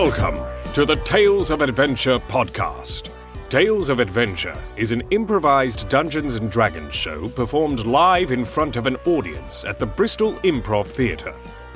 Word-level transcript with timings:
Welcome 0.00 0.38
to 0.74 0.84
the 0.84 0.94
Tales 0.94 1.50
of 1.50 1.60
Adventure 1.60 2.20
podcast. 2.20 3.12
Tales 3.48 3.88
of 3.88 3.98
Adventure 3.98 4.56
is 4.76 4.92
an 4.92 5.02
improvised 5.10 5.88
Dungeons 5.88 6.36
and 6.36 6.48
Dragons 6.48 6.94
show 6.94 7.28
performed 7.30 7.84
live 7.84 8.30
in 8.30 8.44
front 8.44 8.76
of 8.76 8.86
an 8.86 8.94
audience 9.06 9.64
at 9.64 9.80
the 9.80 9.86
Bristol 9.86 10.34
Improv 10.44 10.86
Theatre. 10.86 11.34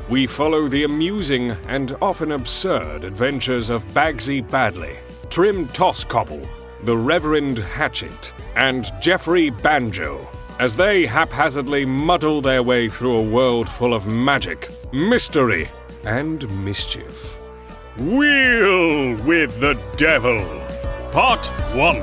We 0.09 0.29
follow 0.29 0.69
the 0.69 0.85
amusing 0.85 1.51
and 1.67 1.97
often 2.01 2.31
absurd 2.31 3.03
adventures 3.03 3.71
of 3.71 3.83
Bagsy 3.89 4.41
Badley, 4.49 4.95
Trim 5.29 5.67
Tosscobble, 5.67 6.47
the 6.85 6.97
Reverend 6.97 7.59
Hatchet, 7.59 8.33
and 8.55 8.89
Jeffrey 9.01 9.51
Banjo 9.51 10.29
as 10.61 10.77
they 10.77 11.07
haphazardly 11.07 11.85
muddle 11.85 12.41
their 12.41 12.63
way 12.63 12.89
through 12.89 13.19
a 13.19 13.31
world 13.31 13.69
full 13.69 13.93
of 13.93 14.07
magic, 14.07 14.69
mystery, 14.93 15.69
and 16.05 16.49
mischief. 16.65 17.42
Wheel 17.99 19.17
with 19.27 19.61
the 19.61 19.79
Devil, 19.99 20.41
Part 21.13 21.45
1. 21.77 21.97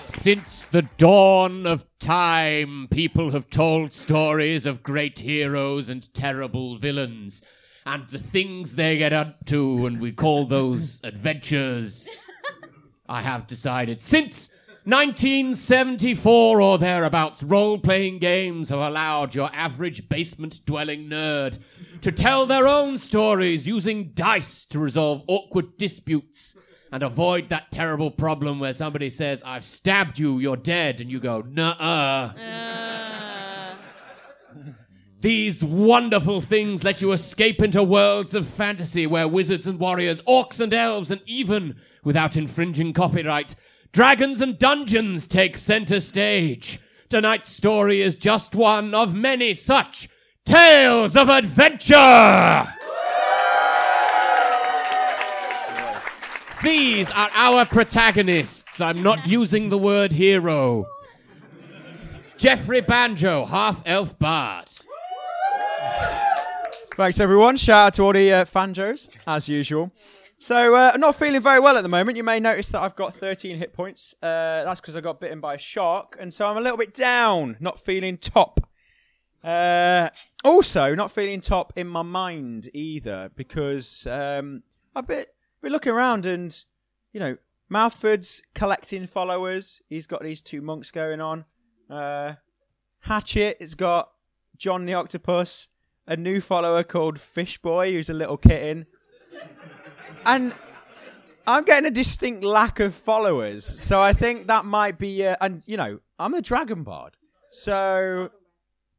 Since 0.00 0.64
the 0.64 0.88
dawn 0.96 1.66
of 1.66 1.84
time, 1.98 2.88
people 2.90 3.32
have 3.32 3.50
told 3.50 3.92
stories 3.92 4.64
of 4.64 4.82
great 4.82 5.18
heroes 5.18 5.90
and 5.90 6.14
terrible 6.14 6.78
villains, 6.78 7.42
and 7.84 8.08
the 8.08 8.18
things 8.18 8.76
they 8.76 8.96
get 8.96 9.12
up 9.12 9.44
to, 9.48 9.84
and 9.84 10.00
we 10.00 10.12
call 10.12 10.46
those 10.46 11.02
adventures. 11.04 12.26
I 13.06 13.20
have 13.20 13.46
decided 13.46 14.00
since 14.00 14.54
1974 14.84 16.60
or 16.60 16.78
thereabouts, 16.78 17.42
role 17.42 17.78
playing 17.78 18.18
games 18.18 18.70
have 18.70 18.78
allowed 18.78 19.34
your 19.34 19.50
average 19.52 20.08
basement 20.08 20.64
dwelling 20.64 21.08
nerd 21.08 21.58
to 22.00 22.10
tell 22.10 22.46
their 22.46 22.66
own 22.66 22.96
stories 22.96 23.66
using 23.68 24.12
dice 24.14 24.64
to 24.64 24.78
resolve 24.78 25.22
awkward 25.26 25.76
disputes 25.76 26.56
and 26.90 27.02
avoid 27.02 27.50
that 27.50 27.70
terrible 27.70 28.10
problem 28.10 28.58
where 28.58 28.72
somebody 28.72 29.10
says, 29.10 29.42
I've 29.44 29.64
stabbed 29.64 30.18
you, 30.18 30.38
you're 30.38 30.56
dead, 30.56 31.00
and 31.02 31.10
you 31.10 31.20
go, 31.20 31.42
nuh 31.42 31.76
uh. 31.78 32.32
These 35.20 35.62
wonderful 35.62 36.40
things 36.40 36.82
let 36.82 37.02
you 37.02 37.12
escape 37.12 37.62
into 37.62 37.82
worlds 37.82 38.34
of 38.34 38.48
fantasy 38.48 39.06
where 39.06 39.28
wizards 39.28 39.66
and 39.66 39.78
warriors, 39.78 40.22
orcs 40.22 40.58
and 40.58 40.72
elves, 40.72 41.10
and 41.10 41.20
even, 41.26 41.76
without 42.02 42.38
infringing 42.38 42.94
copyright, 42.94 43.54
dragons 43.92 44.40
and 44.40 44.58
dungeons 44.58 45.26
take 45.26 45.56
center 45.56 46.00
stage. 46.00 46.80
Tonight's 47.08 47.48
story 47.50 48.02
is 48.02 48.16
just 48.16 48.54
one 48.54 48.94
of 48.94 49.14
many 49.14 49.54
such 49.54 50.08
tales 50.44 51.16
of 51.16 51.28
adventure. 51.28 52.66
These 56.62 57.10
are 57.12 57.30
our 57.34 57.64
protagonists. 57.64 58.80
I'm 58.80 59.02
not 59.02 59.26
using 59.26 59.70
the 59.70 59.78
word 59.78 60.12
hero. 60.12 60.84
Jeffrey 62.36 62.80
Banjo, 62.80 63.44
half 63.46 63.82
elf 63.86 64.18
bard. 64.18 64.68
Thanks, 66.94 67.18
everyone. 67.18 67.56
Shout 67.56 67.86
out 67.86 67.94
to 67.94 68.02
all 68.02 68.12
the 68.12 68.32
uh, 68.32 68.44
fanjos, 68.44 69.08
as 69.26 69.48
usual. 69.48 69.90
So, 70.42 70.74
uh, 70.74 70.92
I'm 70.94 71.00
not 71.00 71.16
feeling 71.16 71.42
very 71.42 71.60
well 71.60 71.76
at 71.76 71.82
the 71.82 71.90
moment. 71.90 72.16
You 72.16 72.24
may 72.24 72.40
notice 72.40 72.70
that 72.70 72.80
I've 72.80 72.96
got 72.96 73.12
13 73.12 73.58
hit 73.58 73.74
points. 73.74 74.14
Uh, 74.22 74.64
that's 74.64 74.80
because 74.80 74.96
I 74.96 75.02
got 75.02 75.20
bitten 75.20 75.38
by 75.38 75.52
a 75.52 75.58
shark, 75.58 76.16
and 76.18 76.32
so 76.32 76.48
I'm 76.48 76.56
a 76.56 76.62
little 76.62 76.78
bit 76.78 76.94
down, 76.94 77.58
not 77.60 77.78
feeling 77.78 78.16
top. 78.16 78.58
Uh, 79.44 80.08
also, 80.42 80.94
not 80.94 81.10
feeling 81.10 81.42
top 81.42 81.74
in 81.76 81.86
my 81.86 82.00
mind 82.00 82.70
either, 82.72 83.30
because 83.36 84.06
um, 84.06 84.62
I've 84.96 85.06
been, 85.06 85.26
been 85.60 85.72
looking 85.72 85.92
around 85.92 86.24
and, 86.24 86.64
you 87.12 87.20
know, 87.20 87.36
Mouthford's 87.68 88.40
collecting 88.54 89.06
followers. 89.06 89.82
He's 89.90 90.06
got 90.06 90.22
these 90.22 90.40
two 90.40 90.62
monks 90.62 90.90
going 90.90 91.20
on. 91.20 91.44
Uh, 91.90 92.36
Hatchet 93.00 93.58
has 93.60 93.74
got 93.74 94.10
John 94.56 94.86
the 94.86 94.94
Octopus, 94.94 95.68
a 96.06 96.16
new 96.16 96.40
follower 96.40 96.82
called 96.82 97.20
Fishboy, 97.20 97.92
who's 97.92 98.08
a 98.08 98.14
little 98.14 98.38
kitten. 98.38 98.86
And 100.26 100.52
I'm 101.46 101.64
getting 101.64 101.86
a 101.86 101.90
distinct 101.90 102.44
lack 102.44 102.80
of 102.80 102.94
followers. 102.94 103.64
So 103.64 104.00
I 104.00 104.12
think 104.12 104.46
that 104.48 104.64
might 104.64 104.98
be, 104.98 105.26
uh, 105.26 105.36
and 105.40 105.62
you 105.66 105.76
know, 105.76 106.00
I'm 106.18 106.34
a 106.34 106.42
Dragon 106.42 106.82
Bard. 106.82 107.16
So, 107.50 108.30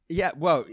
yeah, 0.10 0.32
well, 0.36 0.66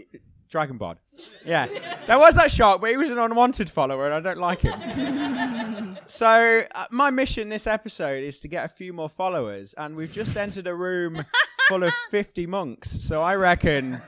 Dragon 0.49 0.77
Bard. 0.77 0.97
Yeah. 1.45 1.67
There 2.07 2.17
was 2.17 2.35
that 2.35 2.51
shark, 2.51 2.81
but 2.81 2.89
he 2.89 2.97
was 2.97 3.11
an 3.11 3.19
unwanted 3.19 3.69
follower, 3.69 4.05
and 4.05 4.15
I 4.15 4.19
don't 4.19 4.39
like 4.39 4.61
him. 4.61 5.97
so, 6.07 6.63
uh, 6.73 6.85
my 6.91 7.11
mission 7.11 7.49
this 7.49 7.67
episode 7.67 8.23
is 8.23 8.39
to 8.41 8.47
get 8.47 8.65
a 8.65 8.67
few 8.67 8.91
more 8.91 9.09
followers, 9.09 9.73
and 9.77 9.95
we've 9.95 10.11
just 10.11 10.35
entered 10.35 10.67
a 10.67 10.73
room 10.73 11.23
full 11.67 11.83
of 11.83 11.93
50 12.09 12.47
monks. 12.47 12.89
So, 12.89 13.21
I 13.21 13.35
reckon 13.35 14.01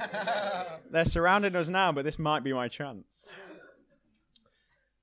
they're 0.89 1.05
surrounding 1.05 1.55
us 1.55 1.69
now, 1.69 1.91
but 1.91 2.03
this 2.03 2.17
might 2.17 2.43
be 2.43 2.53
my 2.53 2.67
chance. 2.67 3.27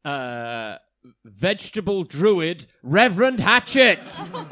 Uh, 0.05 0.79
vegetable 1.25 2.05
druid, 2.05 2.67
Reverend 2.83 3.41
Hatchet. 3.41 4.01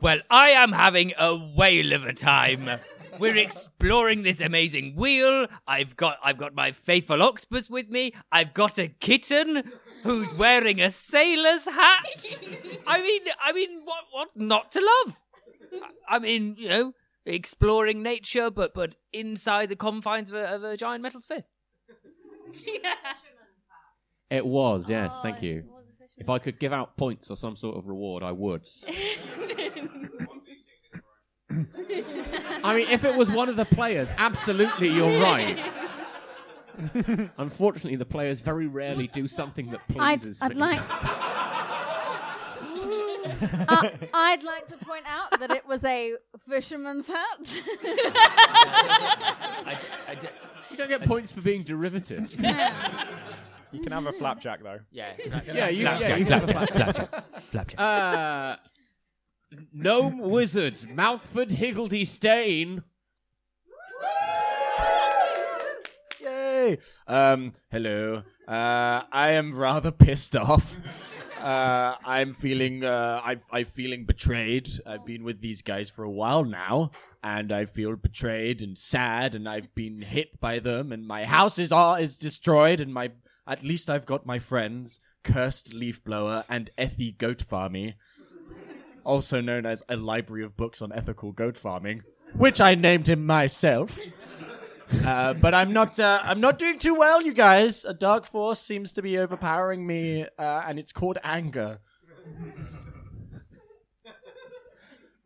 Well, 0.00 0.20
I 0.30 0.50
am 0.50 0.70
having 0.70 1.12
a 1.18 1.34
whale 1.34 1.92
of 1.92 2.04
a 2.04 2.12
time. 2.12 2.78
We're 3.18 3.36
exploring 3.36 4.22
this 4.22 4.40
amazing 4.40 4.94
wheel. 4.94 5.48
I've 5.66 5.96
got 5.96 6.18
I've 6.22 6.36
got 6.38 6.54
my 6.54 6.70
faithful 6.70 7.20
octopus 7.20 7.68
with 7.68 7.88
me. 7.88 8.12
I've 8.30 8.54
got 8.54 8.78
a 8.78 8.86
kitten 8.86 9.72
who's 10.04 10.32
wearing 10.32 10.80
a 10.80 10.92
sailor's 10.92 11.64
hat. 11.64 12.38
I 12.86 13.02
mean, 13.02 13.22
I 13.42 13.52
mean, 13.52 13.80
what 13.84 14.04
what 14.12 14.28
not 14.36 14.70
to 14.72 14.88
love? 15.04 15.20
I- 16.08 16.20
mean, 16.20 16.54
you 16.56 16.68
know, 16.68 16.92
exploring 17.26 18.00
nature, 18.00 18.50
but 18.50 18.74
but 18.74 18.94
inside 19.12 19.68
the 19.68 19.76
confines 19.76 20.30
of 20.30 20.36
a, 20.36 20.44
of 20.54 20.62
a 20.62 20.76
giant 20.76 21.02
metal 21.02 21.20
sphere. 21.20 21.44
It 24.30 24.46
was, 24.46 24.88
yes, 24.88 25.20
thank 25.22 25.42
you. 25.42 25.64
If 26.18 26.28
I 26.28 26.38
could 26.38 26.58
give 26.58 26.72
out 26.72 26.96
points 26.96 27.30
or 27.30 27.36
some 27.36 27.56
sort 27.56 27.76
of 27.78 27.86
reward, 27.86 28.22
I 28.22 28.32
would. 28.32 28.68
I 32.64 32.74
mean, 32.74 32.88
if 32.90 33.04
it 33.04 33.14
was 33.14 33.30
one 33.30 33.48
of 33.48 33.56
the 33.56 33.64
players, 33.64 34.12
absolutely, 34.18 34.88
you're 34.88 35.20
right. 35.20 35.58
Unfortunately, 37.38 37.96
the 37.96 38.04
players 38.04 38.40
very 38.40 38.66
rarely 38.66 39.06
do 39.08 39.26
something 39.26 39.70
that 39.70 39.80
I'd, 39.98 40.18
pleases 40.20 40.42
I'd 40.42 40.54
me. 40.54 40.60
like. 40.60 40.80
Uh, 43.68 43.90
I'd 44.14 44.42
like 44.42 44.66
to 44.68 44.76
point 44.78 45.04
out 45.06 45.38
that 45.38 45.50
it 45.52 45.66
was 45.66 45.84
a 45.84 46.14
fisherman's 46.48 47.06
hat. 47.08 47.62
I, 49.66 49.76
I 50.08 50.14
d- 50.14 50.28
You 50.70 50.76
don't 50.76 50.88
get 50.88 51.04
points 51.04 51.30
for 51.30 51.40
being 51.42 51.62
derivative. 51.62 52.34
You 53.72 53.80
can 53.82 53.92
have 53.92 54.06
a 54.06 54.12
flapjack, 54.12 54.62
though. 54.62 54.80
yeah, 54.90 55.12
yeah, 55.46 55.68
you, 55.68 55.84
yeah, 55.84 55.98
flapjack, 55.98 56.18
you 56.18 56.24
get 56.24 56.44
a 56.44 56.46
flapjack, 56.48 56.96
flapjack, 56.96 57.42
flapjack. 57.50 57.80
Uh, 57.80 58.56
gnome 59.72 60.18
wizard, 60.20 60.76
Mouthford 60.94 61.50
Higgledy 61.52 62.04
Stain. 62.04 62.82
Yay! 66.20 66.78
Um, 67.06 67.52
hello. 67.70 68.22
Uh, 68.46 69.02
I 69.12 69.30
am 69.30 69.54
rather 69.54 69.90
pissed 69.90 70.34
off. 70.36 70.76
Uh, 71.40 71.96
I'm 72.04 72.32
feeling, 72.34 72.84
uh, 72.84 73.20
I'm, 73.24 73.40
I'm 73.50 73.64
feeling 73.64 74.04
betrayed. 74.04 74.68
I've 74.86 75.06
been 75.06 75.24
with 75.24 75.40
these 75.40 75.62
guys 75.62 75.88
for 75.88 76.02
a 76.04 76.10
while 76.10 76.44
now, 76.44 76.90
and 77.22 77.52
I 77.52 77.64
feel 77.64 77.94
betrayed 77.96 78.60
and 78.60 78.76
sad, 78.76 79.34
and 79.34 79.48
I've 79.48 79.74
been 79.74 80.02
hit 80.02 80.40
by 80.40 80.58
them, 80.58 80.92
and 80.92 81.06
my 81.06 81.24
house 81.24 81.58
is 81.58 81.72
all 81.72 81.94
is 81.94 82.16
destroyed, 82.16 82.80
and 82.80 82.92
my, 82.92 83.12
at 83.46 83.62
least 83.62 83.88
I've 83.88 84.06
got 84.06 84.26
my 84.26 84.38
friends, 84.38 85.00
Cursed 85.22 85.72
Leaf 85.72 86.02
Blower 86.02 86.44
and 86.48 86.70
Ethy 86.76 87.16
Goat 87.16 87.38
Farmy, 87.38 87.94
also 89.04 89.40
known 89.40 89.64
as 89.64 89.82
a 89.88 89.96
library 89.96 90.44
of 90.44 90.56
books 90.56 90.82
on 90.82 90.92
ethical 90.92 91.32
goat 91.32 91.56
farming, 91.56 92.02
which 92.34 92.60
I 92.60 92.74
named 92.74 93.08
him 93.08 93.24
myself. 93.24 93.98
Uh, 95.04 95.34
but 95.34 95.52
I'm 95.54 95.72
not. 95.72 96.00
Uh, 96.00 96.20
I'm 96.22 96.40
not 96.40 96.58
doing 96.58 96.78
too 96.78 96.94
well, 96.94 97.20
you 97.22 97.32
guys. 97.34 97.84
A 97.84 97.92
dark 97.94 98.24
force 98.26 98.60
seems 98.60 98.92
to 98.94 99.02
be 99.02 99.18
overpowering 99.18 99.86
me, 99.86 100.24
uh, 100.38 100.62
and 100.66 100.78
it's 100.78 100.92
called 100.92 101.18
anger. 101.22 101.80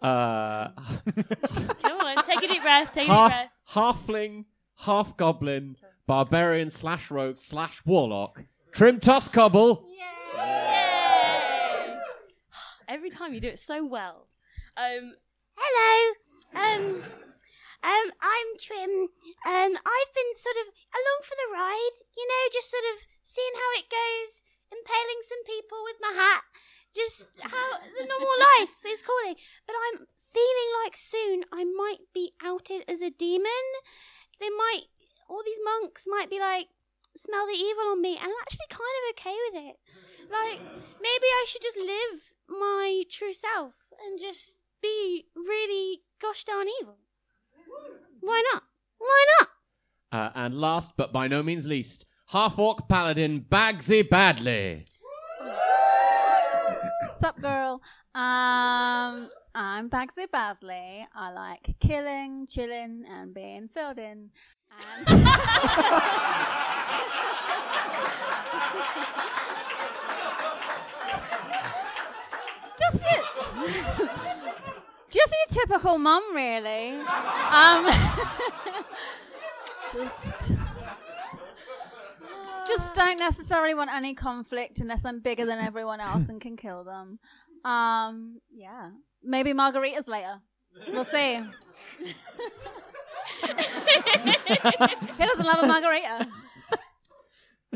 Uh, 0.00 0.68
Come 1.82 2.00
on, 2.00 2.24
take 2.24 2.42
a 2.42 2.48
deep 2.48 2.62
breath. 2.62 2.92
Take 2.92 3.04
a 3.04 3.06
deep 3.06 3.14
half 3.14 3.30
breath. 3.30 3.50
halfling, 3.70 4.44
half 4.78 5.16
goblin, 5.16 5.76
barbarian 6.06 6.70
slash 6.70 7.08
rogue 7.10 7.36
slash 7.36 7.82
warlock, 7.86 8.42
Trim 8.72 8.98
Tosscobble. 8.98 9.84
Every 12.88 13.10
time 13.10 13.32
you 13.32 13.40
do 13.40 13.48
it 13.48 13.58
so 13.60 13.86
well. 13.86 14.26
Um, 14.76 15.14
Hello. 15.56 16.14
Um, 16.54 17.02
um, 17.82 18.08
I'm 18.22 18.48
Trim. 18.58 19.10
Um, 19.42 19.72
I've 19.74 20.12
been 20.14 20.32
sort 20.38 20.58
of 20.62 20.70
along 20.70 21.20
for 21.26 21.34
the 21.34 21.50
ride, 21.50 21.96
you 22.14 22.26
know, 22.26 22.42
just 22.54 22.70
sort 22.70 22.86
of 22.94 23.02
seeing 23.26 23.54
how 23.58 23.70
it 23.78 23.90
goes, 23.90 24.42
impaling 24.70 25.20
some 25.26 25.42
people 25.42 25.82
with 25.82 25.98
my 25.98 26.14
hat, 26.14 26.46
just 26.94 27.26
how 27.42 27.82
the 27.82 28.06
normal 28.06 28.38
life 28.58 28.78
is 28.86 29.02
calling. 29.02 29.34
But 29.66 29.74
I'm 29.74 30.06
feeling 30.30 30.70
like 30.84 30.96
soon 30.96 31.44
I 31.50 31.66
might 31.66 32.06
be 32.14 32.38
outed 32.38 32.86
as 32.86 33.02
a 33.02 33.10
demon. 33.10 33.66
They 34.38 34.50
might, 34.50 34.86
all 35.28 35.42
these 35.44 35.60
monks 35.62 36.06
might 36.06 36.30
be 36.30 36.38
like, 36.38 36.70
smell 37.14 37.46
the 37.46 37.58
evil 37.58 37.92
on 37.92 38.00
me, 38.00 38.14
and 38.16 38.30
I'm 38.30 38.42
actually 38.46 38.70
kind 38.70 38.96
of 38.96 39.04
okay 39.14 39.36
with 39.50 39.56
it. 39.68 39.76
Like, 40.30 40.58
maybe 41.02 41.28
I 41.28 41.44
should 41.46 41.62
just 41.62 41.76
live 41.76 42.32
my 42.48 43.04
true 43.10 43.32
self 43.32 43.74
and 44.00 44.18
just 44.18 44.56
be 44.80 45.26
really 45.36 46.02
gosh 46.20 46.44
darn 46.44 46.66
evil. 46.80 47.01
Why 48.22 48.42
not? 48.52 48.62
Why 48.98 49.26
not? 49.40 49.48
Uh, 50.12 50.30
and 50.36 50.54
last 50.54 50.92
but 50.96 51.12
by 51.12 51.26
no 51.26 51.42
means 51.42 51.66
least, 51.66 52.06
half 52.28 52.56
orc 52.56 52.88
paladin 52.88 53.44
Bagsy 53.48 54.08
Badley. 54.08 54.86
Sup, 57.18 57.40
girl? 57.40 57.82
Um, 58.14 59.28
I'm 59.56 59.90
Bagsy 59.90 60.28
Badley. 60.32 61.04
I 61.12 61.32
like 61.32 61.74
killing, 61.80 62.46
chilling, 62.48 63.04
and 63.10 63.34
being 63.34 63.68
filled 63.74 63.98
in. 63.98 64.30
And 64.70 65.06
just 72.78 73.02
your, 73.02 73.22
just 75.12 75.32
a 75.32 75.54
typical 75.54 75.98
mum, 75.98 76.22
really. 76.34 76.90
Um, 76.90 77.86
just. 79.92 80.52
Just 82.66 82.94
don't 82.94 83.18
necessarily 83.18 83.74
want 83.74 83.90
any 83.92 84.14
conflict 84.14 84.80
unless 84.80 85.04
I'm 85.04 85.20
bigger 85.20 85.44
than 85.44 85.58
everyone 85.58 86.00
else 86.00 86.28
and 86.28 86.40
can 86.40 86.56
kill 86.56 86.84
them. 86.84 87.18
Um, 87.64 88.40
yeah. 88.50 88.90
Maybe 89.22 89.52
margaritas 89.52 90.08
later. 90.08 90.40
We'll 90.88 91.04
see. 91.04 91.36
Who 93.42 93.46
doesn't 95.26 95.44
love 95.44 95.62
a 95.62 95.66
margarita? 95.66 96.28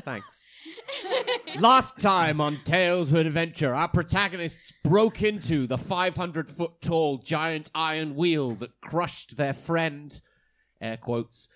Thanks. 0.01 0.46
Last 1.59 2.01
time 2.01 2.41
on 2.41 2.61
Tales 2.65 3.11
of 3.11 3.17
Adventure, 3.17 3.75
our 3.75 3.89
protagonists 3.89 4.73
broke 4.85 5.23
into 5.23 5.67
the 5.67 5.79
500 5.79 6.51
foot 6.51 6.81
tall 6.81 7.19
giant 7.19 7.71
iron 7.75 8.15
wheel 8.15 8.53
that 8.57 8.81
crushed 8.81 9.37
their 9.37 9.55
friend, 9.55 10.21
air 10.81 10.97
quotes, 10.97 11.49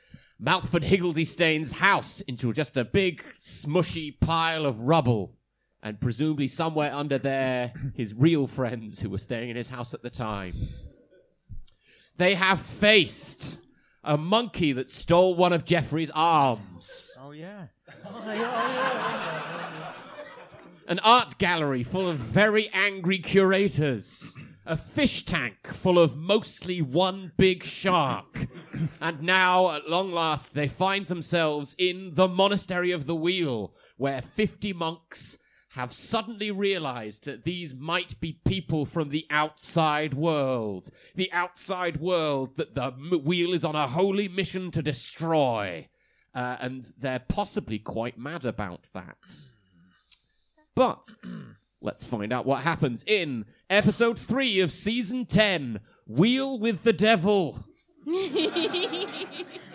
Malford 0.42 0.84
Higgledy-Stain's 0.84 1.72
house 1.72 2.22
into 2.22 2.52
just 2.52 2.76
a 2.76 2.84
big, 2.84 3.22
smushy 3.32 4.18
pile 4.20 4.64
of 4.64 4.80
rubble. 4.80 5.36
And 5.82 6.00
presumably 6.00 6.48
somewhere 6.48 6.92
under 6.94 7.18
there, 7.18 7.72
his 7.94 8.14
real 8.14 8.46
friends 8.46 9.00
who 9.00 9.10
were 9.10 9.18
staying 9.18 9.50
in 9.50 9.56
his 9.56 9.68
house 9.70 9.94
at 9.94 10.02
the 10.02 10.10
time. 10.10 10.54
They 12.16 12.34
have 12.34 12.60
faced 12.60 13.58
a 14.02 14.16
monkey 14.16 14.72
that 14.72 14.90
stole 14.90 15.34
one 15.34 15.52
of 15.52 15.64
Jeffrey's 15.64 16.10
arms. 16.14 17.16
Oh 17.20 17.32
yeah. 17.32 17.66
an 20.88 20.98
art 21.00 21.38
gallery 21.38 21.82
full 21.82 22.08
of 22.08 22.16
very 22.16 22.68
angry 22.72 23.18
curators, 23.18 24.34
a 24.66 24.76
fish 24.76 25.24
tank 25.24 25.68
full 25.68 25.98
of 25.98 26.16
mostly 26.16 26.80
one 26.80 27.32
big 27.36 27.62
shark, 27.62 28.48
and 29.00 29.22
now, 29.22 29.72
at 29.72 29.88
long 29.88 30.10
last, 30.12 30.54
they 30.54 30.68
find 30.68 31.06
themselves 31.06 31.74
in 31.78 32.14
the 32.14 32.28
Monastery 32.28 32.90
of 32.90 33.06
the 33.06 33.14
Wheel, 33.14 33.74
where 33.96 34.22
50 34.22 34.72
monks 34.72 35.38
have 35.74 35.92
suddenly 35.92 36.50
realized 36.50 37.24
that 37.24 37.44
these 37.44 37.74
might 37.74 38.18
be 38.20 38.40
people 38.44 38.84
from 38.84 39.10
the 39.10 39.24
outside 39.30 40.14
world. 40.14 40.90
The 41.14 41.32
outside 41.32 42.00
world 42.00 42.56
that 42.56 42.74
the 42.74 42.90
wheel 42.90 43.54
is 43.54 43.64
on 43.64 43.76
a 43.76 43.86
holy 43.86 44.26
mission 44.26 44.72
to 44.72 44.82
destroy. 44.82 45.88
Uh, 46.34 46.56
and 46.60 46.92
they're 46.98 47.24
possibly 47.28 47.78
quite 47.78 48.18
mad 48.18 48.44
about 48.44 48.88
that. 48.94 49.16
But 50.74 51.04
let's 51.80 52.04
find 52.04 52.32
out 52.32 52.46
what 52.46 52.62
happens 52.62 53.04
in 53.06 53.44
episode 53.68 54.18
3 54.18 54.58
of 54.60 54.72
season 54.72 55.24
10 55.24 55.78
Wheel 56.08 56.58
with 56.58 56.82
the 56.82 56.92
Devil. 56.92 57.64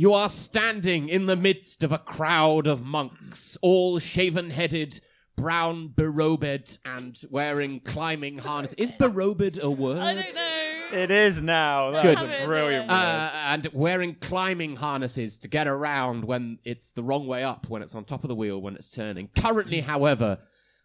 I 0.00 0.12
love 0.12 0.14
it. 0.14 0.14
You 0.14 0.14
are 0.14 0.28
standing 0.28 1.08
in 1.08 1.26
the 1.26 1.36
midst 1.36 1.82
of 1.82 1.92
a 1.92 1.98
crowd 1.98 2.66
of 2.66 2.84
monks, 2.84 3.58
all 3.62 3.98
shaven 3.98 4.50
headed, 4.50 5.00
brown 5.36 5.88
berobed, 5.94 6.78
and 6.84 7.18
wearing 7.30 7.80
climbing 7.80 8.38
harness. 8.38 8.72
Is 8.74 8.92
berobed 8.92 9.60
a 9.60 9.70
word? 9.70 9.98
I 9.98 10.14
don't 10.14 10.34
know. 10.34 10.56
It 10.92 11.10
is 11.10 11.42
now. 11.42 11.90
That's 11.92 12.20
Good. 12.20 12.30
a 12.30 12.46
brilliant 12.46 12.88
word. 12.88 12.94
Uh, 12.94 13.30
and 13.34 13.68
wearing 13.72 14.16
climbing 14.16 14.76
harnesses 14.76 15.38
to 15.40 15.48
get 15.48 15.68
around 15.68 16.24
when 16.24 16.58
it's 16.64 16.92
the 16.92 17.02
wrong 17.02 17.26
way 17.26 17.44
up, 17.44 17.68
when 17.68 17.82
it's 17.82 17.94
on 17.94 18.04
top 18.04 18.24
of 18.24 18.28
the 18.28 18.34
wheel, 18.34 18.60
when 18.60 18.74
it's 18.74 18.88
turning. 18.88 19.28
Currently, 19.36 19.82
however, 19.82 20.38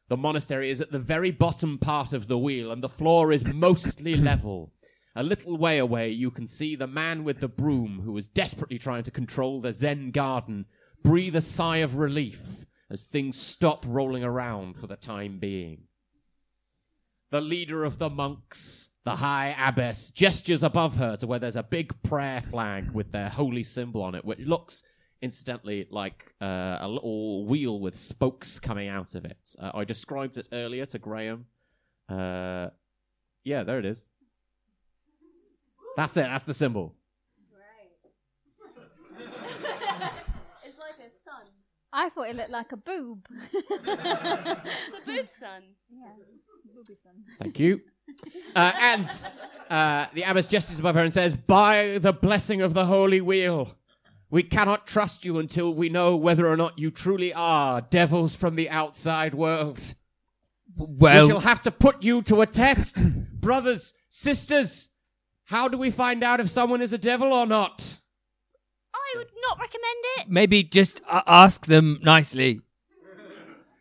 the 0.08 0.18
monastery 0.18 0.70
is 0.70 0.82
at 0.82 0.92
the 0.92 1.00
very 1.00 1.32
bottom 1.32 1.80
part 1.80 2.14
of 2.14 2.28
the 2.28 2.38
wheel, 2.38 2.72
and 2.72 2.84
the 2.84 2.90
floor 2.90 3.32
is 3.32 3.44
mostly 3.46 4.16
level. 4.16 4.72
A 5.18 5.24
little 5.24 5.58
way 5.58 5.78
away, 5.78 6.10
you 6.10 6.30
can 6.30 6.46
see 6.46 6.76
the 6.76 6.88
man 6.88 7.24
with 7.24 7.40
the 7.40 7.48
broom, 7.48 8.02
who 8.04 8.18
is 8.18 8.28
desperately 8.28 8.78
trying 8.78 9.04
to 9.04 9.12
control 9.12 9.62
the 9.62 9.72
Zen 9.72 10.12
garden, 10.12 10.66
breathe 11.04 11.38
a 11.38 11.42
sigh 11.42 11.78
of 11.78 11.96
relief 11.96 12.66
as 12.90 13.06
things 13.06 13.40
stop 13.40 13.86
rolling 13.88 14.26
around 14.26 14.76
for 14.78 14.88
the 14.88 14.98
time 14.98 15.40
being. 15.40 15.84
The 17.32 17.40
leader 17.40 17.86
of 17.86 17.98
the 17.98 18.10
monks, 18.10 18.90
the 19.06 19.16
high 19.16 19.56
abbess, 19.58 20.10
gestures 20.10 20.64
above 20.64 20.98
her 20.98 21.16
to 21.18 21.28
where 21.28 21.40
there's 21.40 21.56
a 21.56 21.64
big 21.64 22.02
prayer 22.04 22.42
flag 22.42 22.92
with 22.92 23.14
their 23.14 23.30
holy 23.30 23.64
symbol 23.64 24.04
on 24.04 24.16
it, 24.16 24.26
which 24.26 24.40
looks, 24.40 24.84
incidentally, 25.22 25.88
like 25.90 26.34
uh, 26.42 26.78
a 26.82 26.88
little 26.90 27.46
wheel 27.46 27.80
with 27.80 27.96
spokes 27.96 28.60
coming 28.60 28.90
out 28.90 29.16
of 29.16 29.24
it. 29.24 29.56
Uh, 29.58 29.72
I 29.74 29.86
described 29.86 30.38
it 30.38 30.48
earlier 30.52 30.86
to 30.88 31.00
Graham. 31.00 31.46
Uh, 32.10 32.68
yeah, 33.44 33.64
there 33.64 33.80
it 33.80 33.86
is. 33.86 34.06
That's 35.96 36.18
it. 36.18 36.22
That's 36.22 36.44
the 36.44 36.54
symbol. 36.54 36.94
Great. 37.52 39.26
it's 40.66 40.80
like 40.82 41.00
a 41.00 41.10
sun. 41.24 41.46
I 41.94 42.10
thought 42.10 42.30
it 42.30 42.36
looked 42.36 42.52
like 42.52 42.72
a 42.72 42.78
boob. 42.78 43.26
The 43.86 44.62
boob 45.06 45.30
son. 45.30 45.64
yeah, 45.90 46.08
booby 46.74 46.98
sun. 47.02 47.14
Thank 47.40 47.60
you. 47.60 47.82
Uh, 48.56 48.72
and 48.80 49.10
uh, 49.70 50.08
the 50.14 50.24
abbess 50.24 50.48
gestures 50.48 50.80
above 50.80 50.96
her 50.96 51.04
and 51.04 51.14
says, 51.14 51.36
By 51.36 51.98
the 52.00 52.14
blessing 52.14 52.62
of 52.62 52.74
the 52.74 52.86
holy 52.86 53.22
wheel, 53.22 53.76
we 54.30 54.44
cannot 54.44 54.88
trust 54.88 55.26
you 55.26 55.40
until 55.40 55.74
we 55.74 55.90
know 55.90 56.16
whether 56.16 56.48
or 56.48 56.58
not 56.58 56.78
you 56.78 56.92
truly 56.92 57.34
are 57.34 57.82
devils 57.82 58.36
from 58.36 58.56
the 58.56 58.70
outside 58.70 59.34
world. 59.34 59.96
we 60.76 61.10
shall 61.10 61.40
have 61.42 61.62
to 61.64 61.72
put 61.72 62.04
you 62.04 62.22
to 62.24 62.42
a 62.42 62.46
test. 62.46 62.98
Brothers, 63.40 63.94
sisters, 64.10 64.90
how 65.46 65.68
do 65.68 65.78
we 65.78 65.92
find 65.92 66.24
out 66.24 66.40
if 66.40 66.50
someone 66.50 66.82
is 66.82 66.94
a 66.94 66.98
devil 66.98 67.32
or 67.34 67.46
not? 67.46 68.00
I 68.94 69.18
would 69.18 69.28
not 69.48 69.60
recommend 69.60 69.98
it. 70.18 70.30
maybe 70.30 70.64
just 70.64 71.02
uh, 71.10 71.22
ask 71.28 71.66
them 71.68 72.00
nicely. 72.04 72.62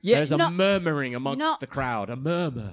Yeah, 0.03 0.17
There's 0.17 0.33
a 0.33 0.37
not- 0.37 0.53
murmuring 0.53 1.15
amongst 1.15 1.39
not- 1.39 1.61
the 1.61 1.67
crowd, 1.67 2.11
a 2.11 2.17
murmur. 2.17 2.73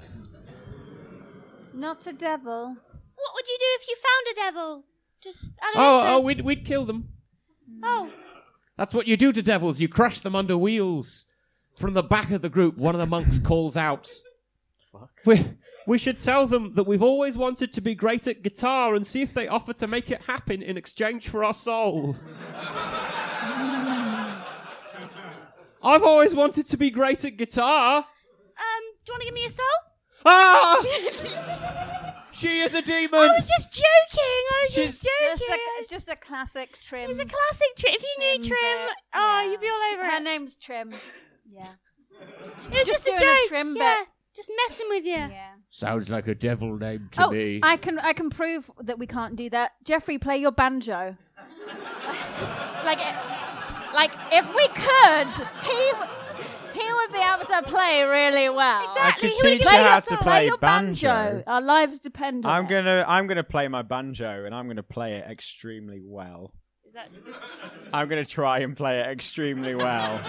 Not 1.73 2.05
a 2.07 2.13
devil. 2.13 2.75
What 3.15 3.31
would 3.35 3.47
you 3.47 3.57
do 3.59 3.65
if 3.79 3.87
you 3.87 3.95
found 3.95 4.27
a 4.31 4.35
devil? 4.51 4.83
Just 5.23 5.45
out 5.61 5.75
of 5.75 5.79
Oh, 5.79 5.81
oh, 5.83 6.17
interest. 6.17 6.25
we'd, 6.25 6.41
we'd 6.41 6.65
kill 6.65 6.85
them. 6.85 7.09
oh. 7.83 8.11
That's 8.77 8.93
what 8.93 9.07
you 9.07 9.15
do 9.15 9.31
to 9.31 9.41
devils. 9.43 9.79
You 9.79 9.87
crush 9.87 10.21
them 10.21 10.35
under 10.35 10.57
wheels. 10.57 11.27
From 11.77 11.93
the 11.93 12.01
back 12.03 12.31
of 12.31 12.41
the 12.41 12.49
group, 12.49 12.77
one 12.77 12.95
of 12.95 12.99
the 12.99 13.05
monks 13.05 13.37
calls 13.39 13.77
out. 13.77 14.09
We, 15.25 15.45
we 15.87 15.97
should 15.97 16.19
tell 16.19 16.47
them 16.47 16.73
that 16.73 16.83
we've 16.85 17.01
always 17.03 17.37
wanted 17.37 17.73
to 17.73 17.81
be 17.81 17.95
great 17.95 18.27
at 18.27 18.41
guitar 18.43 18.93
and 18.95 19.05
see 19.05 19.21
if 19.21 19.33
they 19.33 19.47
offer 19.47 19.73
to 19.73 19.87
make 19.87 20.09
it 20.11 20.23
happen 20.25 20.61
in 20.61 20.77
exchange 20.77 21.29
for 21.29 21.43
our 21.43 21.53
soul. 21.53 22.15
I've 25.83 26.03
always 26.03 26.35
wanted 26.35 26.67
to 26.67 26.77
be 26.77 26.89
great 26.91 27.25
at 27.25 27.37
guitar. 27.37 27.97
Um, 27.97 28.03
do 29.03 29.11
you 29.11 29.13
want 29.13 29.21
to 29.21 29.25
give 29.25 29.33
me 29.33 29.45
a 29.45 29.49
soul? 29.49 29.65
Ah! 30.23 30.83
she 32.31 32.59
is 32.59 32.75
a 32.75 32.81
demon. 32.83 33.19
I 33.19 33.27
was 33.33 33.47
just 33.47 33.71
joking. 33.73 33.83
I 34.53 34.65
was 34.67 34.75
just 34.75 35.01
joking. 35.01 35.27
Just 35.31 35.43
I 35.49 35.55
a, 35.55 35.57
was- 35.79 35.89
just 35.89 36.09
a 36.09 36.15
classic 36.15 36.79
trim. 36.79 37.09
It's 37.09 37.19
a 37.19 37.25
classic 37.25 37.67
Trim. 37.77 37.93
If 37.95 38.03
you 38.03 38.15
knew 38.19 38.33
Trim 38.35 38.41
Trim, 38.49 38.87
bit. 38.87 38.95
oh, 39.15 39.41
Yeah. 39.43 39.51
you'd 39.51 39.61
be 39.61 39.67
all 39.69 39.93
over 39.93 40.03
Her 40.03 40.09
it. 40.09 40.13
Her 40.13 40.19
name's 40.19 40.55
Trim. 40.57 40.93
Yeah. 41.51 41.67
It 42.21 42.77
was 42.77 42.87
just 42.87 43.03
just, 43.03 43.07
a 43.07 43.09
doing 43.09 43.21
a 43.23 43.39
joke. 43.39 43.47
Trim 43.47 43.73
bit. 43.73 44.07
Yeah. 44.33 44.35
just 44.35 44.51
messing 44.67 44.87
with 44.89 45.05
you. 45.05 45.11
Yeah. 45.11 45.47
Sounds 45.69 46.09
like 46.09 46.27
a 46.27 46.35
devil 46.35 46.77
name 46.77 47.09
to 47.13 47.25
Oh, 47.27 47.31
me. 47.31 47.59
I 47.63 47.77
can 47.77 47.97
I 47.99 48.13
can 48.13 48.29
prove 48.29 48.69
that 48.81 48.99
we 48.99 49.07
can't 49.07 49.35
do 49.35 49.49
that. 49.51 49.71
Jeffrey, 49.85 50.17
play 50.17 50.37
your 50.37 50.51
banjo. 50.51 51.15
like, 52.85 52.99
eh, 53.05 53.15
like 53.93 54.11
if 54.31 54.47
we 54.55 54.67
could, 54.69 55.47
he 55.63 55.91
w- 55.91 56.11
he 56.73 56.93
would 56.93 57.11
be 57.11 57.19
able 57.19 57.45
to 57.45 57.63
play 57.69 58.03
really 58.03 58.49
well. 58.49 58.85
I 58.97 59.11
could 59.19 59.29
Exactly. 59.29 59.29
Who 59.29 59.47
are 59.47 59.49
you 59.51 59.57
teach 59.59 59.65
you 59.65 59.71
how 59.71 59.99
to 59.99 60.05
song? 60.05 60.17
play 60.19 60.45
your 60.47 60.57
banjo. 60.57 61.43
Our 61.47 61.61
lives 61.61 61.99
depend 61.99 62.45
on 62.45 62.51
I'm 62.51 62.65
it. 62.65 62.69
gonna 62.69 63.05
I'm 63.07 63.27
gonna 63.27 63.43
play 63.43 63.67
my 63.67 63.81
banjo 63.81 64.45
and 64.45 64.55
I'm 64.55 64.67
gonna 64.67 64.83
play 64.83 65.13
it 65.15 65.25
extremely 65.29 66.01
well. 66.03 66.53
Is 66.91 66.95
that 66.95 67.09
I'm 67.93 68.09
gonna 68.09 68.25
try 68.25 68.59
and 68.59 68.75
play 68.75 68.99
it 68.99 69.07
extremely 69.07 69.75
well. 69.75 70.19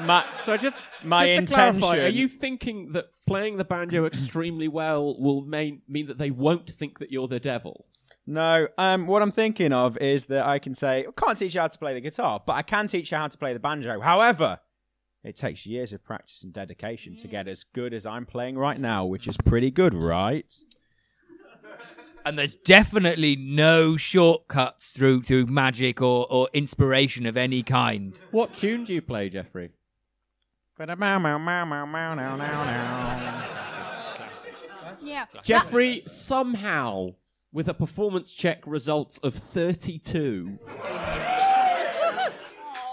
My, 0.00 0.24
so 0.40 0.56
just 0.56 0.82
my 1.04 1.26
just 1.26 1.28
to 1.28 1.38
intention. 1.54 1.80
clarify, 1.80 2.06
are 2.06 2.08
you 2.08 2.26
thinking 2.26 2.92
that 2.92 3.08
playing 3.26 3.58
the 3.58 3.64
banjo 3.64 4.06
extremely 4.06 4.66
well 4.66 5.20
will 5.20 5.42
main, 5.42 5.82
mean 5.86 6.06
that 6.06 6.16
they 6.16 6.30
won't 6.30 6.70
think 6.70 7.00
that 7.00 7.12
you're 7.12 7.28
the 7.28 7.38
devil? 7.38 7.84
No, 8.26 8.66
um, 8.78 9.06
what 9.06 9.20
I'm 9.20 9.30
thinking 9.30 9.74
of 9.74 9.98
is 9.98 10.24
that 10.26 10.46
I 10.46 10.58
can 10.58 10.74
say, 10.74 11.00
I 11.06 11.20
can't 11.20 11.36
teach 11.36 11.54
you 11.54 11.60
how 11.60 11.68
to 11.68 11.78
play 11.78 11.92
the 11.92 12.00
guitar, 12.00 12.42
but 12.46 12.54
I 12.54 12.62
can 12.62 12.86
teach 12.86 13.10
you 13.10 13.18
how 13.18 13.28
to 13.28 13.36
play 13.36 13.52
the 13.52 13.60
banjo. 13.60 14.00
However, 14.00 14.58
it 15.22 15.36
takes 15.36 15.66
years 15.66 15.92
of 15.92 16.02
practice 16.02 16.44
and 16.44 16.52
dedication 16.52 17.16
to 17.18 17.28
get 17.28 17.46
as 17.46 17.64
good 17.64 17.92
as 17.92 18.06
I'm 18.06 18.24
playing 18.24 18.56
right 18.56 18.80
now, 18.80 19.04
which 19.04 19.28
is 19.28 19.36
pretty 19.36 19.70
good, 19.70 19.92
right? 19.92 20.50
And 22.24 22.38
there's 22.38 22.54
definitely 22.56 23.36
no 23.36 23.96
shortcuts 23.96 24.90
through 24.90 25.22
through 25.22 25.46
magic 25.46 26.00
or, 26.00 26.26
or 26.30 26.48
inspiration 26.52 27.26
of 27.26 27.36
any 27.36 27.62
kind. 27.62 28.18
What 28.30 28.54
tune 28.54 28.84
do 28.84 28.94
you 28.94 29.02
play, 29.02 29.28
Jeffrey? 29.28 29.70
yeah. 35.04 35.26
Jeffrey 35.42 36.02
somehow, 36.06 37.14
with 37.52 37.68
a 37.68 37.74
performance 37.74 38.32
check 38.32 38.62
results 38.66 39.18
of 39.18 39.34
32, 39.34 40.58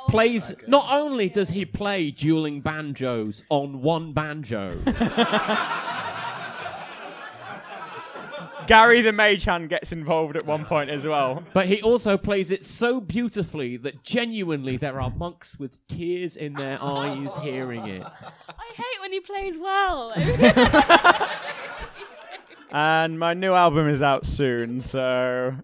plays. 0.07 0.53
Not 0.67 0.85
only 0.91 1.29
does 1.29 1.49
he 1.49 1.65
play 1.65 2.11
dueling 2.11 2.61
banjos 2.61 3.43
on 3.49 3.81
one 3.81 4.13
banjo, 4.13 4.77
Gary 8.69 9.01
the 9.01 9.11
Mage 9.11 9.45
Hand 9.45 9.67
gets 9.67 9.91
involved 9.91 10.35
at 10.35 10.45
one 10.45 10.63
point 10.63 10.91
as 10.91 11.03
well. 11.03 11.43
but 11.53 11.65
he 11.65 11.81
also 11.81 12.19
plays 12.19 12.51
it 12.51 12.63
so 12.63 13.01
beautifully 13.01 13.77
that 13.77 14.03
genuinely 14.03 14.77
there 14.77 15.01
are 15.01 15.09
monks 15.09 15.57
with 15.57 15.85
tears 15.87 16.35
in 16.35 16.53
their 16.53 16.77
eyes 16.79 17.35
hearing 17.37 17.87
it. 17.87 18.03
I 18.03 18.73
hate 18.75 19.01
when 19.01 19.11
he 19.11 19.19
plays 19.21 19.57
well. 19.57 20.13
And 22.71 23.17
my 23.17 23.33
new 23.33 23.53
album 23.53 23.87
is 23.87 24.03
out 24.03 24.27
soon, 24.27 24.79
so 24.79 25.55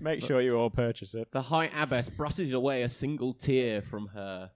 make 0.00 0.22
sure 0.22 0.42
you 0.42 0.56
all 0.56 0.68
purchase 0.68 1.14
it. 1.14 1.32
The 1.32 1.40
High 1.40 1.70
Abbess 1.74 2.10
brushes 2.10 2.52
away 2.52 2.82
a 2.82 2.90
single 2.90 3.32
tear 3.32 3.80
from 3.80 4.08
her 4.08 4.50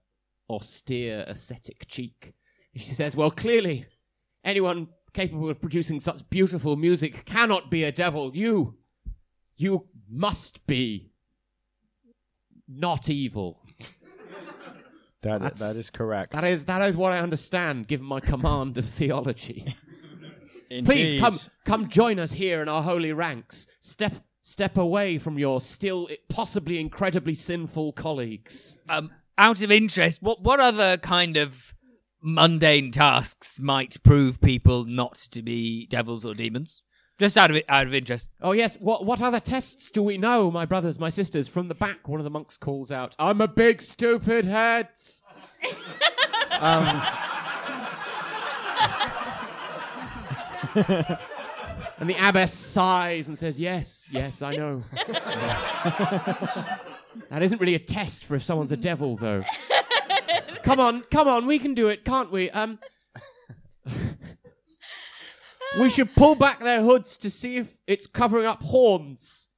austere, 0.47 1.25
ascetic 1.27 1.87
cheek. 1.87 2.35
She 2.75 2.93
says, 2.93 3.15
Well, 3.15 3.31
clearly, 3.31 3.87
anyone 4.43 4.89
capable 5.13 5.49
of 5.49 5.61
producing 5.61 5.99
such 5.99 6.29
beautiful 6.29 6.75
music 6.75 7.25
cannot 7.25 7.69
be 7.71 7.83
a 7.83 7.91
devil. 7.91 8.31
You, 8.35 8.75
you 9.55 9.87
must 10.09 10.65
be 10.67 11.11
not 12.67 13.09
evil. 13.09 13.61
That, 15.23 15.41
That's- 15.41 15.59
that 15.59 15.75
is 15.79 15.89
correct. 15.89 16.33
That 16.33 16.43
is, 16.43 16.65
that 16.65 16.87
is 16.87 16.95
what 16.95 17.11
I 17.11 17.17
understand, 17.17 17.87
given 17.87 18.05
my 18.05 18.19
command 18.19 18.77
of 18.77 18.85
theology. 18.85 19.75
Indeed. 20.69 20.85
Please 20.85 21.19
come, 21.19 21.33
come 21.65 21.89
join 21.89 22.19
us 22.19 22.31
here 22.33 22.61
in 22.61 22.69
our 22.69 22.83
holy 22.83 23.11
ranks. 23.13 23.67
Step, 23.81 24.17
step 24.43 24.77
away 24.77 25.17
from 25.17 25.39
your 25.39 25.59
still 25.59 26.07
possibly 26.29 26.79
incredibly 26.79 27.33
sinful 27.33 27.93
colleagues. 27.93 28.77
Um, 28.89 29.09
out 29.39 29.63
of 29.63 29.71
interest, 29.71 30.21
what 30.21 30.43
what 30.43 30.59
other 30.59 30.97
kind 30.97 31.35
of 31.35 31.73
mundane 32.21 32.91
tasks 32.91 33.59
might 33.59 34.01
prove 34.03 34.41
people 34.41 34.85
not 34.85 35.15
to 35.31 35.41
be 35.41 35.85
devils 35.87 36.25
or 36.25 36.33
demons? 36.33 36.81
Just 37.19 37.37
out 37.37 37.49
of 37.49 37.55
it, 37.57 37.65
out 37.67 37.87
of 37.87 37.95
interest. 37.95 38.29
Oh 38.41 38.51
yes, 38.51 38.75
what 38.75 39.03
what 39.03 39.21
other 39.21 39.39
tests 39.39 39.89
do 39.89 40.03
we 40.03 40.19
know, 40.19 40.51
my 40.51 40.65
brothers, 40.65 40.99
my 40.99 41.09
sisters? 41.09 41.47
From 41.47 41.67
the 41.67 41.73
back, 41.73 42.07
one 42.07 42.19
of 42.19 42.23
the 42.23 42.29
monks 42.29 42.57
calls 42.57 42.91
out, 42.91 43.15
"I'm 43.17 43.41
a 43.41 43.47
big 43.47 43.81
stupid 43.81 44.45
head." 44.45 44.89
Um, 46.59 47.01
and 51.99 52.07
the 52.07 52.15
abbess 52.19 52.53
sighs 52.53 53.27
and 53.27 53.37
says, 53.37 53.59
"Yes, 53.59 54.07
yes, 54.11 54.43
I 54.43 54.55
know." 54.55 54.81
that 57.29 57.41
isn't 57.41 57.59
really 57.59 57.75
a 57.75 57.79
test 57.79 58.25
for 58.25 58.35
if 58.35 58.43
someone's 58.43 58.71
a 58.71 58.77
devil, 58.77 59.17
though. 59.17 59.43
Come 60.67 60.79
on, 60.79 61.01
come 61.11 61.27
on, 61.27 61.45
we 61.45 61.59
can 61.59 61.73
do 61.73 61.87
it, 61.89 62.03
can't 62.05 62.31
we? 62.31 62.49
Um. 62.51 62.79
We 65.77 65.89
should 65.89 66.15
pull 66.15 66.35
back 66.35 66.61
their 66.61 66.81
hoods 66.81 67.17
to 67.17 67.29
see 67.29 67.57
if 67.57 67.81
it's 67.87 68.07
covering 68.07 68.45
up 68.45 68.63
horns. 68.63 69.49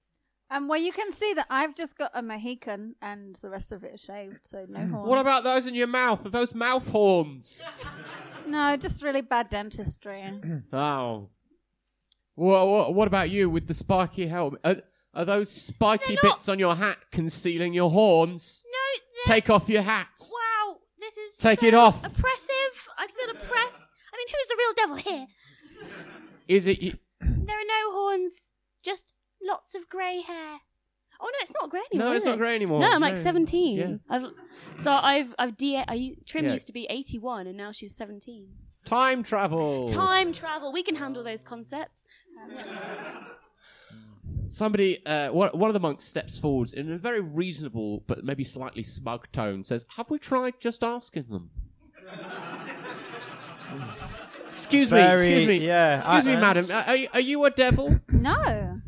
Um, 0.52 0.68
well, 0.68 0.80
you 0.80 0.92
can 0.92 1.12
see 1.12 1.34
that 1.36 1.46
I've 1.50 1.76
just 1.76 1.98
got 1.98 2.10
a 2.16 2.24
Mohican 2.24 2.96
and 3.02 3.38
the 3.44 3.50
rest 3.50 3.72
of 3.72 3.84
it 3.84 3.94
is 3.94 4.02
shaved, 4.02 4.40
so 4.42 4.66
no 4.68 4.80
horns. 4.88 5.08
What 5.08 5.20
about 5.20 5.44
those 5.44 5.68
in 5.68 5.76
your 5.76 5.86
mouth? 5.88 6.26
Are 6.26 6.30
those 6.30 6.54
mouth 6.56 6.88
horns? 6.90 7.62
No, 8.48 8.76
just 8.78 9.04
really 9.04 9.22
bad 9.22 9.50
dentistry. 9.50 10.24
oh. 10.74 11.30
What, 12.34 12.96
what 12.96 13.08
about 13.08 13.30
you 13.30 13.48
with 13.48 13.68
the 13.68 13.76
spiky 13.76 14.26
helmet? 14.26 14.60
Are, 14.64 14.78
are 15.14 15.26
those 15.26 15.52
spiky 15.52 16.16
They're 16.16 16.24
not- 16.24 16.38
bits 16.38 16.50
on 16.50 16.58
your 16.58 16.76
hat 16.76 16.98
concealing 17.12 17.74
your 17.76 17.92
horns? 17.92 18.64
No, 18.66 19.00
they're- 19.28 19.36
Take 19.36 19.52
off 19.52 19.70
your 19.70 19.84
hat. 19.84 20.08
Wow, 21.44 21.50
this 21.50 21.54
is 21.54 21.60
Take 21.60 21.60
so 21.62 21.68
it 21.68 21.74
off. 21.74 22.06
Oppressive. 22.06 22.88
I 22.98 23.08
feel 23.08 23.30
oppressed. 23.32 23.84
I 24.14 24.18
mean, 24.18 24.28
who's 24.28 24.48
the 24.48 24.56
real 24.58 24.74
devil 24.76 24.96
here? 24.98 25.28
Is 26.48 26.68
it? 26.68 26.80
y- 26.82 26.94
There 27.22 27.58
are 27.58 27.64
no 27.66 27.92
horns, 27.92 28.52
just 28.84 29.14
lots 29.46 29.76
of 29.76 29.88
grey 29.90 30.22
hair. 30.22 30.60
Oh 31.22 31.26
no, 31.26 31.38
it's 31.42 31.52
not 31.60 31.70
grey 31.70 31.82
anymore. 31.92 32.08
No, 32.08 32.14
is 32.14 32.18
it's 32.18 32.26
not 32.26 32.36
it? 32.36 32.38
grey 32.40 32.56
anymore. 32.56 32.80
no, 32.80 32.88
I'm 32.92 33.02
like 33.02 33.18
17. 33.18 33.78
Yeah. 33.78 33.96
I've, 34.10 34.24
so 34.80 34.94
I've 34.94 35.36
I've 35.38 35.58
de- 35.58 35.84
I, 35.86 35.94
u- 35.94 36.16
Trim 36.26 36.46
Yeah. 36.46 36.54
used 36.54 36.68
to 36.68 36.74
be 36.74 36.88
81 36.90 37.46
and 37.48 37.58
now 37.58 37.72
she's 37.74 37.96
17. 37.96 38.48
Time 38.86 39.22
travel. 39.24 39.88
Time 39.90 40.32
travel. 40.32 40.72
We 40.72 40.82
can 40.82 40.96
handle 40.96 41.24
those 41.24 41.44
concepts. 41.44 42.06
Somebody, 44.50 45.06
uh, 45.06 45.32
one, 45.32 45.50
one 45.50 45.70
of 45.70 45.74
the 45.74 45.80
monks 45.80 46.04
steps 46.06 46.38
forward 46.38 46.74
in 46.74 46.92
a 46.92 46.98
very 46.98 47.22
reasonable 47.22 48.04
but 48.08 48.24
maybe 48.24 48.44
slightly 48.44 48.84
smug 48.84 49.32
tone, 49.32 49.64
says, 49.64 49.86
"Have 49.96 50.10
we 50.10 50.18
tried 50.20 50.56
just 50.60 50.84
asking 50.84 51.26
them?" 51.30 51.52
excuse 54.52 54.92
me, 54.92 55.00
excuse 55.02 55.46
me, 55.46 55.66
yeah, 55.66 55.98
excuse 55.98 56.26
I- 56.26 56.36
me, 56.36 56.42
madam. 56.42 56.66
Uh, 56.70 56.84
are, 56.88 56.98
are 57.16 57.20
you 57.22 57.46
a 57.46 57.52
devil? 57.52 58.00
No. 58.10 58.82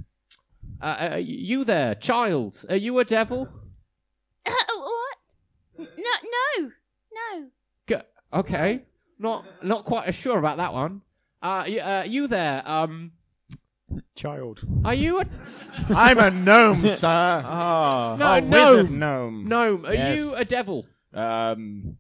Uh, 0.82 1.10
uh, 1.14 1.16
you 1.18 1.64
there, 1.64 1.94
child? 1.96 2.66
Are 2.70 2.76
you 2.76 2.98
a 3.00 3.06
devil? 3.06 3.48
what? 4.48 5.18
N- 5.80 5.88
No, 5.98 6.12
no, 6.64 6.72
no. 7.14 7.48
G- 7.88 8.06
okay, 8.34 8.82
not 9.20 9.46
not 9.64 9.86
quite 9.86 10.08
as 10.08 10.16
sure 10.16 10.40
about 10.40 10.58
that 10.58 10.74
one. 10.74 11.02
Uh, 11.42 11.66
y- 11.68 11.78
uh, 11.78 12.04
you 12.04 12.28
there? 12.28 12.64
Um, 12.66 13.12
Child. 14.16 14.62
are 14.86 14.94
you 14.94 15.20
a 15.22 15.26
I'm 15.90 16.18
a 16.20 16.30
gnome, 16.32 16.88
sir. 16.90 17.08
Ah. 17.08 18.16
no 18.20 18.34
a 18.34 18.42
no 18.42 18.76
wizard 18.76 18.92
gnome. 18.92 19.46
no? 19.48 19.82
Are 19.86 19.94
Yes. 19.94 20.20
you 20.20 20.36
a 20.36 20.46
devil? 20.46 20.86
Um, 21.14 21.98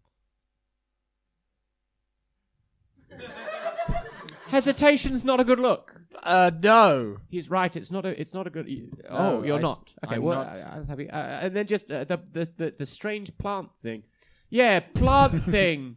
Hesitation's 4.47 5.23
not 5.23 5.39
a 5.39 5.43
good 5.43 5.59
look. 5.59 5.93
uh, 6.23 6.51
no. 6.61 7.17
He's 7.29 7.49
right. 7.49 7.73
It's 7.75 7.91
not 7.91 8.05
a. 8.05 8.19
It's 8.19 8.33
not 8.33 8.47
a 8.47 8.49
good. 8.49 8.67
Oh, 9.09 9.39
No, 9.39 9.43
you're 9.45 9.57
I- 9.57 9.61
not. 9.61 9.89
Okay. 10.05 10.15
I'm 10.15 10.21
well, 10.21 10.43
not. 10.43 10.47
I, 10.57 10.75
I'm 10.75 10.87
happy. 10.87 11.09
Uh, 11.09 11.17
and 11.17 11.55
then 11.55 11.67
just 11.67 11.89
uh, 11.91 12.03
the, 12.03 12.19
the 12.33 12.49
the 12.57 12.73
the 12.79 12.85
strange 12.85 13.35
plant 13.37 13.69
thing. 13.81 14.03
Yeah, 14.49 14.81
plant 14.81 15.45
thing. 15.49 15.95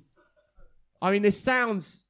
I 1.03 1.11
mean, 1.11 1.23
this 1.23 1.41
sounds. 1.43 2.09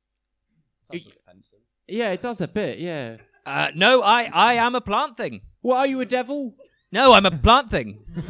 Sounds 0.92 1.08
offensive. 1.26 1.58
Yeah, 1.88 2.10
it 2.12 2.20
does 2.20 2.40
a 2.42 2.48
bit. 2.48 2.78
Yeah. 2.78 3.16
Uh, 3.46 3.68
no, 3.74 4.02
I 4.02 4.24
I 4.32 4.54
am 4.54 4.74
a 4.74 4.80
plant 4.80 5.16
thing. 5.16 5.42
What 5.60 5.76
are 5.78 5.86
you 5.86 6.00
a 6.00 6.06
devil? 6.06 6.54
No, 6.92 7.12
I'm 7.12 7.26
a 7.26 7.30
plant 7.30 7.70
thing. 7.70 7.98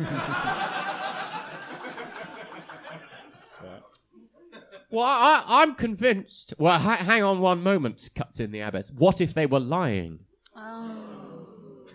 Well, 4.91 5.05
I, 5.05 5.43
I'm 5.47 5.75
convinced. 5.75 6.55
Well, 6.57 6.79
ha- 6.79 6.97
hang 6.97 7.25
on 7.25 7.41
one 7.41 7.63
moment. 7.65 8.09
Cuts 8.15 8.39
in 8.39 8.53
the 8.53 8.61
abbess. 8.61 8.93
What 8.93 9.21
if 9.21 9.35
they 9.35 9.45
were 9.47 9.59
lying? 9.59 10.21
Oh. 10.55 11.87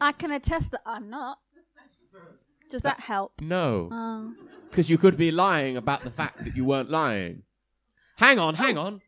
I 0.00 0.12
can 0.12 0.30
attest 0.32 0.72
that 0.72 0.82
I'm 0.84 1.08
not. 1.08 1.38
Does 2.68 2.82
that 2.82 3.00
help? 3.00 3.40
No, 3.40 3.88
Oh. 3.92 4.34
because 4.68 4.90
you 4.90 4.98
could 4.98 5.16
be 5.16 5.30
lying 5.30 5.76
about 5.76 6.04
the 6.04 6.10
fact 6.10 6.44
that 6.44 6.56
you 6.56 6.64
weren't 6.64 6.90
lying. 6.90 7.42
Hang 8.16 8.38
on, 8.38 8.54
hang 8.56 8.76
on. 8.78 9.00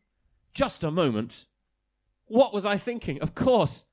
just 0.53 0.83
a 0.83 0.89
moment. 0.91 1.45
What 2.27 2.53
was 2.53 2.65
I 2.65 2.77
thinking? 2.77 3.21
Of 3.21 3.35
course, 3.35 3.85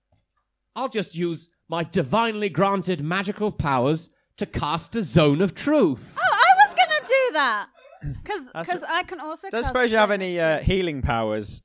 I'll 0.74 0.88
just 0.88 1.14
use 1.14 1.48
my 1.68 1.84
divinely 1.84 2.48
granted 2.48 3.02
magical 3.02 3.50
powers 3.52 4.10
to 4.38 4.46
cast 4.46 4.96
a 4.96 5.02
zone 5.02 5.40
of 5.42 5.54
truth. 5.54 6.16
Oh, 6.18 6.22
I 6.22 6.66
was 6.66 6.74
gonna 6.74 7.06
do 7.06 7.32
that 7.34 7.66
That's 8.54 8.68
because 8.68 8.82
I 8.88 9.02
can 9.04 9.20
also. 9.20 9.48
Don't 9.50 9.60
cast 9.60 9.68
suppose 9.68 9.90
you 9.92 9.98
have 9.98 10.10
Zone 10.10 10.20
any 10.22 10.40
uh, 10.40 10.58
healing 10.60 11.02
powers? 11.02 11.62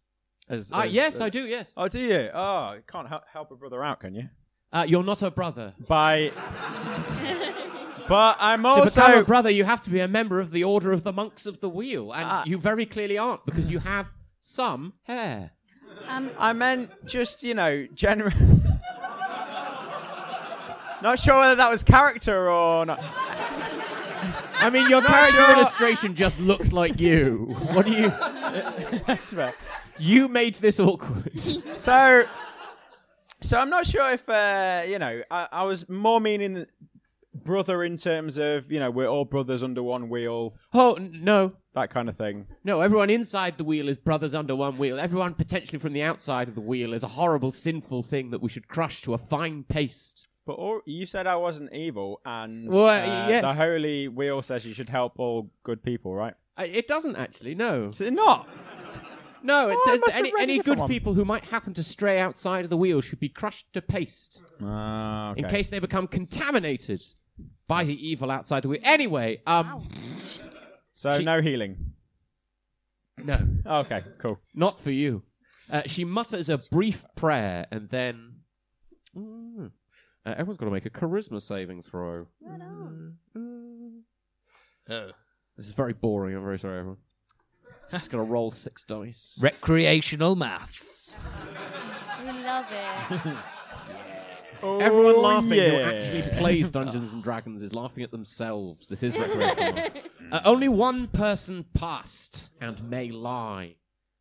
As, 0.49 0.71
Uh, 0.71 0.81
as- 0.81 0.93
yes, 0.93 1.19
uh, 1.19 1.25
I 1.25 1.29
do, 1.29 1.45
yes. 1.47 1.73
Oh, 1.75 1.87
do 1.87 1.99
you? 1.99 2.29
Oh, 2.33 2.73
you 2.75 2.81
can't 2.87 3.07
help, 3.07 3.23
help 3.31 3.51
a 3.51 3.55
brother 3.55 3.83
out, 3.83 3.99
can 4.01 4.13
you? 4.15 4.29
Uh, 4.71 4.85
you're 4.87 5.03
not 5.03 5.21
a 5.23 5.31
brother. 5.31 5.73
By. 5.87 6.31
but 8.07 8.37
I'm 8.39 8.61
to 8.63 8.83
become 8.85 9.03
also. 9.11 9.19
a 9.19 9.23
brother, 9.23 9.49
you 9.49 9.63
have 9.65 9.81
to 9.83 9.89
be 9.89 9.99
a 9.99 10.07
member 10.07 10.39
of 10.39 10.51
the 10.51 10.63
Order 10.63 10.91
of 10.93 11.03
the 11.03 11.11
Monks 11.11 11.45
of 11.45 11.59
the 11.59 11.69
Wheel, 11.69 12.11
and 12.13 12.23
Ah. 12.25 12.43
you 12.45 12.57
very 12.57 12.85
clearly 12.85 13.17
aren't 13.17 13.45
because 13.45 13.69
you 13.71 13.79
have 13.79 14.11
some 14.39 14.93
hair. 15.03 15.51
Um, 16.07 16.31
I 16.37 16.53
meant 16.53 16.89
just, 17.05 17.43
you 17.43 17.53
know, 17.53 17.85
general. 17.93 18.31
not 21.01 21.19
sure 21.19 21.35
whether 21.37 21.55
that 21.55 21.69
was 21.69 21.83
character 21.83 22.49
or 22.49 22.85
not. 22.85 22.99
I 24.59 24.69
mean, 24.71 24.89
your 24.89 25.01
character 25.03 25.51
illustration 25.59 26.15
just 26.15 26.39
looks 26.39 26.73
like 26.73 26.99
you. 26.99 27.55
What 27.73 27.85
do 27.85 27.91
you? 27.91 28.09
That's 29.05 29.31
fair. 29.33 29.53
You 29.99 30.27
made 30.27 30.55
this 30.55 30.79
awkward. 30.79 31.39
So, 31.39 32.25
so 33.41 33.57
I'm 33.57 33.69
not 33.69 33.85
sure 33.85 34.11
if 34.13 34.27
uh, 34.27 34.83
you 34.87 34.97
know. 34.97 35.21
I, 35.29 35.47
I 35.51 35.63
was 35.63 35.87
more 35.87 36.19
meaning 36.19 36.65
brother 37.33 37.83
in 37.83 37.97
terms 37.97 38.37
of 38.39 38.71
you 38.71 38.79
know 38.79 38.89
we're 38.89 39.07
all 39.07 39.25
brothers 39.25 39.61
under 39.61 39.83
one 39.83 40.09
wheel, 40.09 40.55
Oh 40.73 40.95
n- 40.95 41.19
no, 41.23 41.53
that 41.79 41.89
kind 41.89 42.09
of 42.09 42.15
thing. 42.17 42.47
no! 42.63 42.81
Everyone 42.81 43.09
inside 43.09 43.57
the 43.57 43.63
wheel 43.63 43.87
is 43.89 43.97
brothers 43.97 44.33
under 44.35 44.55
one 44.55 44.77
wheel. 44.77 44.99
Everyone 44.99 45.33
potentially 45.33 45.79
from 45.79 45.93
the 45.93 46.03
outside 46.03 46.47
of 46.47 46.55
the 46.55 46.61
wheel 46.61 46.93
is 46.93 47.03
a 47.03 47.07
horrible, 47.09 47.51
sinful 47.51 48.03
thing 48.03 48.31
that 48.31 48.41
we 48.41 48.49
should 48.49 48.67
crush 48.67 49.01
to 49.03 49.13
a 49.13 49.17
fine 49.17 49.63
paste. 49.63 50.27
But 50.45 50.53
all, 50.53 50.79
you 50.85 51.05
said 51.05 51.27
I 51.27 51.35
wasn't 51.35 51.73
evil, 51.73 52.21
and 52.25 52.69
Well, 52.69 52.87
uh, 52.87 53.27
yes. 53.29 53.41
the 53.43 53.53
holy 53.53 54.07
wheel 54.07 54.41
says 54.41 54.65
you 54.65 54.73
should 54.73 54.89
help 54.89 55.13
all 55.17 55.49
good 55.63 55.83
people, 55.83 56.13
right? 56.15 56.33
Uh, 56.57 56.63
It 56.69 56.87
doesn't 56.87 57.15
actually. 57.17 57.53
No, 57.53 57.89
Is 57.89 57.99
it 58.01 58.13
not? 58.13 58.47
no. 59.43 59.69
It 59.69 59.75
Oh, 59.77 59.85
says 59.85 60.01
that 60.07 60.15
any, 60.17 60.31
any 60.39 60.59
good 60.59 60.77
one. 60.79 60.87
people 60.87 61.13
who 61.15 61.25
might 61.25 61.43
happen 61.45 61.73
to 61.75 61.83
stray 61.83 62.17
outside 62.19 62.63
of 62.63 62.69
the 62.69 62.77
wheel 62.77 63.01
should 63.01 63.19
be 63.19 63.29
crushed 63.29 63.71
to 63.73 63.81
paste 63.81 64.41
Ah, 64.63 65.31
okay. 65.31 65.41
in 65.41 65.49
case 65.49 65.67
they 65.69 65.79
become 65.79 66.07
contaminated 66.07 67.03
by 67.67 67.83
the 67.83 68.07
evil 68.09 68.31
outside 68.31 68.63
the 68.63 68.69
wheel. 68.69 68.79
Anyway, 68.83 69.41
um, 69.45 69.83
so 70.97 71.19
she- 71.19 71.23
no 71.23 71.41
healing. 71.41 71.93
no. 73.23 73.37
Okay, 73.65 74.03
cool. 74.17 74.39
Not 74.55 74.79
for 74.79 74.89
you. 74.91 75.21
Uh, 75.69 75.83
she 75.85 76.03
mutters 76.05 76.49
a 76.49 76.57
brief 76.71 77.05
prayer 77.15 77.67
and 77.71 77.89
then. 77.89 78.37
Mm. 79.15 79.71
Uh, 80.25 80.29
everyone's 80.31 80.57
got 80.57 80.65
to 80.65 80.71
make 80.71 80.85
a 80.85 80.89
charisma 80.89 81.39
saving 81.41 81.83
throw. 81.83 82.27
Mm. 82.43 83.13
Oh. 84.89 85.11
This 85.55 85.65
is 85.67 85.71
very 85.73 85.93
boring. 85.93 86.35
I'm 86.35 86.43
very 86.43 86.57
sorry, 86.59 86.79
everyone. 86.79 86.97
Just 87.91 88.09
gonna 88.09 88.23
roll 88.23 88.51
six 88.51 88.83
dice. 88.83 89.37
Recreational 89.39 90.35
maths. 90.35 91.15
We 92.25 92.31
love 92.43 92.65
it. 92.71 93.37
Everyone 94.63 95.15
Oh, 95.15 95.21
laughing 95.21 95.49
who 95.49 95.55
yeah. 95.55 95.91
actually 95.91 96.21
plays 96.39 96.71
Dungeons 96.71 97.11
and 97.13 97.23
Dragons 97.23 97.61
is 97.61 97.73
laughing 97.73 98.03
at 98.03 98.11
themselves. 98.11 98.87
This 98.87 99.03
is 99.03 99.15
recreational. 99.17 99.89
uh, 100.31 100.41
only 100.45 100.67
one 100.69 101.07
person 101.07 101.65
passed 101.73 102.49
and 102.61 102.89
may 102.89 103.09
lie. 103.11 103.75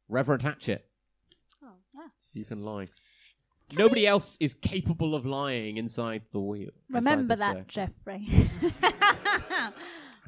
Reverend 0.09 0.43
Hatchet, 0.43 0.87
oh, 1.65 1.69
yeah. 1.95 2.03
you 2.33 2.45
can 2.45 2.63
lie. 2.63 2.87
Nobody 3.73 4.07
else 4.07 4.37
is 4.39 4.55
capable 4.55 5.17
of 5.17 5.27
lying 5.27 5.77
inside 5.79 6.23
the 6.33 6.39
wheel. 6.39 6.71
Remember 6.89 7.35
the 7.35 7.41
that, 7.41 7.73
circle. 7.73 7.91
Jeffrey. 8.05 8.29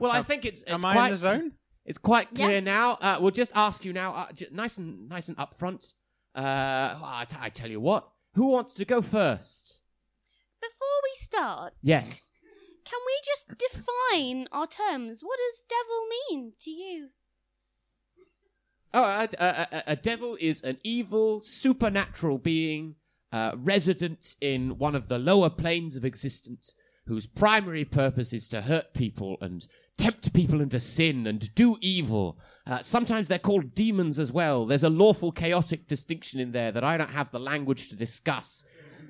Well, 0.01 0.11
I 0.13 0.23
think 0.23 0.45
it's, 0.45 0.63
it's 0.63 0.71
Am 0.71 0.85
I 0.85 0.93
quite 0.95 1.05
in 1.07 1.11
the 1.13 1.17
zone? 1.17 1.53
It's 1.85 1.99
quite 1.99 2.29
Yeah. 2.33 2.47
clear 2.47 2.61
now. 2.61 2.99
Uh, 3.01 3.19
we'll 3.21 3.31
just 3.31 3.51
ask 3.55 3.85
you 3.85 3.93
now, 3.93 4.13
uh, 4.15 4.33
j- 4.33 4.49
nice 4.53 4.79
and 4.79 5.09
nice 5.09 5.29
and 5.29 5.37
upfront. 5.39 5.93
Uh, 6.35 6.41
I, 7.03 7.27
t- 7.29 7.37
I 7.41 7.49
tell 7.49 7.71
you 7.71 7.81
what, 7.81 8.09
who 8.35 8.47
wants 8.49 8.75
to 8.75 8.85
go 8.85 9.01
first? 9.03 9.81
Before 10.79 11.03
we 11.03 11.11
start, 11.15 11.75
Yes. 11.83 12.31
can 12.85 13.01
we 13.05 13.21
just 13.25 13.59
define 13.59 14.47
our 14.53 14.67
terms? 14.69 15.23
What 15.23 15.39
does 15.39 15.65
devil 15.69 16.07
mean 16.31 16.53
to 16.61 16.71
you? 16.71 17.09
Oh, 18.95 19.03
a, 19.03 19.29
a, 19.39 19.47
a, 19.73 19.83
a 19.89 19.97
devil 19.97 20.37
is 20.41 20.63
an 20.63 20.79
evil 20.85 21.41
supernatural 21.43 22.39
being 22.39 22.95
uh, 23.33 23.53
resident 23.57 24.37
in 24.41 24.79
one 24.79 24.95
of 24.95 25.09
the 25.09 25.19
lower 25.19 25.51
planes 25.51 25.97
of 25.97 26.05
existence, 26.05 26.75
whose 27.07 27.27
primary 27.27 27.85
purpose 27.85 28.33
is 28.33 28.49
to 28.49 28.61
hurt 28.63 28.95
people 28.95 29.37
and 29.41 29.67
tempt 29.97 30.33
people 30.33 30.61
into 30.61 30.79
sin 30.79 31.27
and 31.27 31.53
do 31.57 31.77
evil. 31.81 32.39
Uh, 32.67 32.81
sometimes 32.83 33.27
they're 33.27 33.39
called 33.41 33.75
demons 33.75 34.19
as 34.19 34.31
well. 34.31 34.65
There's 34.65 34.85
a 34.85 34.89
lawful 34.91 35.33
chaotic 35.33 35.89
distinction 35.89 36.39
in 36.39 36.53
there 36.53 36.71
that 36.71 36.85
I 36.85 36.97
don't 36.97 37.11
have 37.11 37.33
the 37.33 37.41
language 37.41 37.89
to 37.89 37.97
discuss 37.97 38.65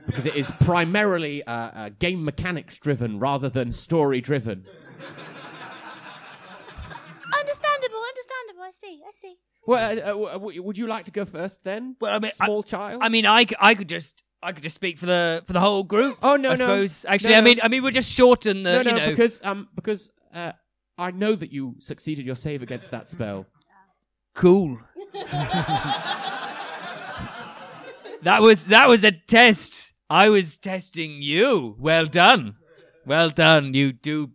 because 0.09 0.27
it 0.27 0.35
is 0.35 0.51
primarily 0.61 1.45
uh, 1.45 1.53
uh, 1.53 1.91
game 2.01 2.25
mechanics 2.25 2.77
driven 2.79 3.19
rather 3.21 3.49
than 3.49 3.71
story 3.73 4.21
driven. 4.21 4.65
Understandable, 7.39 8.01
understandable. 8.09 8.63
I 8.65 8.71
see, 8.73 9.01
I 9.07 9.13
see. 9.13 9.35
Well, 9.67 9.79
uh, 9.99 10.01
uh, 10.01 10.07
w- 10.09 10.29
w- 10.33 10.63
would 10.63 10.79
you 10.79 10.87
like 10.87 11.05
to 11.05 11.11
go 11.11 11.25
first 11.27 11.63
then? 11.63 11.95
Well, 12.01 12.15
I 12.15 12.19
mean, 12.19 12.33
I- 12.41 12.47
small 12.47 12.63
child. 12.63 13.03
I 13.03 13.09
mean, 13.11 13.27
I, 13.27 13.45
c- 13.45 13.55
I 13.61 13.75
could 13.75 13.89
just 13.89 14.23
I 14.43 14.53
could 14.53 14.63
just 14.63 14.75
speak 14.77 14.99
for 14.99 15.07
the 15.07 15.43
for 15.47 15.53
the 15.53 15.61
whole 15.61 15.83
group. 15.85 16.17
Oh, 16.23 16.37
no, 16.37 16.51
I 16.51 16.57
no. 16.57 16.57
suppose. 16.57 17.05
Actually, 17.07 17.31
No, 17.33 17.37
I 17.37 17.41
no. 17.41 17.45
mean, 17.45 17.61
I 17.63 17.69
mean, 17.69 17.83
we'll 17.83 17.93
just 17.93 18.11
shorten 18.11 18.63
the. 18.63 18.73
no, 18.73 18.83
no, 18.83 18.91
you 18.93 18.97
know, 18.97 19.11
because 19.11 19.41
um, 19.45 19.69
because 19.75 20.11
uh, 20.35 20.53
I 20.97 21.11
know 21.11 21.35
that 21.35 21.53
you 21.53 21.75
succeeded 21.81 22.25
your 22.25 22.37
save 22.37 22.63
against 22.63 22.91
that 22.93 23.09
spell. 23.09 23.47
cool. 24.35 24.79
that 28.23 28.41
was 28.41 28.67
that 28.67 28.89
was 28.89 29.05
a 29.05 29.13
test. 29.13 29.93
I 30.11 30.29
was 30.29 30.59
testing 30.59 31.23
you. 31.23 31.77
Well 31.79 32.07
done. 32.07 32.57
Well 33.07 33.31
done. 33.31 33.75
You 33.75 33.93
do 33.93 34.33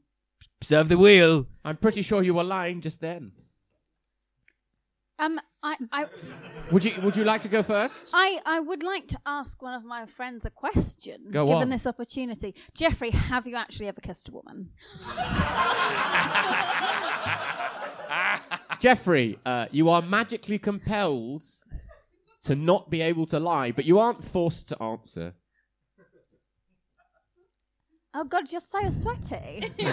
serve 0.61 0.89
the 0.89 0.97
wheel. 0.97 1.47
I'm 1.65 1.77
pretty 1.77 2.01
sure 2.01 2.23
you 2.23 2.33
were 2.33 2.43
lying 2.43 2.81
just 2.81 2.99
then. 3.01 3.31
um, 5.19 5.39
I, 5.63 5.75
I, 5.91 6.05
Would 6.71 6.83
you 6.83 6.93
Would 7.01 7.15
you 7.15 7.23
like 7.23 7.41
to 7.43 7.47
go 7.47 7.63
first? 7.63 8.09
I, 8.13 8.39
I 8.45 8.59
would 8.59 8.83
like 8.83 9.07
to 9.09 9.19
ask 9.25 9.61
one 9.61 9.73
of 9.73 9.85
my 9.85 10.05
friends 10.05 10.45
a 10.45 10.49
question, 10.49 11.27
Go 11.31 11.45
given 11.45 11.63
on. 11.63 11.69
this 11.69 11.87
opportunity. 11.87 12.53
Jeffrey, 12.75 13.11
have 13.11 13.47
you 13.47 13.55
actually 13.55 13.87
ever 13.87 14.01
kissed 14.01 14.29
a 14.29 14.31
woman? 14.31 14.69
Jeffrey, 18.79 19.39
uh, 19.45 19.67
you 19.71 19.89
are 19.89 20.01
magically 20.01 20.59
compelled 20.59 21.43
to 22.43 22.55
not 22.55 22.89
be 22.89 23.01
able 23.01 23.25
to 23.27 23.39
lie, 23.39 23.71
but 23.71 23.85
you 23.85 23.97
aren't 23.99 24.23
forced 24.25 24.67
to 24.67 24.81
answer. 24.83 25.33
Oh 28.13 28.23
God, 28.25 28.51
you're 28.51 28.61
so 28.61 28.89
sweaty. 28.91 29.71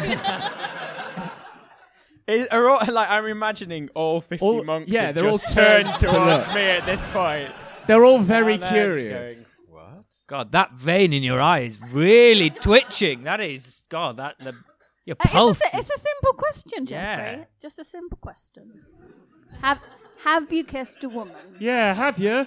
Is, 2.27 2.47
are 2.49 2.69
all, 2.69 2.79
like 2.93 3.11
I'm 3.11 3.27
imagining 3.27 3.89
all 3.95 4.21
50 4.21 4.45
All- 4.47 4.63
monks 4.65 4.93
yeah, 4.93 5.07
have 5.07 5.15
they're 5.17 5.27
all 5.27 5.33
just 5.39 5.53
turned 5.53 5.85
turned 5.87 5.97
to 5.99 6.07
towards 6.07 6.47
look. 6.47 6.55
me 6.55 6.61
at 6.63 6.87
this 6.87 7.07
point. 7.09 7.51
They're 7.89 8.05
all 8.05 8.19
very 8.21 8.55
And 8.55 8.63
they're 8.63 8.95
just 8.95 9.09
curious. 9.09 9.57
going, 9.69 9.85
what? 9.85 10.05
God, 10.29 10.53
that 10.53 10.73
vein 10.75 11.13
in 11.13 11.23
your 11.25 11.41
eye 11.41 11.61
is 11.61 11.81
really 11.91 12.51
twitching. 12.67 13.25
That 13.25 13.41
is 13.41 13.85
God. 13.89 14.19
That 14.19 14.37
the 14.39 14.55
your 15.07 15.17
Uh, 15.19 15.29
pulse. 15.29 15.61
it's, 15.61 15.67
a, 15.67 15.71
si- 15.71 15.79
it's 15.79 15.91
a 15.91 15.99
simple 15.99 16.33
question, 16.35 16.87
Jeffrey. 16.87 17.39
Yeah. 17.39 17.45
Just 17.61 17.79
a 17.81 17.85
simple 17.85 18.19
question. 18.19 18.85
Have 19.63 19.79
Have 20.23 20.53
you 20.53 20.63
kissed 20.63 21.03
a 21.03 21.09
woman? 21.09 21.57
Yeah, 21.59 21.95
have 21.95 22.19
you? 22.21 22.47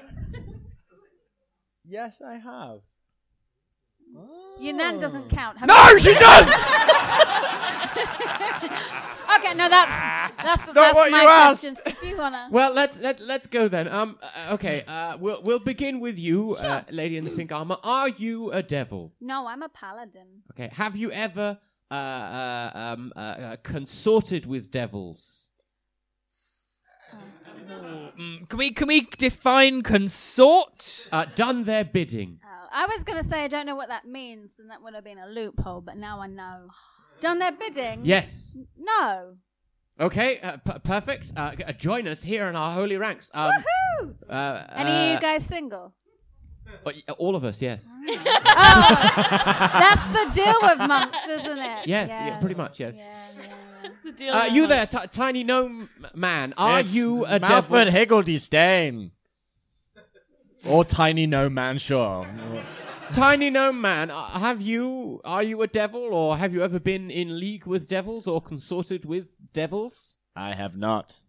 Yes, 1.84 2.22
I 2.26 2.36
have. 2.36 2.80
Your 4.60 4.74
nan 4.74 5.00
doesn't 5.00 5.30
count. 5.30 5.58
Have 5.58 5.68
No, 5.68 5.98
she 5.98 6.14
does! 6.14 6.48
okay, 9.36 9.54
no, 9.56 9.68
that's 9.68 10.38
that's, 10.42 10.68
Not 10.68 10.76
that's 10.76 10.96
what 10.96 11.12
my 11.12 11.22
you 11.22 11.28
asked. 11.28 11.66
If 11.86 12.04
you 12.04 12.18
wanna, 12.18 12.48
Well, 12.52 12.74
let's 12.74 13.00
let, 13.02 13.20
let's 13.20 13.48
go 13.48 13.68
then. 13.68 13.88
Um, 13.88 14.18
uh, 14.22 14.54
okay. 14.54 14.84
Uh, 14.88 15.18
we'll 15.20 15.42
we'll 15.42 15.60
begin 15.60 16.00
with 16.00 16.20
you, 16.20 16.56
uh, 16.56 16.84
lady 16.92 17.18
in 17.18 17.26
the 17.26 17.32
pink 17.32 17.52
armor. 17.52 17.78
Are 17.84 18.10
you 18.10 18.52
a 18.52 18.62
devil? 18.62 19.12
no, 19.20 19.48
I'm 19.48 19.64
a 19.64 19.70
paladin. 19.70 20.44
Okay. 20.52 20.70
Have 20.74 20.96
you 20.96 21.12
ever 21.12 21.58
uh, 21.90 21.94
uh, 21.94 22.72
um, 22.74 23.14
uh, 23.16 23.20
uh, 23.20 23.56
consorted 23.64 24.46
with 24.46 24.72
devils? 24.72 25.48
Mm, 28.18 28.50
can 28.50 28.60
we 28.60 28.72
can 28.72 28.88
we 28.88 29.08
define 29.18 29.82
consort? 29.82 31.08
Uh, 31.12 31.26
done 31.36 31.64
their 31.64 31.84
bidding? 31.84 32.40
Oh, 32.76 32.82
I 32.82 32.86
was 32.88 33.04
gonna 33.04 33.24
say 33.24 33.44
I 33.44 33.48
don't 33.48 33.66
know 33.66 33.76
what 33.76 33.90
that 33.90 34.06
means, 34.08 34.54
and 34.60 34.70
that 34.72 34.82
would 34.82 34.94
have 34.96 35.04
been 35.04 35.20
a 35.20 35.28
loophole, 35.28 35.82
but 35.82 35.96
now 35.96 36.20
I 36.22 36.28
know. 36.28 36.70
Done 37.22 37.40
their 37.40 37.52
bidding? 37.52 38.02
Yes. 38.04 38.56
No. 38.78 39.36
Okay, 40.00 40.40
uh, 40.42 40.58
p- 40.58 40.80
perfect. 40.84 41.32
Uh, 41.38 41.54
g- 41.56 41.64
uh, 41.64 41.72
join 41.74 42.08
us 42.08 42.24
here 42.24 42.48
in 42.48 42.56
our 42.56 42.72
holy 42.72 42.98
ranks. 42.98 43.30
Um, 43.34 43.52
Woohoo! 44.02 44.16
uh, 44.28 44.64
Any 44.72 44.90
of 44.90 45.10
you 45.12 45.18
uh, 45.18 45.20
guys 45.20 45.46
single? 45.46 45.94
uh, 46.68 46.92
y- 46.96 47.14
all 47.20 47.36
of 47.36 47.44
us, 47.44 47.62
yes. 47.62 47.86
oh, 47.88 48.14
that's 49.80 50.08
the 50.08 50.32
deal 50.34 50.56
with 50.64 50.78
monks, 50.88 51.20
isn't 51.30 51.60
it? 51.60 51.88
Yes, 51.88 52.10
yeah, 52.10 52.40
pretty 52.40 52.56
much, 52.56 52.80
yes. 52.80 52.98
the 54.04 54.12
deal. 54.14 54.34
Uh, 54.34 54.46
you 54.46 54.68
monks. 54.68 54.92
there, 54.94 55.02
t- 55.02 55.08
tiny 55.12 55.44
gnome 55.44 55.90
man? 56.16 56.54
Are 56.58 56.80
It's 56.80 56.96
you 56.96 57.26
a 57.26 57.40
Malford 57.40 57.86
devil? 57.86 57.92
Higgledy 57.92 58.38
Or 60.66 60.84
Tiny 60.86 61.26
No 61.26 61.50
Man, 61.50 61.78
sure. 61.78 62.28
Tiny 63.14 63.52
gnome 63.52 63.80
man, 63.80 64.10
uh, 64.10 64.24
have 64.40 64.60
you? 64.62 65.22
Are 65.24 65.44
you 65.44 65.62
a 65.62 65.68
devil, 65.68 66.02
or 66.14 66.36
have 66.38 66.52
you 66.54 66.64
ever 66.64 66.80
been 66.80 67.12
in 67.12 67.40
league 67.40 67.66
with 67.68 67.88
devils 67.88 68.26
or 68.26 68.42
consorted 68.42 69.06
with 69.06 69.28
devils? 69.54 70.18
I 70.36 70.54
have 70.56 70.76
not. 70.76 71.20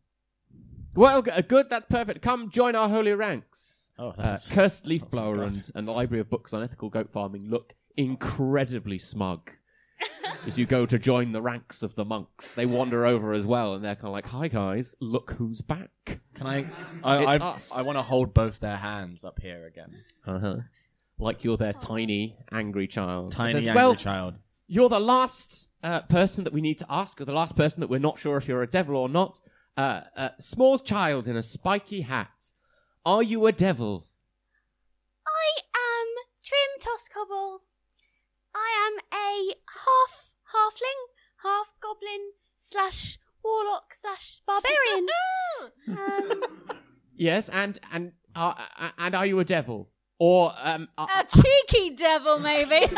Well, 0.94 1.20
g- 1.20 1.30
uh, 1.32 1.42
good. 1.42 1.68
That's 1.68 1.84
perfect. 1.84 2.22
Come 2.22 2.48
join 2.50 2.74
our 2.74 2.88
holy 2.88 3.12
ranks. 3.12 3.90
Oh, 3.98 4.08
Uh, 4.10 4.12
that's. 4.16 4.48
Cursed 4.50 4.86
Leaf 4.86 5.10
Blower 5.10 5.36
God. 5.36 5.46
and, 5.48 5.70
and 5.74 5.86
the 5.88 5.92
Library 5.92 6.20
of 6.22 6.30
Books 6.30 6.54
on 6.54 6.62
Ethical 6.62 6.88
Goat 6.88 7.10
Farming 7.12 7.50
look 7.50 7.74
incredibly 7.98 8.98
smug. 8.98 9.50
as 10.46 10.58
you 10.58 10.66
go 10.66 10.86
to 10.86 10.98
join 10.98 11.32
the 11.32 11.42
ranks 11.42 11.82
of 11.82 11.94
the 11.94 12.04
monks, 12.04 12.52
they 12.52 12.66
wander 12.66 13.06
over 13.06 13.32
as 13.32 13.46
well, 13.46 13.74
and 13.74 13.84
they're 13.84 13.94
kind 13.94 14.06
of 14.06 14.12
like, 14.12 14.26
"Hi 14.26 14.48
guys, 14.48 14.94
look 15.00 15.32
who's 15.32 15.60
back." 15.60 15.90
Can 16.34 16.46
I? 16.46 16.66
I, 17.02 17.18
It's 17.18 17.42
I, 17.42 17.46
us. 17.46 17.72
I 17.74 17.82
want 17.82 17.98
to 17.98 18.02
hold 18.02 18.34
both 18.34 18.60
their 18.60 18.76
hands 18.76 19.24
up 19.24 19.40
here 19.40 19.66
again. 19.66 20.04
Uh 20.26 20.38
huh. 20.38 20.56
Like 21.18 21.44
you're 21.44 21.56
their 21.56 21.72
tiny, 21.72 22.36
angry 22.52 22.86
child. 22.88 23.32
It 23.32 23.36
Tiny 23.36 23.52
says, 23.52 23.66
angry 23.66 23.82
well, 23.82 23.94
child. 23.94 24.34
You're 24.66 24.88
the 24.88 25.00
last 25.00 25.68
uh, 25.82 26.00
person 26.00 26.44
that 26.44 26.52
we 26.52 26.60
need 26.60 26.78
to 26.78 26.86
ask, 26.88 27.20
or 27.20 27.24
the 27.24 27.32
last 27.32 27.56
person 27.56 27.80
that 27.80 27.88
we're 27.88 28.00
not 28.00 28.18
sure 28.18 28.36
if 28.36 28.48
you're 28.48 28.62
a 28.62 28.66
devil 28.66 28.96
or 28.96 29.08
not. 29.08 29.40
Uh, 29.76 30.02
uh, 30.16 30.28
small 30.38 30.78
child 30.78 31.26
in 31.28 31.36
a 31.36 31.42
spiky 31.42 32.02
hat. 32.02 32.52
Are 33.06 33.22
you 33.22 33.46
a 33.46 33.52
devil? 33.52 34.06
I 35.26 35.60
am 35.76 36.06
Trim 36.42 36.80
Tosscobble. 36.80 37.60
I 38.54 38.68
am 38.86 38.94
a 39.12 39.54
half 39.84 40.30
halfling, 40.54 41.00
half 41.42 41.74
goblin 41.80 42.32
slash 42.56 43.18
warlock 43.42 43.94
slash 43.94 44.40
barbarian. 44.46 45.08
um, 45.88 46.42
Yes, 47.16 47.48
and 47.48 47.78
and 47.92 48.12
uh, 48.34 48.54
uh, 48.78 48.90
and 48.98 49.14
are 49.14 49.26
you 49.26 49.38
a 49.40 49.44
devil? 49.44 49.90
Or 50.18 50.52
um, 50.62 50.88
uh, 50.96 51.06
A 51.20 51.24
cheeky 51.24 51.90
devil, 51.96 52.38
maybe. 52.38 52.86
but 52.88 52.90
no, 52.90 52.96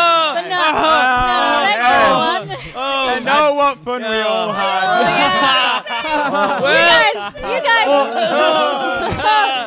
Oh, 0.00 0.32
no, 0.34 0.48
yeah. 0.48 1.64
regular 1.68 2.16
one. 2.16 2.58
Oh, 2.74 3.14
You 3.14 3.20
know 3.20 3.54
what 3.54 3.78
fun 3.80 4.00
we 4.02 4.16
all 4.20 4.52
had. 4.52 5.82
You 6.08 6.64
guys, 6.64 7.34
you 7.36 7.60
guys. 7.62 7.86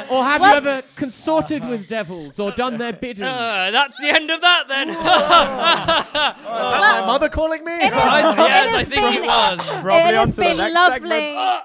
or 0.09 0.23
have 0.23 0.41
What? 0.41 0.51
you 0.51 0.57
ever 0.69 0.81
consorted 0.95 1.63
with 1.67 1.87
devils 1.87 2.39
or 2.39 2.51
done 2.51 2.77
their 2.77 2.93
bidding? 2.93 3.25
Uh, 3.25 3.69
that's 3.71 3.97
the 3.99 4.09
end 4.09 4.29
of 4.31 4.41
that 4.41 4.63
then. 4.67 4.89
Is 4.89 4.95
that 4.97 6.97
my 7.01 7.05
mother 7.05 7.29
calling 7.29 7.63
me? 7.63 7.71
It 7.73 7.93
is- 7.93 7.99
I- 7.99 8.31
it 8.31 8.37
yes, 8.37 8.75
I 8.75 8.83
think 8.83 9.01
been- 9.13 9.23
it 9.23 9.27
was. 9.27 9.59
Probably 9.81 9.97
it 9.97 10.05
has 10.05 10.15
on 10.17 10.27
to 10.29 10.35
the 10.35 10.41
been 10.41 10.57
next 10.57 10.73
lovely. 10.75 11.09
segment. 11.09 11.63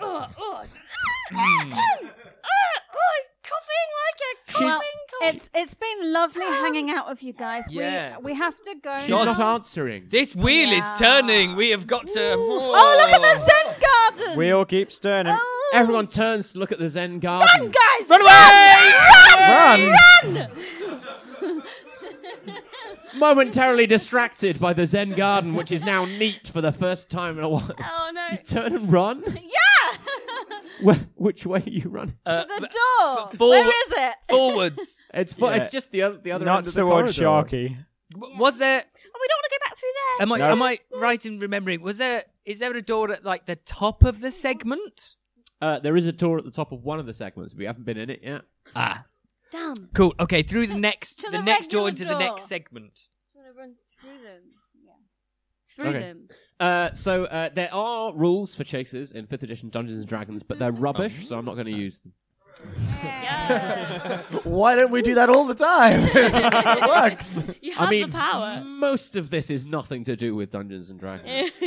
oh. 0.00 0.26
oh, 0.40 0.62
coughing 3.42 3.88
like 3.98 4.20
a 4.20 4.22
coughing 4.52 4.66
Well, 4.66 4.78
cough. 4.78 5.07
It's 5.22 5.50
it's 5.54 5.74
been 5.74 6.12
lovely 6.12 6.44
hanging 6.44 6.90
out 6.90 7.08
with 7.08 7.22
you 7.22 7.32
guys. 7.32 7.64
Yeah. 7.70 8.16
We 8.18 8.32
we 8.32 8.34
have 8.34 8.60
to 8.62 8.74
go. 8.82 8.98
She's 9.00 9.10
now. 9.10 9.24
not 9.24 9.40
answering. 9.40 10.06
This 10.08 10.34
wheel 10.34 10.68
Yeah. 10.70 10.92
is 10.92 10.98
turning. 10.98 11.56
We 11.56 11.70
have 11.70 11.86
got 11.86 12.06
to. 12.06 12.34
Oh, 12.36 12.96
look 13.00 13.10
at 13.10 13.22
the 13.22 13.36
Zen 13.46 13.80
garden. 13.80 14.38
Wheel 14.38 14.64
keeps 14.64 14.98
turning. 14.98 15.34
Oh. 15.36 15.70
Everyone 15.74 16.06
turns 16.06 16.52
to 16.52 16.58
look 16.58 16.72
at 16.72 16.78
the 16.78 16.88
Zen 16.88 17.18
garden. 17.20 17.48
Run, 17.60 17.70
guys! 17.70 18.08
Run 18.08 18.22
away! 18.22 18.92
Run! 20.22 20.48
Run! 21.42 21.62
Momentarily 23.16 23.86
distracted 23.86 24.60
by 24.60 24.72
the 24.72 24.86
Zen 24.86 25.10
garden, 25.12 25.54
which 25.54 25.72
is 25.72 25.82
now 25.84 26.04
neat 26.04 26.48
for 26.48 26.60
the 26.60 26.72
first 26.72 27.10
time 27.10 27.38
in 27.38 27.44
a 27.44 27.48
while. 27.48 27.70
Oh 27.78 28.10
no! 28.14 28.28
You 28.32 28.36
turn 28.38 28.74
and 28.76 28.92
run? 28.92 29.22
Yeah! 29.42 29.67
Where, 30.82 30.96
which 31.14 31.44
way 31.46 31.60
are 31.66 31.70
you 31.70 31.88
running? 31.88 32.16
Uh, 32.24 32.44
the 32.44 32.52
f- 32.54 32.60
door. 32.60 33.22
f- 33.32 33.36
forward- 33.38 33.54
Where 33.56 33.66
is 33.68 33.92
it? 33.96 34.14
Forwards. 34.28 34.94
It's 35.14 35.32
fu- 35.32 35.46
Yeah. 35.46 35.54
it's 35.56 35.72
just 35.72 35.90
the 35.90 36.02
other 36.02 36.18
the 36.18 36.32
other 36.32 36.44
Not 36.44 36.58
end 36.58 36.66
of 36.66 36.74
the 36.74 36.80
towards 36.82 37.18
corridor. 37.18 37.48
Sharky. 37.48 37.76
W- 38.12 38.38
Was 38.38 38.58
there? 38.58 38.84
Oh, 38.84 39.18
we 39.20 39.28
don't 39.28 39.38
want 39.38 39.44
to 39.44 39.50
go 39.50 39.58
back 39.66 39.78
through 39.78 39.88
there. 39.94 40.22
Am 40.22 40.32
I? 40.32 40.38
No. 40.38 40.52
Am 40.52 40.62
I 40.62 40.78
right 41.00 41.24
in 41.26 41.38
remembering? 41.38 41.80
Was 41.80 41.96
there? 41.96 42.24
Is 42.44 42.58
there 42.58 42.76
a 42.76 42.82
door 42.82 43.10
at 43.12 43.24
like 43.24 43.46
the 43.46 43.56
top 43.56 44.02
of 44.04 44.20
the 44.20 44.30
segment? 44.30 45.14
Uh, 45.62 45.78
there 45.78 45.96
is 45.96 46.06
a 46.06 46.12
door 46.12 46.36
at 46.38 46.44
the 46.44 46.50
top 46.50 46.72
of 46.72 46.84
one 46.84 46.98
of 46.98 47.06
the 47.06 47.14
segments. 47.14 47.54
We 47.54 47.64
haven't 47.64 47.84
been 47.86 47.96
in 47.96 48.10
it 48.10 48.20
yet. 48.22 48.42
Ah, 48.76 49.06
Damn. 49.50 49.88
cool. 49.94 50.14
Okay, 50.20 50.42
through 50.42 50.66
the 50.66 50.74
next, 50.78 51.20
to 51.20 51.30
the, 51.30 51.38
the 51.38 51.42
next 51.42 51.68
door 51.68 51.86
regular 51.86 51.88
into 51.88 52.04
the 52.04 52.10
door. 52.10 52.18
next 52.36 52.48
segment. 52.48 52.94
want 53.34 53.48
to 53.48 53.58
run 53.58 53.74
through 54.00 54.22
them. 54.22 54.42
Yeah. 55.76 55.84
Through 55.84 55.90
Okay. 55.90 55.98
them. 56.00 56.28
Uh, 56.60 56.92
so 56.94 57.24
uh, 57.24 57.48
there 57.50 57.72
are 57.72 58.12
rules 58.14 58.54
for 58.54 58.64
chases 58.64 59.12
in 59.12 59.26
fifth 59.26 59.42
edition 59.42 59.68
Dungeons 59.70 60.00
and 60.00 60.08
Dragons, 60.08 60.42
but 60.42 60.58
they're 60.58 60.72
rubbish, 60.72 61.28
so 61.28 61.38
I'm 61.38 61.44
not 61.44 61.54
going 61.54 61.66
to 61.66 61.72
use 61.72 62.00
them. 62.00 62.12
Yeah. 63.02 64.18
Why 64.44 64.74
don't 64.74 64.90
we 64.90 65.02
do 65.02 65.14
that 65.14 65.28
all 65.28 65.46
the 65.46 65.54
time? 65.54 66.00
it 66.12 66.88
works. 66.88 67.38
you 67.60 67.72
have 67.74 67.86
I 67.86 67.90
mean, 67.90 68.10
the 68.10 68.16
power. 68.16 68.62
most 68.64 69.14
of 69.14 69.30
this 69.30 69.50
is 69.50 69.64
nothing 69.64 70.02
to 70.04 70.16
do 70.16 70.34
with 70.34 70.50
Dungeons 70.50 70.90
and 70.90 70.98
Dragons. 70.98 71.52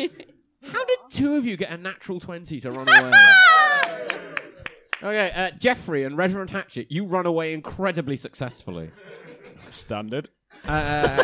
How 0.63 0.85
did 0.85 0.99
two 1.09 1.35
of 1.37 1.45
you 1.45 1.55
get 1.57 1.71
a 1.71 1.77
natural 1.77 2.19
20 2.19 2.59
to 2.59 2.71
run 2.71 2.87
away? 2.89 3.11
okay, 5.01 5.31
uh, 5.33 5.51
Jeffrey 5.57 6.03
and 6.03 6.17
Reverend 6.17 6.49
Hatchet, 6.49 6.87
you 6.91 7.05
run 7.05 7.25
away 7.25 7.53
incredibly 7.53 8.17
successfully. 8.17 8.91
Standard. 9.69 10.27
Uh, 10.67 11.23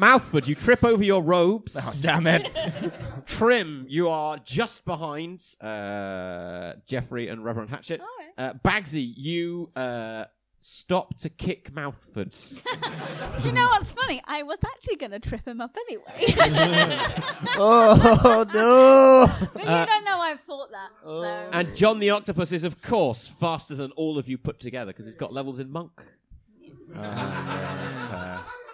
Mouthford, 0.00 0.48
you 0.48 0.54
trip 0.54 0.82
over 0.82 1.04
your 1.04 1.22
robes. 1.22 1.76
Oh, 1.78 1.92
damn 2.00 2.26
it. 2.26 2.50
Trim, 3.26 3.84
you 3.88 4.08
are 4.08 4.38
just 4.38 4.84
behind 4.86 5.44
uh, 5.60 6.72
Jeffrey 6.86 7.28
and 7.28 7.44
Reverend 7.44 7.68
Hatchet. 7.70 8.00
Uh, 8.38 8.54
Bagsy, 8.64 9.12
you 9.14 9.70
uh, 9.76 10.24
stop 10.58 11.16
to 11.18 11.28
kick 11.28 11.74
Mouthford. 11.74 12.30
Do 12.32 13.44
you 13.48 13.52
know 13.52 13.66
what's 13.66 13.92
funny? 13.92 14.22
I 14.26 14.42
was 14.42 14.58
actually 14.64 14.96
going 14.96 15.12
to 15.12 15.18
trip 15.20 15.46
him 15.46 15.60
up 15.60 15.76
anyway. 15.88 17.04
Oh, 17.62 18.46
no. 18.54 19.48
but 19.52 19.66
Uh, 19.68 19.80
you 19.80 19.86
don't 19.86 20.04
know 20.04 20.18
I 20.20 20.36
thought 20.46 20.70
that. 20.70 20.88
So. 21.04 21.24
and 21.52 21.76
John 21.76 21.98
the 21.98 22.10
Octopus 22.10 22.52
is, 22.52 22.64
of 22.64 22.80
course, 22.80 23.28
faster 23.28 23.74
than 23.74 23.90
all 23.92 24.16
of 24.18 24.28
you 24.28 24.38
put 24.38 24.58
together 24.60 24.92
because 24.92 25.04
he's 25.06 25.14
got 25.14 25.32
levels 25.32 25.58
in 25.58 25.70
Monk. 25.70 25.92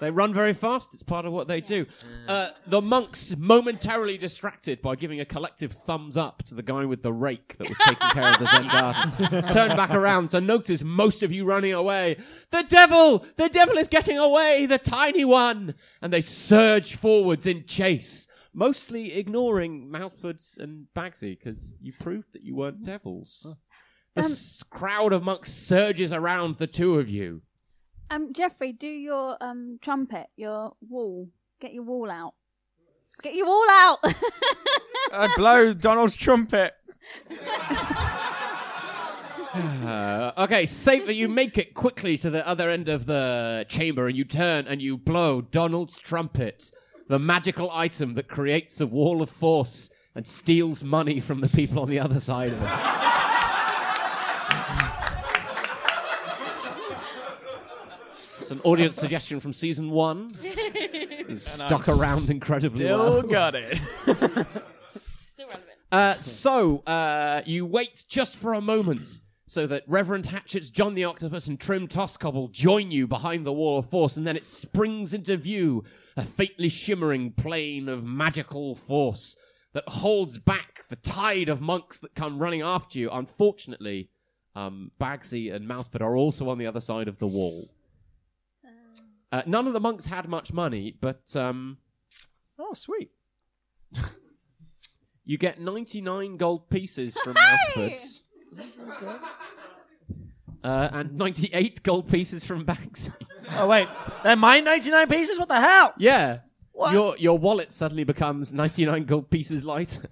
They 0.00 0.10
run 0.10 0.34
very 0.34 0.52
fast. 0.52 0.92
It's 0.92 1.02
part 1.02 1.24
of 1.24 1.32
what 1.32 1.48
they 1.48 1.60
do. 1.62 1.86
Uh, 2.28 2.50
the 2.66 2.82
monks, 2.82 3.34
momentarily 3.36 4.18
distracted 4.18 4.82
by 4.82 4.94
giving 4.94 5.20
a 5.20 5.24
collective 5.24 5.72
thumbs 5.72 6.16
up 6.16 6.42
to 6.44 6.54
the 6.54 6.62
guy 6.62 6.84
with 6.84 7.02
the 7.02 7.12
rake 7.12 7.56
that 7.58 7.68
was 7.68 7.78
taking 7.78 8.10
care 8.10 8.32
of 8.34 8.38
the 8.38 8.46
Zen 8.46 8.68
garden, 8.68 9.48
turn 9.52 9.76
back 9.76 9.90
around 9.90 10.30
to 10.32 10.40
notice 10.40 10.82
most 10.84 11.22
of 11.22 11.32
you 11.32 11.46
running 11.46 11.72
away. 11.72 12.16
The 12.50 12.62
devil! 12.64 13.24
The 13.36 13.48
devil 13.48 13.78
is 13.78 13.88
getting 13.88 14.18
away! 14.18 14.66
The 14.66 14.78
tiny 14.78 15.24
one! 15.24 15.74
And 16.02 16.12
they 16.12 16.20
surge 16.20 16.94
forwards 16.96 17.46
in 17.46 17.64
chase, 17.64 18.26
mostly 18.52 19.14
ignoring 19.14 19.90
Mouthford 19.90 20.40
and 20.58 20.88
Bagsy 20.94 21.38
because 21.38 21.72
you 21.80 21.94
proved 21.98 22.34
that 22.34 22.42
you 22.42 22.54
weren't 22.54 22.84
devils. 22.84 23.46
The 24.14 24.22
Um, 24.24 24.30
s- 24.32 24.62
crowd 24.62 25.12
of 25.14 25.22
monks 25.22 25.52
surges 25.52 26.12
around 26.12 26.56
the 26.58 26.66
two 26.66 26.98
of 26.98 27.08
you. 27.08 27.42
Um, 28.10 28.32
Jeffrey, 28.32 28.72
do 28.72 28.88
your 28.88 29.36
um 29.40 29.78
trumpet, 29.80 30.26
your 30.36 30.74
wall. 30.88 31.28
Get 31.60 31.74
your 31.74 31.84
wall 31.84 32.10
out. 32.10 32.34
Get 33.22 33.34
your 33.34 33.46
wall 33.46 33.66
out. 33.70 33.98
I 35.12 35.32
blow 35.36 35.72
Donald's 35.72 36.16
trumpet. 36.16 36.74
Uh, 39.54 40.32
okay, 40.36 40.66
safe 40.66 41.06
that 41.06 41.14
you 41.14 41.28
make 41.28 41.56
it 41.56 41.72
quickly 41.72 42.18
to 42.18 42.28
the 42.28 42.46
other 42.46 42.68
end 42.68 42.90
of 42.90 43.06
the 43.06 43.64
chamber 43.68 44.06
and 44.06 44.16
you 44.16 44.24
turn 44.24 44.66
and 44.66 44.82
you 44.82 44.98
blow 44.98 45.40
Donald's 45.40 45.98
trumpet, 45.98 46.70
the 47.08 47.18
magical 47.18 47.70
item 47.70 48.14
that 48.14 48.28
creates 48.28 48.80
a 48.82 48.86
wall 48.86 49.22
of 49.22 49.30
force 49.30 49.88
and 50.14 50.26
steals 50.26 50.84
money 50.84 51.20
from 51.20 51.40
the 51.40 51.48
people 51.48 51.80
on 51.80 51.88
the 51.88 51.98
other 51.98 52.20
side 52.20 52.52
of 52.52 52.62
it. 52.62 53.25
It's 58.46 58.52
an 58.52 58.60
audience 58.60 58.94
suggestion 58.94 59.40
from 59.40 59.52
season 59.52 59.90
one. 59.90 60.38
It's 61.28 61.50
stuck 61.50 61.88
around 61.88 62.30
incredibly 62.30 62.84
well. 62.84 63.18
Still 63.18 63.28
got 63.28 63.56
it. 63.56 63.80
Uh, 65.90 66.14
so, 66.14 66.84
uh, 66.86 67.42
you 67.44 67.66
wait 67.66 68.04
just 68.08 68.36
for 68.36 68.54
a 68.54 68.60
moment 68.60 69.18
so 69.48 69.66
that 69.66 69.82
Reverend 69.88 70.26
Hatchet's 70.26 70.70
John 70.70 70.94
the 70.94 71.02
Octopus 71.02 71.48
and 71.48 71.58
Trim 71.58 71.88
Tosscobble 71.88 72.46
join 72.52 72.92
you 72.92 73.08
behind 73.08 73.44
the 73.44 73.52
wall 73.52 73.78
of 73.80 73.90
force, 73.90 74.16
and 74.16 74.24
then 74.24 74.36
it 74.36 74.46
springs 74.46 75.12
into 75.12 75.36
view 75.36 75.82
a 76.16 76.24
faintly 76.24 76.68
shimmering 76.68 77.32
plane 77.32 77.88
of 77.88 78.04
magical 78.04 78.76
force 78.76 79.34
that 79.72 79.88
holds 79.88 80.38
back 80.38 80.84
the 80.88 80.94
tide 80.94 81.48
of 81.48 81.60
monks 81.60 81.98
that 81.98 82.14
come 82.14 82.38
running 82.38 82.62
after 82.62 83.00
you. 83.00 83.10
Unfortunately, 83.10 84.08
um, 84.54 84.92
Bagsy 85.00 85.52
and 85.52 85.66
Mouthford 85.66 86.02
are 86.02 86.16
also 86.16 86.48
on 86.48 86.58
the 86.58 86.66
other 86.66 86.80
side 86.80 87.08
of 87.08 87.18
the 87.18 87.26
wall. 87.26 87.72
Uh, 89.32 89.42
none 89.46 89.66
of 89.66 89.72
the 89.72 89.80
monks 89.80 90.06
had 90.06 90.28
much 90.28 90.52
money, 90.52 90.96
but 91.00 91.34
um, 91.34 91.78
Oh, 92.58 92.72
sweet. 92.72 93.10
you 95.24 95.38
get 95.38 95.60
99 95.60 96.36
gold 96.36 96.70
pieces 96.70 97.16
from 97.22 97.34
Mouthford's. 97.34 98.22
Uh, 100.64 100.88
and 100.92 101.16
98 101.16 101.82
gold 101.82 102.08
pieces 102.10 102.44
from 102.44 102.64
Bagsy. 102.64 103.12
Oh 103.52 103.68
wait, 103.68 103.88
they're 104.24 104.34
my 104.36 104.58
99 104.60 105.06
pieces. 105.08 105.38
What 105.38 105.48
the 105.48 105.60
hell? 105.60 105.94
Yeah. 105.98 106.38
Your 106.92 107.16
your 107.16 107.38
wallet 107.38 107.70
suddenly 107.70 108.04
becomes 108.04 108.52
99 108.52 109.04
gold 109.04 109.30
pieces 109.30 109.64
lighter. 109.64 110.08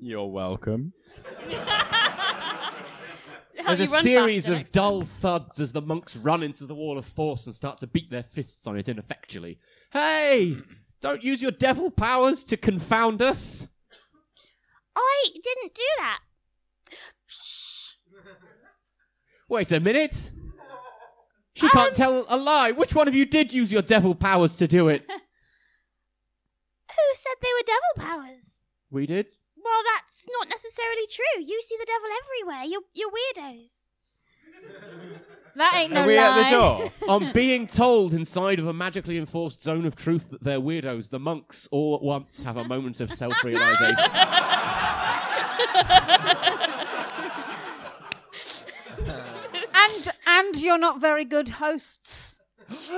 You're 0.00 0.26
welcome. 0.26 0.92
There's 3.66 3.80
a 3.80 3.86
series 4.02 4.48
of 4.48 4.70
dull 4.70 5.02
thuds 5.02 5.60
as 5.60 5.72
the 5.72 5.82
monks 5.82 6.16
run 6.16 6.42
into 6.42 6.66
the 6.66 6.74
wall 6.74 6.98
of 6.98 7.06
force 7.06 7.46
and 7.46 7.54
start 7.54 7.78
to 7.78 7.86
beat 7.86 8.10
their 8.10 8.22
fists 8.22 8.66
on 8.66 8.76
it 8.76 8.88
ineffectually. 8.88 9.58
Hey! 9.92 10.58
Don't 11.00 11.22
use 11.22 11.42
your 11.42 11.50
devil 11.50 11.90
powers 11.90 12.44
to 12.44 12.56
confound 12.56 13.20
us! 13.20 13.68
I 14.96 15.28
didn't 15.34 15.74
do 15.74 15.82
that. 15.98 16.20
Shh. 17.26 17.94
Wait 19.48 19.72
a 19.72 19.80
minute! 19.80 20.30
She 21.54 21.68
can't 21.68 21.94
tell 21.94 22.24
a 22.28 22.36
lie! 22.36 22.70
Which 22.70 22.94
one 22.94 23.08
of 23.08 23.14
you 23.14 23.24
did 23.24 23.52
use 23.52 23.72
your 23.72 23.82
devil 23.82 24.14
powers 24.14 24.56
to 24.56 24.66
do 24.66 24.88
it? 24.88 25.04
Who 25.08 25.16
said 27.14 27.34
they 27.42 27.48
were 27.48 27.64
devil 27.66 28.14
powers? 28.14 28.62
We 28.90 29.06
did? 29.06 29.26
Well, 29.66 29.82
that's 29.96 30.24
not 30.38 30.48
necessarily 30.48 31.06
true. 31.10 31.44
You 31.44 31.60
see 31.60 31.76
the 31.76 31.86
devil 31.86 32.08
everywhere. 32.22 32.64
You're, 32.70 32.82
you're 32.94 33.10
weirdos. 33.10 33.72
That 35.56 35.74
ain't 35.74 35.92
no 35.92 36.02
Are 36.02 36.06
we 36.06 36.16
lie. 36.16 36.40
at 36.40 36.44
the 36.44 36.50
door? 36.54 36.90
On 37.08 37.32
being 37.32 37.66
told 37.66 38.14
inside 38.14 38.60
of 38.60 38.68
a 38.68 38.72
magically 38.72 39.18
enforced 39.18 39.60
zone 39.62 39.84
of 39.86 39.96
truth 39.96 40.30
that 40.30 40.44
they're 40.44 40.60
weirdos, 40.60 41.10
the 41.10 41.18
monks 41.18 41.66
all 41.72 41.96
at 41.96 42.02
once 42.02 42.44
have 42.44 42.56
a 42.56 42.64
moment 42.64 43.00
of 43.00 43.10
self 43.12 43.42
realization. 43.42 43.96
And 49.78 50.08
and 50.26 50.56
you're 50.56 50.78
not 50.78 51.00
very 51.00 51.24
good 51.24 51.48
hosts. 51.48 52.40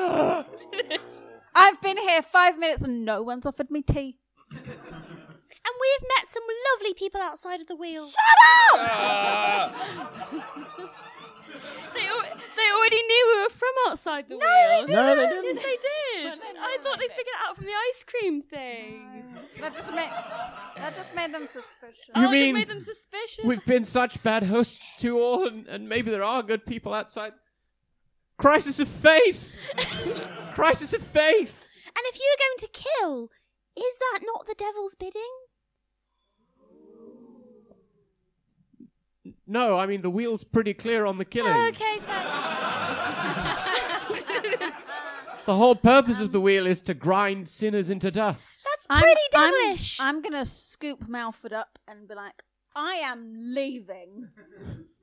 I've 1.54 1.80
been 1.82 1.98
here 1.98 2.22
five 2.22 2.58
minutes 2.58 2.82
and 2.82 3.04
no 3.04 3.22
one's 3.22 3.46
offered 3.46 3.70
me 3.70 3.82
tea. 3.82 4.16
And 5.78 5.84
we've 5.84 6.08
met 6.18 6.28
some 6.28 6.42
lovely 6.74 6.94
people 6.94 7.20
outside 7.20 7.60
of 7.60 7.68
the 7.68 7.76
wheel. 7.76 8.08
They, 11.94 12.06
al- 12.06 12.20
they 12.22 12.70
already 12.76 13.02
knew 13.02 13.34
we 13.34 13.42
were 13.42 13.48
from 13.48 13.74
outside 13.88 14.28
the 14.28 14.36
wheel. 14.36 14.86
No, 14.88 15.16
they 15.16 15.26
didn't. 15.26 15.56
Yes, 15.56 15.64
they 15.64 15.78
did. 16.22 16.40
I 16.60 16.78
thought 16.82 16.98
they 16.98 17.08
figured 17.08 17.26
it 17.26 17.48
out 17.48 17.56
from 17.56 17.64
the 17.64 17.72
ice 17.90 18.04
cream 18.04 18.42
thing. 18.42 19.36
That 19.60 19.74
just 19.74 19.92
made 19.92 20.10
that 20.76 20.94
just 20.94 21.14
made 21.16 21.32
them 21.32 21.46
suspicious. 21.46 22.10
oh, 22.14 22.30
mean 22.30 22.54
just 22.54 22.54
made 22.54 22.68
them 22.68 22.80
suspicious. 22.80 23.44
We've 23.44 23.64
been 23.64 23.84
such 23.84 24.22
bad 24.22 24.44
hosts 24.44 25.00
to 25.00 25.18
all, 25.18 25.46
and, 25.46 25.66
and 25.66 25.88
maybe 25.88 26.10
there 26.10 26.22
are 26.22 26.42
good 26.42 26.66
people 26.66 26.94
outside. 26.94 27.32
Crisis 28.36 28.78
of 28.78 28.88
faith! 28.88 29.52
Crisis 30.54 30.92
of 30.92 31.02
faith! 31.02 31.64
And 31.86 32.04
if 32.06 32.20
you 32.20 32.26
were 32.30 32.44
going 32.44 32.58
to 32.58 32.68
kill, 33.00 33.30
is 33.76 33.96
that 33.96 34.20
not 34.24 34.46
the 34.46 34.54
devil's 34.56 34.94
bidding? 34.94 35.22
No, 39.48 39.78
I 39.78 39.86
mean, 39.86 40.02
the 40.02 40.10
wheel's 40.10 40.44
pretty 40.44 40.74
clear 40.74 41.06
on 41.06 41.16
the 41.18 41.24
killing. 41.24 41.52
Okay, 41.68 41.98
fair. 42.06 42.24
The 45.46 45.54
whole 45.56 45.76
purpose 45.76 46.20
of 46.20 46.30
the 46.30 46.42
wheel 46.42 46.66
is 46.66 46.82
to 46.82 46.92
grind 46.92 47.48
sinners 47.48 47.88
into 47.88 48.10
dust. 48.10 48.60
That's 48.64 48.86
I'm- 48.90 49.02
pretty 49.02 49.20
I'm- 49.34 49.50
devilish. 49.50 49.98
I'm, 49.98 50.20
gonna 50.20 50.44
scoop 50.44 51.08
Malford 51.08 51.54
up 51.54 51.78
and 51.88 52.06
be 52.06 52.14
like, 52.14 52.42
I 52.76 52.96
am 52.96 53.32
leaving, 53.34 54.28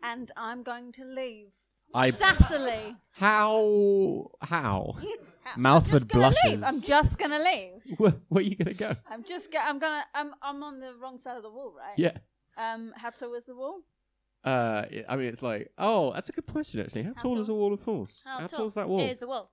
and 0.04 0.32
I'm 0.38 0.62
going 0.62 0.92
to 0.94 1.04
leave. 1.04 1.48
I- 1.96 2.12
Sassily. 2.12 2.96
How? 3.14 4.30
How? 4.40 4.94
Mouthford 5.58 6.04
I'm 6.04 6.08
just 6.10 6.14
gonna 6.14 6.28
leave. 6.28 6.60
blushes. 6.60 6.64
I'm 6.64 6.82
just 6.82 7.18
gonna 7.18 7.40
leave. 7.40 7.82
Where, 7.98 8.14
where 8.30 8.42
are 8.44 8.48
you 8.48 8.56
gonna 8.56 8.76
go? 8.76 8.96
I'm 9.10 9.24
just. 9.24 9.52
Go- 9.52 9.58
I'm 9.60 9.80
gonna. 9.80 10.04
I'm. 10.14 10.32
I'm 10.44 10.62
on 10.62 10.80
the 10.80 10.94
wrong 11.02 11.18
side 11.18 11.38
of 11.38 11.44
the 11.44 11.50
wall, 11.50 11.74
right? 11.76 11.98
Yeah. 11.98 12.18
Um. 12.56 12.94
How 12.96 13.10
tall 13.10 13.34
is 13.34 13.46
the 13.46 13.56
wall? 13.56 13.80
Uh, 14.46 14.86
I 15.10 15.16
mean, 15.16 15.26
it's 15.26 15.42
like, 15.42 15.72
oh, 15.78 16.14
that's 16.14 16.30
a 16.30 16.32
good 16.32 16.46
question 16.46 16.80
actually. 16.82 17.04
How, 17.04 17.14
tall, 17.14 17.40
is 17.40 17.50
a 17.50 17.54
wall 17.54 17.74
of 17.74 17.80
force? 17.82 18.22
How, 18.24 18.46
tall 18.48 18.68
is 18.68 18.76
that 18.76 18.88
wall? 18.88 19.00
Is 19.02 19.20
the 19.20 19.28
wall? 19.28 19.52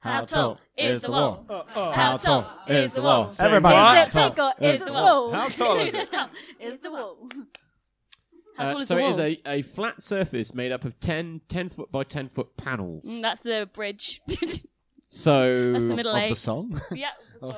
How 0.00 0.24
tall 0.24 0.58
is 0.76 1.02
the 1.02 1.10
wall? 1.10 1.44
How 1.68 2.16
tall 2.16 2.48
is 2.68 2.94
the 2.94 3.02
wall? 3.02 3.30
Everybody. 3.38 3.76
Is 4.00 4.06
it 4.06 4.12
big 4.34 4.38
or 4.40 4.52
is 4.60 4.82
it 4.82 4.88
small? 4.88 5.32
How 5.32 5.48
tall 5.48 5.76
is 5.78 5.94
it? 5.94 6.14
Is 6.58 6.78
the 6.78 6.90
wall? 6.90 7.28
How 8.56 8.64
Uh, 8.64 8.72
tall 8.72 8.80
is 8.82 8.88
so 8.88 8.94
the 8.94 9.00
it 9.00 9.02
wall? 9.04 9.10
is 9.12 9.18
a, 9.18 9.40
a 9.46 9.62
flat 9.62 10.02
surface 10.02 10.54
made 10.54 10.72
up 10.72 10.84
of 10.84 10.98
10, 11.00 11.42
10 11.48 11.68
foot 11.68 11.92
by 11.92 12.02
10 12.04 12.28
foot 12.30 12.56
panels. 12.56 13.04
Mm, 13.04 13.22
that's 13.22 13.40
the 13.40 13.68
bridge. 13.72 14.20
So 15.12 15.72
That's 15.72 15.88
the 15.88 15.96
middle 15.96 16.14
Of 16.14 16.22
A. 16.22 16.28
the 16.28 16.36
song? 16.36 16.80
yeah. 16.94 17.08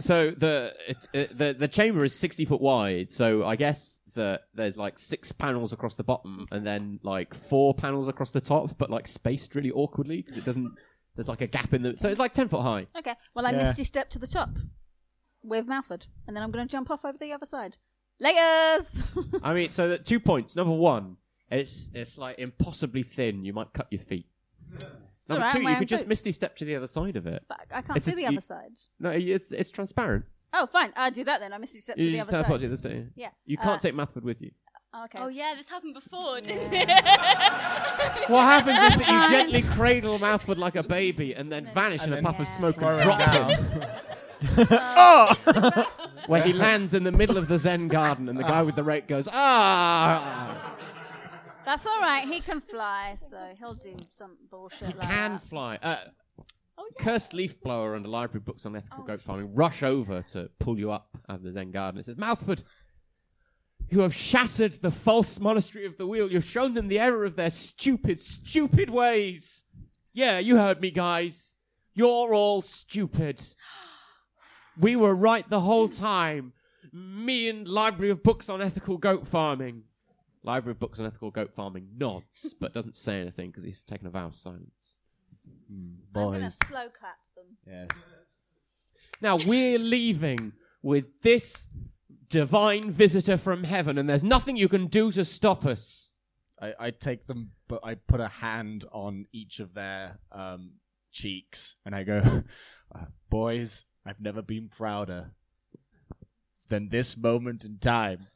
so 0.00 0.30
the 0.30 0.72
it's 0.88 1.06
uh, 1.14 1.24
the 1.34 1.54
the 1.58 1.68
chamber 1.68 2.04
is 2.04 2.14
60 2.14 2.44
foot 2.44 2.60
wide 2.60 3.10
so 3.10 3.44
i 3.44 3.56
guess 3.56 4.00
that 4.14 4.42
there's 4.54 4.76
like 4.76 4.98
six 4.98 5.32
panels 5.32 5.72
across 5.72 5.94
the 5.96 6.02
bottom 6.04 6.46
and 6.50 6.66
then 6.66 6.98
like 7.02 7.34
four 7.34 7.74
panels 7.74 8.08
across 8.08 8.30
the 8.30 8.40
top 8.40 8.76
but 8.78 8.90
like 8.90 9.06
spaced 9.08 9.54
really 9.54 9.70
awkwardly 9.70 10.18
because 10.22 10.36
it 10.36 10.44
doesn't 10.44 10.74
there's 11.14 11.28
like 11.28 11.40
a 11.40 11.46
gap 11.46 11.72
in 11.74 11.82
the 11.82 11.96
so 11.96 12.08
it's 12.08 12.18
like 12.18 12.32
10 12.32 12.48
foot 12.48 12.62
high 12.62 12.86
Okay. 12.98 13.14
Well, 13.34 13.46
I 13.46 13.50
Yeah. 13.50 13.58
misty 13.64 13.84
step 13.84 14.10
to 14.10 14.18
the 14.18 14.26
top 14.26 14.50
with 15.42 15.66
Malford, 15.66 16.06
and 16.26 16.36
then 16.36 16.42
I'm 16.42 16.50
gonna 16.50 16.66
jump 16.66 16.90
off 16.90 17.04
over 17.04 17.16
the 17.18 17.32
other 17.32 17.46
side. 17.46 17.76
Layers. 18.18 19.02
i 19.42 19.52
mean 19.54 19.70
so 19.70 19.88
that 19.90 20.04
two 20.06 20.18
points 20.18 20.56
number 20.56 20.74
one 20.74 21.16
it's 21.50 21.90
it's 21.94 22.16
like 22.18 22.38
impossibly 22.38 23.02
thin 23.02 23.44
you 23.44 23.52
might 23.52 23.72
cut 23.72 23.86
your 23.90 24.00
feet 24.00 24.26
number 25.28 25.44
alright, 25.44 25.56
two 25.62 25.68
you 25.68 25.76
could 25.76 25.88
just 25.88 26.02
boots. 26.04 26.08
misty 26.08 26.32
step 26.32 26.56
to 26.56 26.64
the 26.64 26.74
other 26.76 26.86
side 26.86 27.16
of 27.16 27.26
it 27.26 27.42
but 27.48 27.60
I 27.70 27.82
can't 27.82 27.96
It's- 27.96 28.04
see 28.04 28.10
it's- 28.12 28.16
the 28.16 28.22
you- 28.22 28.28
other 28.38 28.40
side. 28.40 28.76
no 29.00 29.10
it's 29.10 29.52
it's 29.52 29.70
transparent 29.70 30.24
Oh, 30.58 30.66
fine. 30.66 30.90
I'll 30.96 31.10
do 31.10 31.22
that 31.24 31.40
then. 31.40 31.52
I 31.52 31.58
misty 31.58 31.80
step 31.80 31.96
to 31.96 32.02
you 32.02 32.12
the 32.12 32.16
just 32.18 32.28
other 32.30 32.38
teleport 32.38 32.60
side. 32.62 32.66
to 32.66 32.68
the 32.70 32.76
same 32.78 33.10
Yeah. 33.14 33.28
you 33.44 33.56
can't 33.58 33.76
Uh, 33.76 33.78
take 33.78 33.94
Mouthford 33.94 34.24
with 34.24 34.40
you 34.40 34.52
Okay. 35.04 35.18
Oh 35.20 35.28
yeah, 35.28 35.52
this 35.54 35.68
happened 35.68 35.92
before. 35.92 36.40
didn't 36.40 36.70
What 38.28 38.44
happens 38.46 38.94
is 38.94 39.00
that 39.00 39.08
you 39.30 39.36
gently 39.36 39.60
cradle 39.74 40.18
Mouthford 40.18 40.56
like 40.56 40.74
a 40.76 40.82
baby 40.82 41.34
and 41.34 41.52
then 41.52 41.66
vanish 41.74 42.02
in 42.04 42.12
a 42.14 42.22
puff 42.22 42.40
of 42.40 42.48
smoke 42.48 42.76
and 42.80 43.02
drop 43.02 43.20
him. 43.20 43.58
Where 46.28 46.42
he 46.42 46.52
lands 46.54 46.94
in 46.94 47.04
the 47.04 47.12
middle 47.12 47.36
of 47.36 47.48
the 47.48 47.58
Zen 47.58 47.88
garden 47.88 48.28
and 48.30 48.38
the 48.38 48.42
guy 48.44 48.62
with 48.62 48.74
the 48.76 48.82
rake 48.82 49.06
goes, 49.06 49.28
ah! 49.32 50.75
That's 51.66 51.84
all 51.86 52.00
right. 52.00 52.26
He 52.26 52.40
can 52.40 52.60
fly, 52.62 53.16
so 53.18 53.36
he'll 53.58 53.74
do 53.74 53.96
some 54.10 54.30
bullshit 54.50 54.88
He 54.88 54.94
like 54.94 55.08
can 55.08 55.32
that. 55.32 55.42
fly. 55.42 55.78
Uh, 55.82 55.96
Cursed 57.00 57.34
Leaf 57.34 57.60
Blower 57.60 57.94
and 57.96 58.04
the 58.04 58.08
Library 58.08 58.40
Books 58.40 58.64
on 58.64 58.76
Ethical 58.76 59.02
Goat 59.02 59.20
Farming 59.20 59.52
rush 59.54 59.82
over 59.82 60.22
to 60.22 60.48
pull 60.60 60.78
you 60.78 60.92
up 60.92 61.18
out 61.28 61.38
of 61.38 61.42
the 61.42 61.52
Zen 61.52 61.72
garden. 61.72 61.98
It 61.98 62.06
says, 62.06 62.16
Mouthford, 62.16 62.62
you 63.90 64.00
have 64.00 64.14
shattered 64.14 64.74
the 64.74 64.90
false 64.92 65.40
monastery 65.40 65.84
of 65.86 65.98
the 65.98 66.06
wheel. 66.06 66.30
You've 66.30 66.44
shown 66.44 66.74
them 66.74 66.86
the 66.88 67.00
error 67.00 67.24
of 67.24 67.34
their 67.36 67.50
stupid, 67.50 68.20
stupid 68.20 68.90
ways. 68.90 69.64
Yeah, 70.12 70.38
you 70.38 70.56
heard 70.56 70.80
me, 70.80 70.90
guys. 70.92 71.56
You're 71.94 72.32
all 72.34 72.62
stupid. 72.62 73.40
We 74.78 74.94
were 74.94 75.14
right 75.14 75.48
the 75.48 75.60
whole 75.60 75.88
time. 75.88 76.52
Me 76.92 77.48
and 77.48 77.66
Library 77.66 78.10
of 78.10 78.22
Books 78.22 78.50
on 78.50 78.60
Ethical 78.60 78.98
Goat 78.98 79.26
Farming. 79.26 79.84
Library 80.46 80.72
of 80.72 80.78
Books 80.78 80.98
on 81.00 81.06
Ethical 81.06 81.30
Goat 81.30 81.52
Farming 81.52 81.88
nods, 81.96 82.54
but 82.60 82.72
doesn't 82.72 82.94
say 82.94 83.20
anything 83.20 83.50
because 83.50 83.64
he's 83.64 83.82
taken 83.82 84.06
a 84.06 84.10
vow 84.10 84.26
of 84.26 84.34
silence. 84.34 84.98
I'm 85.68 85.98
gonna 86.14 86.38
Boys. 86.38 86.58
slow 86.66 86.88
clap 86.88 87.18
them. 87.34 87.56
Yes. 87.66 87.88
Now 89.20 89.36
we're 89.36 89.78
leaving 89.78 90.52
with 90.82 91.22
this 91.22 91.68
divine 92.28 92.90
visitor 92.90 93.36
from 93.36 93.64
heaven, 93.64 93.98
and 93.98 94.08
there's 94.08 94.24
nothing 94.24 94.56
you 94.56 94.68
can 94.68 94.86
do 94.86 95.10
to 95.12 95.24
stop 95.24 95.66
us. 95.66 96.12
I, 96.60 96.74
I 96.78 96.90
take 96.90 97.26
them, 97.26 97.52
but 97.68 97.80
I 97.84 97.94
put 97.94 98.20
a 98.20 98.28
hand 98.28 98.84
on 98.92 99.26
each 99.32 99.60
of 99.60 99.74
their 99.74 100.18
um, 100.32 100.72
cheeks, 101.12 101.74
and 101.84 101.94
I 101.94 102.02
go, 102.04 102.44
uh, 102.94 103.04
"Boys, 103.28 103.84
I've 104.04 104.20
never 104.20 104.42
been 104.42 104.68
prouder 104.68 105.32
than 106.68 106.88
this 106.88 107.16
moment 107.16 107.64
in 107.64 107.78
time. 107.78 108.28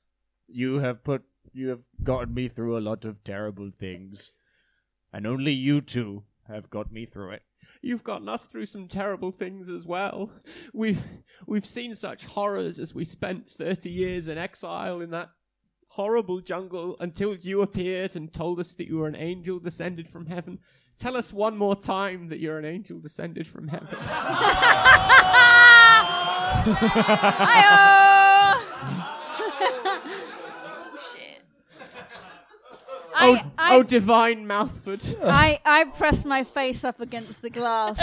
You 0.49 0.79
have 0.81 1.05
put 1.05 1.23
You 1.53 1.69
have 1.69 1.83
gotten 2.03 2.35
me 2.35 2.49
through 2.49 2.77
a 2.77 2.81
lot 2.81 3.05
of 3.05 3.25
terrible 3.25 3.71
things. 3.71 4.33
And 5.13 5.27
only 5.27 5.53
you 5.53 5.81
two 5.81 6.25
have 6.47 6.71
got 6.71 6.93
me 6.93 7.05
through 7.07 7.33
it. 7.33 7.43
You've 7.83 8.05
gotten 8.05 8.29
us 8.29 8.47
through 8.47 8.67
some 8.67 8.89
terrible 8.89 9.33
things 9.33 9.69
as 9.69 9.87
well. 9.87 10.31
We've 10.73 11.03
we've 11.47 11.67
seen 11.67 11.95
such 11.95 12.25
horrors 12.25 12.79
as 12.79 12.95
we 12.95 13.05
spent 13.05 13.49
30 13.49 13.91
years 13.91 14.29
in 14.29 14.39
exile 14.39 15.01
in 15.01 15.11
that 15.11 15.31
horrible 15.89 16.41
jungle 16.41 16.97
until 17.01 17.35
you 17.37 17.63
appeared 17.63 18.15
and 18.17 18.33
told 18.33 18.61
us 18.61 18.75
that 18.75 18.87
you 18.87 18.99
were 18.99 19.09
an 19.09 19.17
angel 19.17 19.59
descended 19.59 20.09
from 20.09 20.27
heaven. 20.27 20.59
Tell 20.99 21.17
us 21.17 21.33
one 21.33 21.57
more 21.57 21.75
time 21.75 22.29
that 22.29 22.39
you're 22.41 22.59
an 22.59 22.65
angel 22.65 23.01
descended 23.01 23.47
from 23.47 23.69
heaven. 23.69 23.89
oh, 33.21 33.35
I, 33.35 33.73
I, 33.73 33.75
oh, 33.77 33.83
divine 33.83 34.47
Mouthford. 34.47 35.03
I, 35.23 35.61
I 35.65 35.85
press 35.85 36.25
my 36.25 36.45
face 36.45 36.85
up 36.85 37.01
against 37.01 37.43
the 37.43 37.51
glass, 37.51 38.01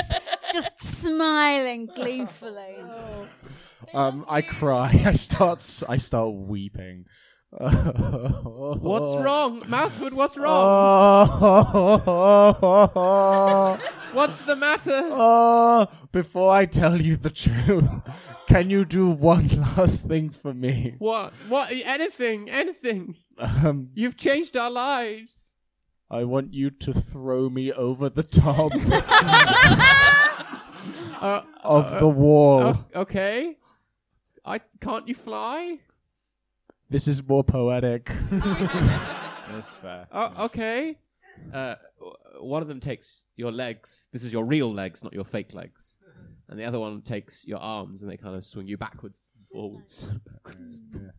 just 0.54 0.80
smiling 0.80 1.88
gleefully. 1.96 2.78
Um, 3.94 4.26
I 4.28 4.42
cry. 4.42 5.02
I 5.06 5.14
start. 5.14 5.60
s- 5.60 5.84
I 5.88 5.98
start 5.98 6.34
weeping. 6.34 7.06
What's 7.52 9.24
wrong? 9.24 9.64
Mouthford, 9.68 10.14
what's 10.14 10.36
Oh. 10.38 10.42
wrong? 10.44 12.02
wrong? 12.96 13.80
What's 14.14 14.46
the 14.46 14.56
matter? 14.56 14.92
Oh, 15.12 15.88
before 16.12 16.52
I 16.52 16.66
tell 16.66 17.02
you 17.02 17.16
the 17.16 17.30
truth, 17.30 17.90
can 18.48 18.70
you 18.70 18.84
do 18.86 19.10
one 19.10 19.48
last 19.78 20.04
thing 20.04 20.30
for 20.30 20.54
me? 20.54 20.96
What? 21.00 21.34
What? 21.48 21.72
Anything? 21.72 22.50
Anything? 22.50 23.16
Um, 23.40 23.90
You've 23.96 24.18
changed 24.18 24.56
our 24.58 24.72
lives. 24.72 25.56
I 26.10 26.24
want 26.24 26.54
you 26.54 26.70
to 26.70 26.94
throw 26.94 27.50
me 27.50 27.72
over 27.74 28.10
the 28.10 28.24
top 28.24 28.72
Uh, 31.20 31.42
of 31.64 32.00
the 32.00 32.08
wall. 32.08 32.62
o- 32.62 32.86
okay. 33.02 33.58
I 34.46 34.60
can't 34.80 35.08
you 35.08 35.16
fly? 35.16 35.80
This 36.90 37.08
is 37.08 37.28
more 37.28 37.44
poetic. 37.44 38.12
That's 38.32 39.76
fair. 39.76 40.08
Oh, 40.12 40.46
okay. 40.46 40.98
Uh, 41.52 41.76
w- 41.98 42.16
one 42.40 42.62
of 42.62 42.68
them 42.68 42.80
takes 42.80 43.26
your 43.36 43.52
legs. 43.52 44.08
This 44.14 44.24
is 44.24 44.32
your 44.32 44.46
real 44.46 44.72
legs, 44.72 45.04
not 45.04 45.12
your 45.14 45.26
fake 45.26 45.54
legs. 45.56 45.98
And 46.50 46.58
the 46.60 46.66
other 46.66 46.80
one 46.80 47.02
takes 47.02 47.46
your 47.46 47.60
arms, 47.60 48.04
and 48.04 48.12
they 48.12 48.16
kind 48.18 48.36
of 48.36 48.46
swing 48.46 48.68
you 48.68 48.78
backwards, 48.78 49.34
and 49.36 49.46
forwards, 49.52 50.04
backwards. 50.32 50.76
and 50.76 50.92
forwards. 50.94 51.14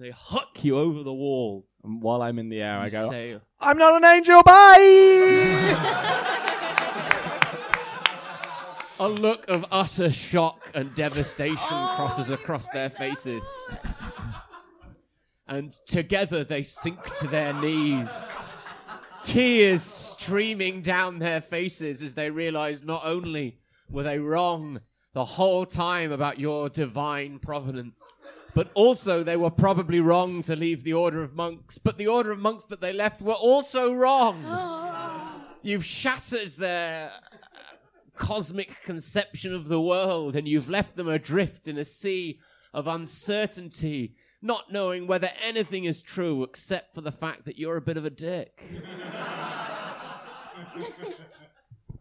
They 0.00 0.10
huck 0.10 0.64
you 0.64 0.78
over 0.78 1.02
the 1.02 1.12
wall. 1.12 1.68
And 1.84 2.00
while 2.00 2.22
I'm 2.22 2.38
in 2.38 2.48
the 2.48 2.62
air, 2.62 2.78
I 2.78 2.88
go, 2.88 3.10
say, 3.10 3.36
I'm 3.60 3.76
not 3.76 4.02
an 4.02 4.04
angel, 4.06 4.42
bye! 4.42 5.76
A 8.98 9.06
look 9.06 9.46
of 9.50 9.66
utter 9.70 10.10
shock 10.10 10.70
and 10.74 10.94
devastation 10.94 11.58
oh. 11.70 11.92
crosses 11.96 12.30
across 12.30 12.66
their 12.70 12.88
faces. 12.88 13.44
And 15.46 15.70
together 15.86 16.44
they 16.44 16.62
sink 16.62 17.14
to 17.16 17.26
their 17.26 17.52
knees. 17.52 18.26
Tears 19.22 19.82
streaming 19.82 20.80
down 20.80 21.18
their 21.18 21.42
faces 21.42 22.02
as 22.02 22.14
they 22.14 22.30
realize 22.30 22.82
not 22.82 23.02
only 23.04 23.58
were 23.90 24.04
they 24.04 24.18
wrong 24.18 24.80
the 25.12 25.26
whole 25.26 25.66
time 25.66 26.10
about 26.10 26.40
your 26.40 26.70
divine 26.70 27.38
provenance, 27.38 28.16
but 28.54 28.70
also 28.74 29.22
they 29.22 29.36
were 29.36 29.50
probably 29.50 30.00
wrong 30.00 30.42
to 30.42 30.56
leave 30.56 30.84
the 30.84 30.92
Order 30.92 31.22
of 31.22 31.34
Monks, 31.34 31.78
but 31.78 31.98
the 31.98 32.06
Order 32.06 32.32
of 32.32 32.38
Monks 32.38 32.64
that 32.66 32.80
they 32.80 32.92
left 32.92 33.22
were 33.22 33.32
also 33.32 33.92
wrong. 33.92 34.44
You've 35.62 35.84
shattered 35.84 36.52
their 36.56 37.10
uh, 37.10 38.16
cosmic 38.16 38.82
conception 38.84 39.54
of 39.54 39.68
the 39.68 39.80
world 39.80 40.34
and 40.34 40.48
you've 40.48 40.70
left 40.70 40.96
them 40.96 41.06
adrift 41.08 41.68
in 41.68 41.76
a 41.76 41.84
sea 41.84 42.40
of 42.72 42.86
uncertainty, 42.86 44.14
not 44.40 44.72
knowing 44.72 45.06
whether 45.06 45.28
anything 45.42 45.84
is 45.84 46.00
true 46.00 46.42
except 46.42 46.94
for 46.94 47.02
the 47.02 47.12
fact 47.12 47.44
that 47.44 47.58
you're 47.58 47.76
a 47.76 47.82
bit 47.82 47.98
of 47.98 48.06
a 48.06 48.10
dick. 48.10 48.62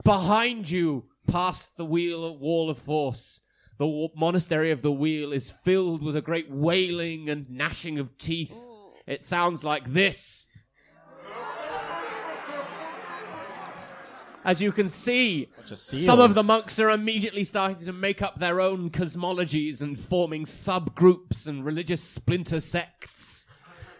Behind 0.05 0.69
you, 0.69 1.05
past 1.27 1.75
the 1.75 1.85
wheel 1.85 2.38
wall 2.38 2.69
of 2.69 2.77
force, 2.77 3.41
the 3.80 3.88
wa- 3.88 4.10
monastery 4.15 4.70
of 4.70 4.84
the 4.84 4.92
wheel 4.92 5.34
is 5.34 5.52
filled 5.63 6.04
with 6.04 6.15
a 6.15 6.22
great 6.22 6.52
wailing 6.52 7.30
and 7.30 7.50
gnashing 7.50 7.98
of 7.98 8.15
teeth. 8.20 8.56
It 9.08 9.24
sounds 9.24 9.63
like 9.63 9.92
this. 9.92 10.46
As 14.46 14.62
you 14.62 14.72
can 14.72 14.89
see, 14.89 15.50
some 15.65 16.20
of 16.20 16.34
the 16.34 16.44
monks 16.44 16.80
are 16.80 16.89
immediately 16.89 17.44
starting 17.44 17.86
to 17.86 17.94
make 17.94 18.22
up 18.22 18.39
their 18.39 18.62
own 18.62 18.89
cosmologies 18.89 19.82
and 19.82 20.00
forming 20.00 20.46
subgroups 20.46 21.48
and 21.48 21.63
religious 21.65 22.02
splinter 22.02 22.60
sects. 22.60 23.46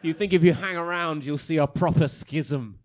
You 0.02 0.13
think 0.13 0.32
if 0.32 0.44
you 0.44 0.54
hang 0.54 0.78
around, 0.78 1.26
you'll 1.26 1.38
see 1.38 1.58
a 1.58 1.68
proper 1.68 2.08
schism. 2.08 2.80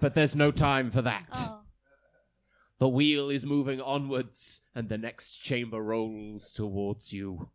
But 0.00 0.14
there's 0.14 0.36
no 0.36 0.52
time 0.52 0.90
for 0.90 1.02
that. 1.02 1.28
Oh. 1.34 1.57
The 2.78 2.88
wheel 2.88 3.28
is 3.28 3.44
moving 3.44 3.80
onwards, 3.80 4.60
and 4.74 4.88
the 4.88 4.98
next 4.98 5.38
chamber 5.38 5.82
rolls 5.82 6.52
towards 6.52 7.12
you. 7.12 7.50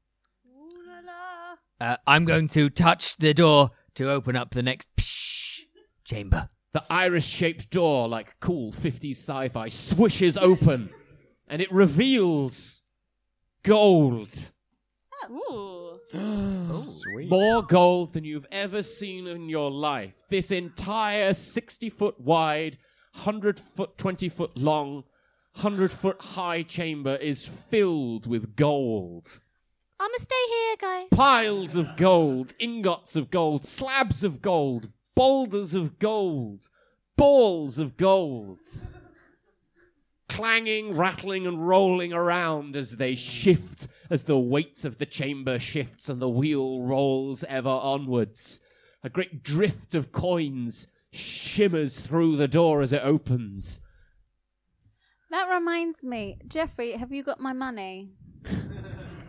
Uh, 1.79 1.97
I'm 2.05 2.25
going 2.25 2.49
to 2.49 2.69
touch 2.69 3.15
the 3.17 3.33
door 3.33 3.71
to 3.95 4.09
open 4.09 4.35
up 4.35 4.51
the 4.51 4.63
next 4.63 4.87
psh 4.97 5.61
chamber. 6.03 6.49
The 6.73 6.83
iris 6.89 7.25
shaped 7.25 7.69
door, 7.69 8.09
like 8.09 8.39
cool 8.39 8.71
50s 8.71 9.11
sci 9.11 9.49
fi, 9.49 9.69
swishes 9.69 10.37
open, 10.37 10.89
and 11.47 11.61
it 11.61 11.71
reveals 11.71 12.83
gold. 13.63 14.51
Ooh. 15.29 15.99
Sweet. 16.69 17.29
More 17.29 17.63
gold 17.63 18.13
than 18.13 18.23
you've 18.23 18.47
ever 18.51 18.83
seen 18.83 19.27
in 19.27 19.49
your 19.49 19.71
life. 19.71 20.15
This 20.29 20.51
entire 20.51 21.33
60 21.33 21.89
foot 21.89 22.19
wide, 22.19 22.77
100 23.13 23.59
foot, 23.59 23.97
20 23.97 24.29
foot 24.29 24.57
long, 24.57 25.03
100 25.55 25.91
foot 25.91 26.19
high 26.21 26.63
chamber 26.63 27.15
is 27.15 27.47
filled 27.47 28.25
with 28.25 28.55
gold. 28.55 29.39
I'ma 29.99 30.17
stay 30.17 30.35
here, 30.49 30.75
guys. 30.79 31.07
Piles 31.11 31.75
of 31.75 31.95
gold, 31.95 32.53
ingots 32.59 33.15
of 33.15 33.29
gold, 33.29 33.63
slabs 33.63 34.23
of 34.23 34.41
gold, 34.41 34.89
boulders 35.15 35.73
of 35.73 35.99
gold, 35.99 36.69
balls 37.15 37.77
of 37.77 37.95
gold. 37.95 38.59
Clanging, 40.27 40.97
rattling, 40.97 41.45
and 41.45 41.67
rolling 41.67 42.11
around 42.11 42.75
as 42.75 42.97
they 42.97 43.13
shift, 43.13 43.87
as 44.09 44.23
the 44.23 44.39
weights 44.39 44.83
of 44.83 44.97
the 44.97 45.05
chamber 45.05 45.59
shifts 45.59 46.09
and 46.09 46.19
the 46.19 46.29
wheel 46.29 46.81
rolls 46.81 47.43
ever 47.43 47.69
onwards. 47.69 48.59
A 49.03 49.09
great 49.09 49.43
drift 49.43 49.93
of 49.93 50.11
coins 50.11 50.87
shimmers 51.11 51.99
through 51.99 52.37
the 52.37 52.47
door 52.47 52.81
as 52.81 52.91
it 52.91 53.01
opens. 53.03 53.81
That 55.33 55.51
reminds 55.51 56.03
me, 56.03 56.37
Jeffrey, 56.47 56.91
have 56.91 57.11
you 57.11 57.23
got 57.23 57.39
my 57.39 57.53
money? 57.53 58.11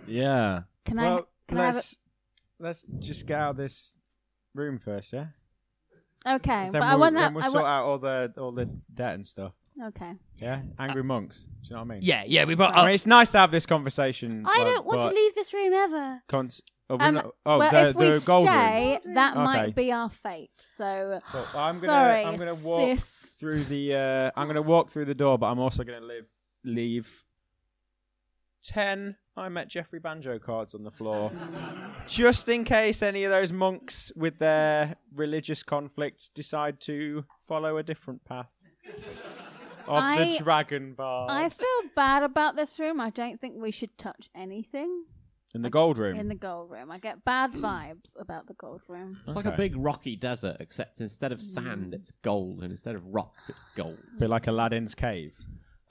Yeah. 0.07 0.65
Can 0.85 0.99
I? 0.99 1.03
Well, 1.07 1.29
Can 1.49 1.59
I 1.59 1.65
have 1.65 1.75
let's 1.77 1.97
let's 2.61 2.85
just 2.99 3.25
get 3.27 3.41
out 3.41 3.51
of 3.53 3.57
this 3.57 3.97
room 4.55 4.79
first, 4.79 5.15
yeah. 5.15 5.29
it? 6.27 6.35
Okay, 6.35 6.69
Then 6.71 6.73
but 6.73 6.81
we'll, 6.81 6.89
I 6.91 6.95
want 6.97 7.15
then 7.15 7.23
that. 7.23 7.35
we'll 7.35 7.43
I 7.45 7.47
sort 7.49 7.63
want, 7.63 7.67
out 7.69 7.85
all 7.85 7.99
the 7.99 8.35
all 8.37 8.53
the 8.53 8.67
debt 8.93 9.15
and 9.15 9.27
stuff. 9.27 9.53
okay. 9.83 10.13
Yeah, 10.37 10.61
angry 10.79 11.03
monks. 11.03 11.45
Do 11.45 11.51
you 11.63 11.71
know 11.77 11.77
what 11.83 11.91
I 11.93 11.95
mean? 11.95 12.01
Yeah, 12.03 12.25
yeah, 12.27 12.45
we 12.45 12.55
brought. 12.55 12.77
I 12.77 12.85
mean, 12.85 12.95
it's 12.95 13.07
nice 13.07 13.33
to 13.33 13.39
have 13.39 13.51
this 13.51 13.65
conversation. 13.65 14.45
I 14.47 14.59
but- 14.59 14.65
don't 14.65 14.85
want 14.87 15.01
but 15.01 15.09
to 15.09 15.15
leave 15.15 15.35
this 15.35 15.55
room 15.55 15.73
ever. 15.73 16.23
cons- 16.29 16.61
oh, 16.91 16.97
we're 16.97 17.05
Um, 17.07 17.15
not- 17.15 17.35
oh, 17.47 17.59
well, 17.61 17.71
the, 17.71 17.89
if 17.89 17.97
we 17.97 18.11
the 18.11 18.21
gold 18.27 18.45
room. 18.45 18.55
stay, 18.55 19.01
that 19.15 19.33
Okay. 19.37 19.43
might 19.45 19.75
be 19.75 19.91
our 19.91 20.11
fate. 20.11 20.51
So 20.77 21.19
But 21.33 21.49
I'm 21.55 21.77
gonna 21.81 21.87
Sorry, 21.87 22.25
I'm 22.27 22.37
gonna 22.37 22.55
walk 22.57 22.99
sis. 22.99 23.34
Through 23.45 23.65
the 23.65 23.95
uh, 23.95 24.41
I'm 24.41 24.47
gonna 24.47 24.63
walk 24.63 24.89
through 24.89 25.05
the 25.05 25.15
door, 25.15 25.37
but 25.37 25.49
I'm 25.49 25.59
also 25.59 25.85
gonna 25.85 26.01
leave 26.01 26.25
leave 26.65 27.25
ten 28.63 29.17
I 29.37 29.51
met 29.51 29.69
Jeffrey 29.69 29.99
Banjo 29.99 30.39
cards 30.39 30.75
on 30.75 30.83
the 30.83 30.91
floor, 30.91 31.31
just 32.07 32.49
in 32.49 32.65
case 32.65 33.03
any 33.03 33.25
of 33.25 33.31
those 33.31 33.53
monks 33.53 34.11
with 34.17 34.39
their 34.39 34.97
religious 35.15 35.63
conflicts 35.63 36.31
decide 36.31 36.81
to 36.83 37.27
follow 37.47 37.77
a 37.77 37.83
different 37.83 38.25
path 38.25 38.49
of 39.87 40.03
I- 40.03 40.25
the 40.31 40.39
Dragon 40.39 40.95
Bar. 40.95 41.27
I 41.29 41.51
feel 41.51 41.91
bad 41.95 42.23
about 42.23 42.57
this 42.57 42.79
room. 42.79 42.99
I 42.99 43.11
don't 43.11 43.39
think 43.39 43.61
we 43.61 43.71
should 43.71 43.99
touch 43.99 44.31
anything 44.35 45.05
in 45.55 45.63
the 45.63 45.71
gold 45.71 45.99
room. 45.99 46.19
in 46.19 46.29
the 46.29 46.35
gold 46.35 46.71
room. 46.71 46.91
I 46.91 46.99
get 46.99 47.25
bad 47.25 47.53
vibes 47.55 48.13
about 48.19 48.47
the 48.49 48.55
gold 48.55 48.83
room. 48.89 49.21
It's 49.27 49.37
like 49.37 49.45
a 49.47 49.49
Okay. 49.49 49.57
big 49.57 49.77
rocky 49.77 50.17
desert, 50.17 50.57
except 50.61 51.01
instead 51.01 51.33
of 51.33 51.41
sand, 51.41 51.95
it's 51.95 52.11
gold, 52.23 52.63
and 52.63 52.71
instead 52.73 52.95
of 52.95 53.05
rocks, 53.07 53.49
it's 53.49 53.65
gold. 53.77 53.99
bit 54.19 54.31
like 54.31 54.47
Aladdin's 54.47 54.95
cave. 54.95 55.39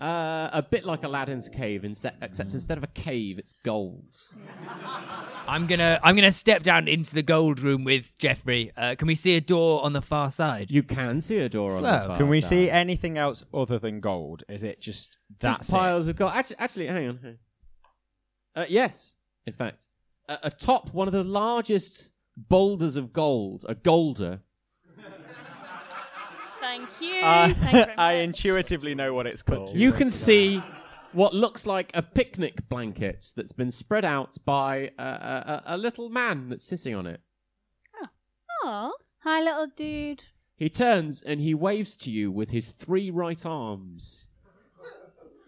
Uh, 0.02 0.50
a 0.52 0.62
bit 0.70 0.84
like 0.84 1.04
Aladdin's 1.04 1.48
cave, 1.48 1.84
inse- 1.84 2.12
except 2.22 2.54
instead 2.54 2.78
of 2.78 2.84
a 2.84 2.88
cave, 2.88 3.40
it's 3.40 3.54
gold. 3.64 4.18
I'm 5.48 5.66
gonna 5.68 6.00
I'm 6.04 6.16
gonna 6.16 6.32
step 6.32 6.64
down 6.64 6.88
into 6.88 7.14
the 7.14 7.22
gold 7.22 7.60
room 7.62 7.84
with 7.86 8.18
Jeffrey. 8.18 8.72
Uh, 8.76 8.96
can 8.96 9.08
we 9.08 9.16
see 9.16 9.36
a 9.36 9.42
door 9.42 9.84
on 9.84 9.94
the 9.94 10.02
far 10.02 10.32
side? 10.32 10.72
You 10.72 10.84
can 10.84 11.22
see 11.22 11.38
a 11.38 11.48
door 11.48 11.78
on 11.78 11.84
Well, 11.84 12.02
the 12.02 12.08
far 12.10 12.18
Can 12.18 12.28
we 12.28 12.42
side. 12.42 12.50
see 12.50 12.70
anything 12.70 13.18
else 13.18 13.46
other 13.54 13.80
than 13.80 14.00
gold? 14.02 14.44
Is 14.50 14.64
it 14.64 14.82
just 14.82 15.18
that's 15.40 15.60
Just 15.60 15.72
piles 15.72 16.08
of 16.08 16.16
gold. 16.18 16.32
Actually, 16.34 16.58
actually, 16.60 16.88
hang 16.88 17.08
on. 17.10 17.18
hang 17.22 17.38
on. 18.56 18.64
Uh, 18.64 18.66
yes, 18.70 19.14
in 19.46 19.54
fact, 19.54 19.88
uh, 20.30 20.38
atop 20.44 20.94
one 20.94 21.08
of 21.08 21.14
the 21.14 21.24
largest 21.24 22.12
boulders 22.38 22.96
of 22.96 23.14
gold, 23.14 23.66
a 23.68 23.76
golder. 23.76 24.42
Thank 26.60 26.90
you. 27.02 27.16
Uh, 27.22 27.54
Thank 27.54 27.88
you 27.88 27.94
I 27.98 28.14
intuitively 28.14 28.96
know 28.96 29.14
what 29.14 29.28
it's 29.28 29.42
called. 29.44 29.76
You 29.76 29.92
can 29.92 30.10
see 30.10 30.64
what 31.12 31.34
looks 31.34 31.66
like 31.68 31.92
a 31.94 32.02
picnic 32.02 32.68
blanket 32.70 33.28
that's 33.36 33.52
been 33.52 33.70
spread 33.72 34.06
out 34.06 34.38
by 34.46 34.92
a, 34.98 35.04
a, 35.04 35.62
a- 35.66 35.76
a 35.76 35.78
little 35.78 36.10
man 36.10 36.50
that's 36.50 36.64
sitting 36.64 36.96
on 36.96 37.06
it. 37.06 37.20
Aw. 38.64 38.92
Hi, 39.24 39.42
little 39.44 39.68
dude. 39.76 40.24
He 40.56 40.70
turns 40.70 41.22
and 41.22 41.42
he 41.42 41.54
waves 41.54 41.98
to 41.98 42.12
you 42.12 42.32
with 42.32 42.50
his 42.52 42.72
three 42.72 43.12
right 43.12 43.46
arms. 43.46 44.28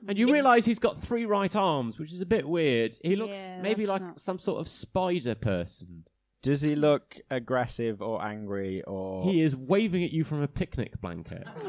And 0.07 0.17
you 0.17 0.31
realise 0.31 0.65
he's 0.65 0.79
got 0.79 0.97
three 1.01 1.25
right 1.25 1.55
arms, 1.55 1.97
which 1.99 2.13
is 2.13 2.21
a 2.21 2.25
bit 2.25 2.47
weird. 2.47 2.97
He 3.03 3.15
looks 3.15 3.37
Yeah, 3.37 3.61
maybe 3.61 3.85
that's 3.85 3.89
like 3.89 4.01
not- 4.01 4.19
some 4.21 4.39
sort 4.39 4.59
of 4.61 4.67
spider 4.67 5.35
person. 5.35 6.05
Does 6.41 6.61
he 6.61 6.75
look 6.75 7.17
aggressive 7.31 8.01
or 8.03 8.21
angry 8.23 8.83
or? 8.83 9.23
He 9.23 9.41
is 9.41 9.55
waving 9.55 10.03
at 10.03 10.11
you 10.11 10.23
from 10.23 10.41
a 10.43 10.47
picnic 10.47 11.01
blanket. 11.01 11.47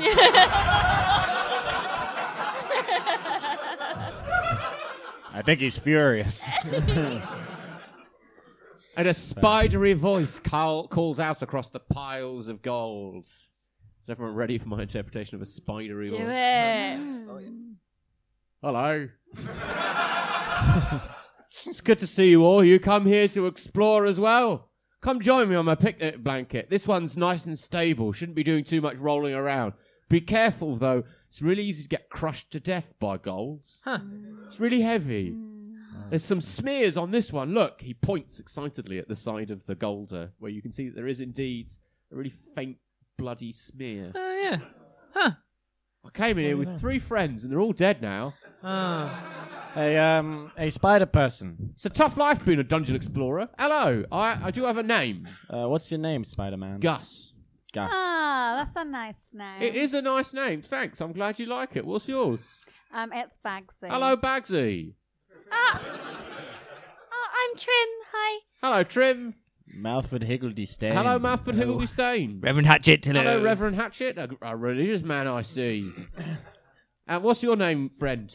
I 5.33 5.43
think 5.45 5.61
he's 5.61 5.79
furious. 5.79 6.43
And 8.99 9.07
a 9.07 9.13
spidery 9.13 9.93
voice 9.93 10.41
call, 10.41 10.89
calls 10.89 11.21
out 11.21 11.43
across 11.43 11.69
the 11.69 11.81
piles 11.81 12.49
of 12.49 12.63
gold. 12.63 13.27
Is 13.27 14.09
everyone 14.09 14.35
ready 14.35 14.57
for 14.57 14.69
my 14.69 14.81
interpretation 14.81 15.35
of 15.35 15.43
a 15.43 15.45
spidery 15.45 16.07
Do 16.07 16.17
voice? 16.17 16.27
it. 16.27 17.29
Oh, 17.29 17.41
Hello. 18.63 19.09
it's 21.67 21.83
good 21.83 21.99
to 21.99 22.07
see 22.07 22.31
you 22.31 22.45
all. 22.45 22.65
You 22.65 22.81
come 22.81 23.05
here 23.05 23.29
to 23.29 23.47
explore 23.47 24.07
as 24.07 24.19
well. 24.19 24.71
Come 25.03 25.21
join 25.21 25.49
me 25.49 25.55
on 25.55 25.67
my 25.67 25.75
picnic 25.75 26.23
blanket. 26.25 26.71
This 26.71 26.89
one's 26.89 27.19
nice 27.19 27.45
and 27.47 27.59
stable. 27.59 28.13
Shouldn't 28.13 28.35
be 28.35 28.43
doing 28.43 28.65
too 28.65 28.81
much 28.81 28.97
rolling 28.97 29.35
around. 29.35 29.75
Be 30.09 30.21
careful 30.23 30.77
though. 30.77 31.05
It's 31.29 31.43
really 31.43 31.65
easy 31.65 31.83
to 31.83 31.89
get 31.89 32.09
crushed 32.09 32.51
to 32.53 32.61
death 32.61 32.95
by 32.99 33.19
goals. 33.19 33.81
It's 34.47 34.59
really 34.59 34.81
heavy. 34.81 35.37
There's 36.09 36.25
some 36.25 36.41
smears 36.41 36.97
on 36.97 37.11
this 37.11 37.33
one. 37.33 37.53
Look, 37.53 37.83
he 37.83 37.93
points 37.93 38.41
excitedly 38.41 38.99
at 38.99 39.09
the 39.09 39.17
side 39.17 39.51
of 39.51 39.67
the 39.67 39.75
golder, 39.75 40.33
where 40.39 40.51
you 40.51 40.63
can 40.63 40.73
see 40.73 40.89
that 40.89 40.95
there 40.95 41.09
is 41.09 41.21
indeed 41.21 41.69
a 42.13 42.17
really 42.17 42.33
faint, 42.55 42.79
bloody 43.19 43.53
smear. 43.53 44.13
Oh 44.15 44.41
yeah. 44.43 44.59
Huh. 45.13 45.33
I 46.05 46.11
came 46.11 46.39
in 46.39 46.45
here 46.45 46.57
with 46.57 46.81
three 46.81 47.01
friends, 47.01 47.43
and 47.43 47.53
they're 47.53 47.61
all 47.61 47.73
dead 47.73 48.01
now. 48.01 48.35
A 48.67 49.97
um, 49.99 50.51
a 50.57 50.71
spider 50.71 51.07
person. 51.07 51.71
It's 51.75 51.85
a 51.85 51.91
tough 51.91 52.17
life 52.17 52.45
being 52.45 52.59
a 52.59 52.65
dungeon 52.65 52.97
explorer. 52.97 53.49
Hello, 53.59 54.05
I, 54.11 54.39
I 54.45 54.51
do 54.51 54.65
have 54.65 54.79
a 54.79 54.83
name. 54.83 55.29
Uh, 55.49 55.69
what's 55.69 55.91
your 55.91 56.01
name, 56.01 56.25
Spider 56.25 56.57
Man? 56.57 56.81
Gus. 56.81 57.33
Gus. 57.73 57.91
Ah, 57.93 58.55
that's 58.65 58.77
a 58.77 58.89
nice 58.89 59.33
name. 59.33 59.63
It 59.63 59.77
is 59.77 59.95
a 59.95 60.03
nice 60.03 60.33
name. 60.33 60.63
Thanks. 60.63 61.01
I'm 61.01 61.13
glad 61.13 61.39
you 61.39 61.47
like 61.47 61.77
it. 61.77 61.85
What's 61.85 62.09
yours? 62.09 62.41
Um, 62.93 63.13
it's 63.13 63.39
Bagsy. 63.45 63.89
Hello, 63.89 64.17
Bagsy. 64.17 64.95
Ah. 65.53 65.81
Oh, 65.83 67.51
I'm 67.51 67.57
Trim. 67.59 67.89
Hi. 68.13 68.41
Hello, 68.63 68.83
Trim. 68.83 69.35
Mouthford 69.67 70.23
Higgledy 70.23 70.65
Stain. 70.65 70.93
Hello, 70.93 71.19
Mouthford 71.19 71.57
Higgledy 71.57 71.87
Stain. 71.87 72.41
Reverend 72.41 72.67
Hatchet. 72.67 73.05
Hello. 73.05 73.21
Hello, 73.21 73.43
Reverend 73.43 73.77
Hatchet. 73.77 74.17
A, 74.17 74.31
a 74.41 74.57
religious 74.57 75.03
man, 75.03 75.27
I 75.27 75.43
see. 75.43 75.93
and 77.07 77.23
what's 77.23 77.43
your 77.43 77.57
name, 77.57 77.91
friend? 77.91 78.33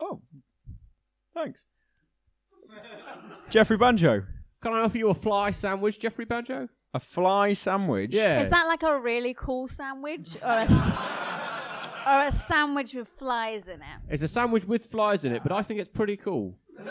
Oh, 0.00 0.20
thanks. 1.34 1.66
Jeffrey 3.48 3.76
Banjo. 3.76 4.24
Can 4.62 4.72
I 4.72 4.80
offer 4.80 4.98
you 4.98 5.08
a 5.10 5.14
fly 5.14 5.50
sandwich, 5.52 5.98
Jeffrey 6.00 6.24
Banjo? 6.24 6.68
A 6.94 7.00
fly 7.00 7.52
sandwich. 7.52 8.10
Yeah. 8.12 8.40
Is 8.42 8.50
that 8.50 8.66
like 8.66 8.82
a 8.82 8.98
really 8.98 9.34
cool 9.34 9.68
sandwich 9.68 10.36
or 10.42 10.48
a, 10.48 10.64
s- 10.64 10.92
or 12.06 12.22
a 12.28 12.32
sandwich 12.32 12.94
with 12.94 13.08
flies 13.08 13.64
in 13.68 13.80
it? 13.82 13.98
It's 14.08 14.22
a 14.22 14.28
sandwich 14.28 14.64
with 14.64 14.86
flies 14.86 15.24
in 15.24 15.32
it, 15.32 15.42
but 15.42 15.52
I 15.52 15.62
think 15.62 15.80
it's 15.80 15.90
pretty 15.90 16.16
cool. 16.16 16.58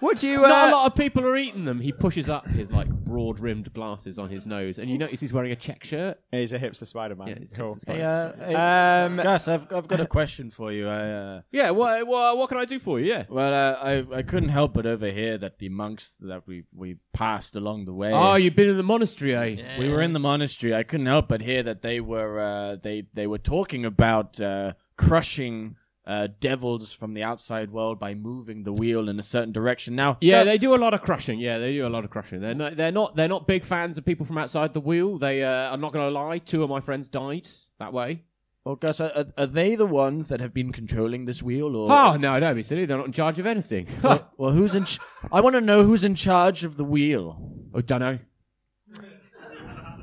What 0.00 0.16
do 0.18 0.28
you? 0.28 0.40
Not 0.42 0.50
Uh, 0.50 0.70
a 0.70 0.72
lot 0.72 0.86
of 0.86 0.94
people 0.94 1.24
are 1.26 1.36
eating 1.36 1.64
them. 1.64 1.80
He 1.80 1.92
pushes 1.92 2.28
up 2.28 2.46
his 2.46 2.72
like 2.72 2.88
broad-rimmed 2.88 3.72
glasses 3.72 4.18
on 4.18 4.28
his 4.30 4.46
nose, 4.46 4.78
and 4.78 4.88
you 4.90 4.96
notice 4.98 5.20
he's 5.20 5.32
wearing 5.32 5.52
a 5.52 5.56
check 5.56 5.84
shirt. 5.84 6.18
He's 6.32 6.52
a 6.52 6.58
hipster 6.58 6.86
Spider 6.86 7.16
Man. 7.16 7.28
Yeah, 7.28 7.34
he's 7.40 7.52
a 7.52 7.54
cool. 7.54 7.74
hipster 7.74 7.94
Hey, 7.94 8.02
uh, 8.02 8.32
hey, 8.44 9.04
Um, 9.06 9.16
Gus, 9.16 9.48
I've 9.48 9.72
I've 9.72 9.88
got 9.88 10.00
a 10.00 10.06
question 10.06 10.50
for 10.50 10.72
you. 10.72 10.88
I 10.88 11.10
uh, 11.10 11.40
Yeah, 11.50 11.70
what, 11.70 12.06
what, 12.06 12.36
what 12.38 12.48
can 12.48 12.58
I 12.58 12.64
do 12.64 12.78
for 12.78 12.98
you? 12.98 13.06
Yeah. 13.06 13.24
well, 13.28 13.52
uh, 13.52 13.78
I 13.82 14.18
I 14.18 14.22
couldn't 14.22 14.50
help 14.50 14.74
but 14.74 14.86
overhear 14.86 15.36
that 15.38 15.58
the 15.58 15.68
monks 15.68 16.16
that 16.20 16.46
we 16.46 16.64
we 16.74 16.96
passed 17.12 17.54
along 17.56 17.84
the 17.84 17.92
way. 17.94 18.12
Oh, 18.12 18.36
you've 18.36 18.56
been 18.56 18.68
in 18.68 18.76
the 18.76 18.82
monastery, 18.82 19.34
eh? 19.34 19.78
We 19.78 19.88
were 19.88 20.00
in 20.02 20.12
the 20.12 20.20
monastery. 20.20 20.74
I 20.74 20.82
couldn't 20.82 21.06
help 21.06 21.28
but 21.28 21.40
hear 21.42 21.62
that 21.62 21.82
they 21.82 22.00
were 22.00 22.38
uh, 22.38 22.76
they 22.82 23.04
they 23.12 23.26
were 23.26 23.38
talking 23.38 23.84
about 23.84 24.40
uh, 24.40 24.72
crushing 24.96 25.76
uh, 26.10 26.28
devils 26.40 26.92
from 26.92 27.14
the 27.14 27.22
outside 27.22 27.70
world 27.70 27.98
by 28.00 28.14
moving 28.14 28.64
the 28.64 28.72
wheel 28.72 29.08
in 29.08 29.18
a 29.18 29.22
certain 29.22 29.52
direction. 29.52 29.94
Now, 29.94 30.18
Yeah, 30.20 30.42
they 30.44 30.58
do 30.58 30.74
a 30.74 30.76
lot 30.84 30.92
of 30.92 31.02
crushing. 31.02 31.38
Yeah, 31.38 31.58
they 31.58 31.72
do 31.74 31.86
a 31.86 31.88
lot 31.88 32.04
of 32.04 32.10
crushing. 32.10 32.40
They're 32.40 32.54
not, 32.54 32.76
they're 32.76 32.92
not, 32.92 33.14
they're 33.16 33.28
not 33.28 33.46
big 33.46 33.64
fans 33.64 33.96
of 33.96 34.04
people 34.04 34.26
from 34.26 34.36
outside 34.38 34.74
the 34.74 34.80
wheel. 34.80 35.18
They, 35.18 35.42
uh, 35.44 35.72
I'm 35.72 35.80
not 35.80 35.92
going 35.92 36.06
to 36.06 36.10
lie. 36.18 36.38
Two 36.38 36.62
of 36.64 36.70
my 36.70 36.80
friends 36.80 37.08
died 37.08 37.48
that 37.78 37.92
way. 37.92 38.24
Well, 38.64 38.76
Gus, 38.76 39.00
are, 39.00 39.12
are- 39.16 39.32
are 39.38 39.46
they 39.46 39.74
the 39.74 39.86
ones 39.86 40.28
that 40.28 40.40
have 40.40 40.52
been 40.52 40.72
controlling 40.72 41.24
this 41.24 41.42
wheel? 41.42 41.74
Or 41.76 41.88
Oh 41.90 42.16
no, 42.16 42.38
don't 42.40 42.56
be 42.56 42.62
silly. 42.62 42.84
They're 42.84 42.98
not 42.98 43.06
in 43.06 43.12
charge 43.12 43.38
of 43.38 43.46
anything. 43.46 43.86
well, 44.02 44.30
well, 44.36 44.50
who's 44.50 44.74
in? 44.74 44.84
Ch- 44.84 44.98
I 45.32 45.40
want 45.40 45.54
to 45.54 45.60
know 45.62 45.84
who's 45.84 46.04
in 46.04 46.14
charge 46.14 46.62
of 46.64 46.76
the 46.76 46.84
wheel. 46.84 47.54
I 47.74 47.80
don't 47.80 48.00
know. 48.00 48.18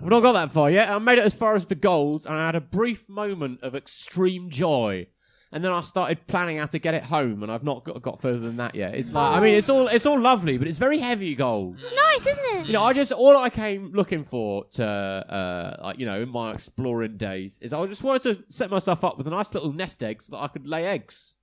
We've 0.01 0.11
not 0.11 0.21
got 0.21 0.33
that 0.33 0.51
far 0.51 0.69
yet. 0.69 0.89
I 0.89 0.97
made 0.99 1.17
it 1.17 1.25
as 1.25 1.33
far 1.33 1.55
as 1.55 1.65
the 1.65 1.75
goals, 1.75 2.25
and 2.25 2.35
I 2.35 2.45
had 2.45 2.55
a 2.55 2.61
brief 2.61 3.09
moment 3.09 3.61
of 3.63 3.75
extreme 3.75 4.49
joy. 4.49 5.07
And 5.51 5.63
then 5.63 5.71
I 5.71 5.81
started 5.81 6.27
planning 6.27 6.57
how 6.57 6.65
to 6.65 6.77
get 6.77 6.93
it 6.93 7.03
home, 7.03 7.41
and 7.41 7.49
I've 7.49 7.63
not 7.63 7.85
got, 7.85 8.01
got 8.01 8.19
further 8.19 8.39
than 8.39 8.57
that 8.57 8.75
yet. 8.75 8.95
It's 8.95 9.13
like, 9.13 9.37
I 9.37 9.39
mean, 9.39 9.55
it's 9.55 9.69
all 9.69 9.87
it's 9.87 10.05
all 10.05 10.19
lovely, 10.19 10.57
but 10.57 10.67
it's 10.67 10.77
very 10.77 10.97
heavy 10.97 11.35
gold. 11.35 11.77
Nice, 11.95 12.27
isn't 12.27 12.45
it? 12.57 12.65
You 12.67 12.73
know, 12.73 12.83
I 12.83 12.91
just 12.91 13.13
all 13.13 13.37
I 13.37 13.49
came 13.49 13.93
looking 13.93 14.23
for 14.23 14.65
to, 14.71 14.85
uh, 14.85 15.77
like, 15.83 15.99
you 15.99 16.05
know, 16.05 16.21
in 16.21 16.29
my 16.29 16.53
exploring 16.53 17.15
days 17.15 17.59
is 17.61 17.71
I 17.71 17.85
just 17.85 18.03
wanted 18.03 18.23
to 18.23 18.43
set 18.51 18.69
myself 18.69 19.05
up 19.05 19.17
with 19.17 19.25
a 19.25 19.29
nice 19.29 19.53
little 19.53 19.71
nest 19.71 20.03
egg 20.03 20.21
so 20.21 20.31
that 20.35 20.43
I 20.43 20.47
could 20.49 20.67
lay 20.67 20.85
eggs 20.85 21.35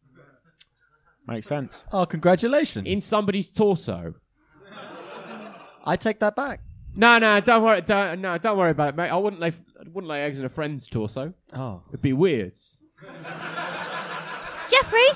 Makes 1.26 1.46
sense. 1.46 1.84
Oh, 1.90 2.04
congratulations! 2.04 2.86
in 2.86 3.00
somebody's 3.00 3.48
torso. 3.48 4.14
I 5.86 5.96
take 5.96 6.20
that 6.20 6.36
back. 6.36 6.60
No, 6.96 7.18
no, 7.18 7.40
don't 7.40 7.62
worry, 7.62 7.80
don't, 7.80 8.20
no, 8.20 8.38
don't 8.38 8.56
worry 8.56 8.70
about 8.70 8.90
it, 8.90 8.96
mate. 8.96 9.08
I 9.08 9.16
wouldn't 9.16 9.40
lay, 9.40 9.48
I 9.48 9.84
wouldn't 9.92 10.08
lay 10.08 10.22
eggs 10.22 10.38
in 10.38 10.44
a 10.44 10.48
friend's 10.48 10.86
torso. 10.86 11.32
Oh, 11.54 11.82
It'd 11.88 12.02
be 12.02 12.12
weird. 12.12 12.58
Jeffrey, 14.82 15.08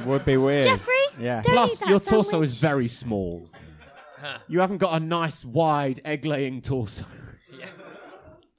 It 0.00 0.06
would 0.06 0.24
be 0.24 0.36
weird. 0.36 0.64
Jeffrey, 0.64 0.94
Yeah. 1.18 1.42
don't 1.42 1.52
eat 1.52 1.56
Plus, 1.56 1.78
that 1.80 1.88
your 1.88 2.00
torso 2.00 2.30
sandwich. 2.30 2.50
is 2.50 2.58
very 2.58 2.88
small. 2.88 3.48
You 4.48 4.60
haven't 4.60 4.78
got 4.78 5.00
a 5.00 5.04
nice, 5.04 5.44
wide, 5.44 6.00
egg-laying 6.04 6.62
torso. 6.62 7.04
Don't 7.04 7.60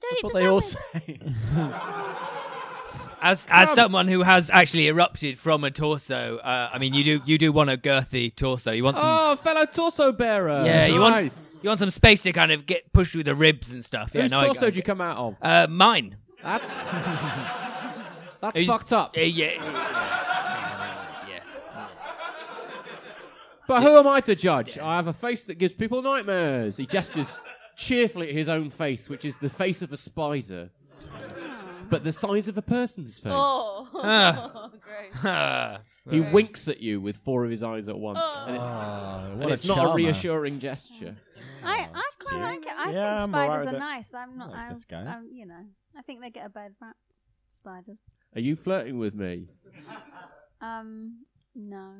that's 0.00 0.18
eat 0.18 0.24
what 0.24 0.32
the 0.34 0.38
they 0.38 0.46
all 0.46 0.60
sandwich. 0.60 1.20
say. 1.20 1.20
As 3.22 3.46
as 3.50 3.70
someone 3.72 4.06
who 4.08 4.22
has 4.22 4.50
actually 4.50 4.86
erupted 4.88 5.38
from 5.38 5.64
a 5.64 5.70
torso, 5.70 6.36
uh, 6.36 6.68
I 6.72 6.78
mean, 6.78 6.92
you 6.94 7.02
do 7.02 7.20
you 7.24 7.38
do 7.38 7.50
want 7.50 7.70
a 7.70 7.76
girthy 7.76 8.32
torso. 8.32 8.70
You 8.72 8.84
want 8.84 8.98
some. 8.98 9.06
Oh, 9.08 9.36
fellow 9.36 9.64
torso 9.64 10.12
bearer. 10.12 10.64
yeah, 10.64 10.86
you 10.86 11.00
want 11.00 11.14
nice. 11.16 11.58
you 11.64 11.68
want 11.70 11.80
some 11.80 11.90
space 11.90 12.22
to 12.24 12.32
kind 12.32 12.52
of 12.52 12.66
get 12.66 12.92
push 12.92 13.12
through 13.12 13.24
the 13.24 13.34
ribs 13.34 13.72
and 13.72 13.84
stuff. 13.84 14.10
Yeah, 14.14 14.22
Whose 14.22 14.30
no, 14.30 14.40
I- 14.40 14.46
torso 14.46 14.66
I, 14.66 14.70
did 14.70 14.76
you 14.76 14.82
come 14.82 15.00
out 15.00 15.16
of? 15.16 15.36
Uh, 15.42 15.66
mine. 15.68 16.16
That's 16.42 16.64
that's 18.42 18.56
Are 18.56 18.60
you- 18.60 18.66
fucked 18.66 18.92
up. 18.92 19.16
Uh, 19.16 19.20
yeah. 19.22 19.52
yeah. 19.54 20.05
But 23.66 23.82
who 23.82 23.96
am 23.98 24.06
I 24.06 24.20
to 24.22 24.34
judge? 24.36 24.78
I 24.78 24.96
have 24.96 25.06
a 25.08 25.12
face 25.12 25.44
that 25.44 25.56
gives 25.56 25.72
people 25.72 26.02
nightmares. 26.02 26.76
He 26.76 26.86
gestures 26.86 27.30
cheerfully 27.76 28.28
at 28.28 28.34
his 28.34 28.48
own 28.48 28.70
face, 28.70 29.08
which 29.08 29.24
is 29.24 29.36
the 29.38 29.48
face 29.50 29.82
of 29.82 29.92
a 29.92 29.96
spider, 29.96 30.70
but 31.90 32.04
the 32.04 32.12
size 32.12 32.48
of 32.48 32.56
a 32.56 32.62
person's 32.62 33.18
face. 33.18 33.32
Oh, 33.34 33.88
Ah. 34.02 34.70
great. 34.80 35.24
Ah. 35.24 35.80
He 36.08 36.20
winks 36.20 36.68
at 36.68 36.80
you 36.80 37.00
with 37.00 37.16
four 37.16 37.44
of 37.44 37.50
his 37.50 37.64
eyes 37.64 37.88
at 37.88 37.98
once, 37.98 38.20
and 38.46 38.54
it's, 38.56 38.68
Oh, 38.68 39.28
and 39.32 39.40
what 39.40 39.50
it's 39.52 39.66
not 39.66 39.78
a 39.78 39.80
charmer. 39.80 39.94
reassuring 39.96 40.60
gesture. 40.60 41.16
I, 41.64 41.88
I 41.92 42.02
quite 42.20 42.40
like 42.40 42.64
it. 42.64 42.72
I 42.76 42.92
Yeah, 42.92 43.18
think 43.24 43.28
I'm 43.28 43.34
alright 43.34 43.48
spiders 43.60 43.64
with 43.66 43.74
are 43.74 43.76
it. 43.76 43.80
nice. 43.80 44.14
I'm 44.14 44.38
not. 44.38 44.50
like 44.50 44.58
I'm, 44.60 44.68
this 44.68 44.84
guy. 44.84 44.98
I'm, 45.04 45.28
you 45.32 45.46
know, 45.46 45.64
I 45.98 46.02
think 46.02 46.20
they 46.20 46.30
get 46.30 46.46
a 46.46 46.48
bad 46.48 46.72
rap. 46.80 46.94
spiders. 47.50 47.98
Are 48.36 48.40
you 48.40 48.54
flirting 48.54 48.98
with 49.00 49.14
me? 49.16 49.48
Um, 50.60 51.24
no. 51.56 51.94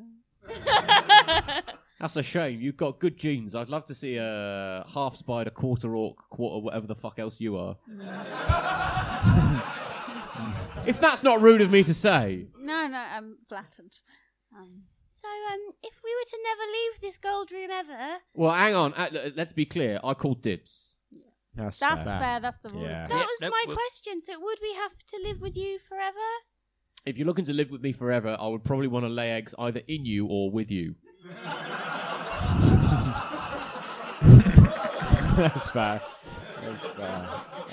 That's 2.01 2.17
a 2.17 2.23
shame. 2.23 2.61
You've 2.61 2.77
got 2.77 2.99
good 3.01 3.17
genes. 3.17 3.55
I'd 3.55 3.71
love 3.71 3.87
to 3.87 3.95
see 3.95 4.17
a 4.17 4.85
half 4.93 5.17
spider, 5.17 5.49
quarter 5.51 5.97
orc, 5.97 6.17
quarter 6.31 6.63
whatever 6.63 6.87
the 6.87 6.95
fuck 6.95 7.19
else 7.19 7.41
you 7.41 7.57
are. 7.57 7.77
if 10.87 11.01
that's 11.01 11.23
not 11.23 11.41
rude 11.41 11.63
of 11.63 11.71
me 11.71 11.83
to 11.83 11.95
say. 11.95 12.49
No, 12.59 12.87
no, 12.87 12.99
I'm 12.99 13.39
flattered. 13.49 13.97
Um, 14.57 14.83
So, 15.09 15.27
um, 15.29 15.73
if 15.83 15.95
we 16.05 16.15
were 16.15 16.29
to 16.29 16.39
never 16.45 16.63
leave 16.71 17.01
this 17.01 17.17
gold 17.19 17.51
room 17.51 17.71
ever, 17.71 18.19
Well, 18.35 18.53
hang 18.53 18.75
on. 18.75 18.93
Uh, 18.95 19.31
let's 19.35 19.55
be 19.55 19.65
clear. 19.65 19.99
I 20.05 20.13
called 20.15 20.43
dibs. 20.43 20.97
That's, 21.55 21.79
that's 21.79 22.03
fair. 22.03 22.21
fair. 22.21 22.41
That's 22.41 22.59
the 22.59 22.69
rule. 22.69 22.83
Yeah. 22.83 23.07
that 23.07 23.11
Yeah, 23.15 23.25
was 23.25 23.41
no, 23.41 23.49
my 23.49 23.65
we'll- 23.67 23.77
question. 23.77 24.21
So, 24.23 24.39
would 24.39 24.59
we 24.61 24.75
have 24.75 24.93
to 25.13 25.19
live 25.27 25.41
with 25.41 25.57
you 25.57 25.79
forever? 25.89 26.29
If 27.07 27.17
you're 27.19 27.27
looking 27.27 27.45
to 27.45 27.53
live 27.53 27.71
with 27.71 27.83
me 27.83 27.93
forever, 27.93 28.37
I 28.39 28.49
would 28.49 28.65
probably 28.65 28.89
want 28.89 29.05
to 29.05 29.09
lay 29.09 29.31
eggs 29.31 29.55
either 29.59 29.81
in 29.87 30.05
you 30.05 30.27
or 30.27 30.51
with 30.51 30.71
you. 30.73 30.97
That's 35.37 35.69
fair. 35.69 36.01
That's 36.65 36.87
fair. 36.89 37.29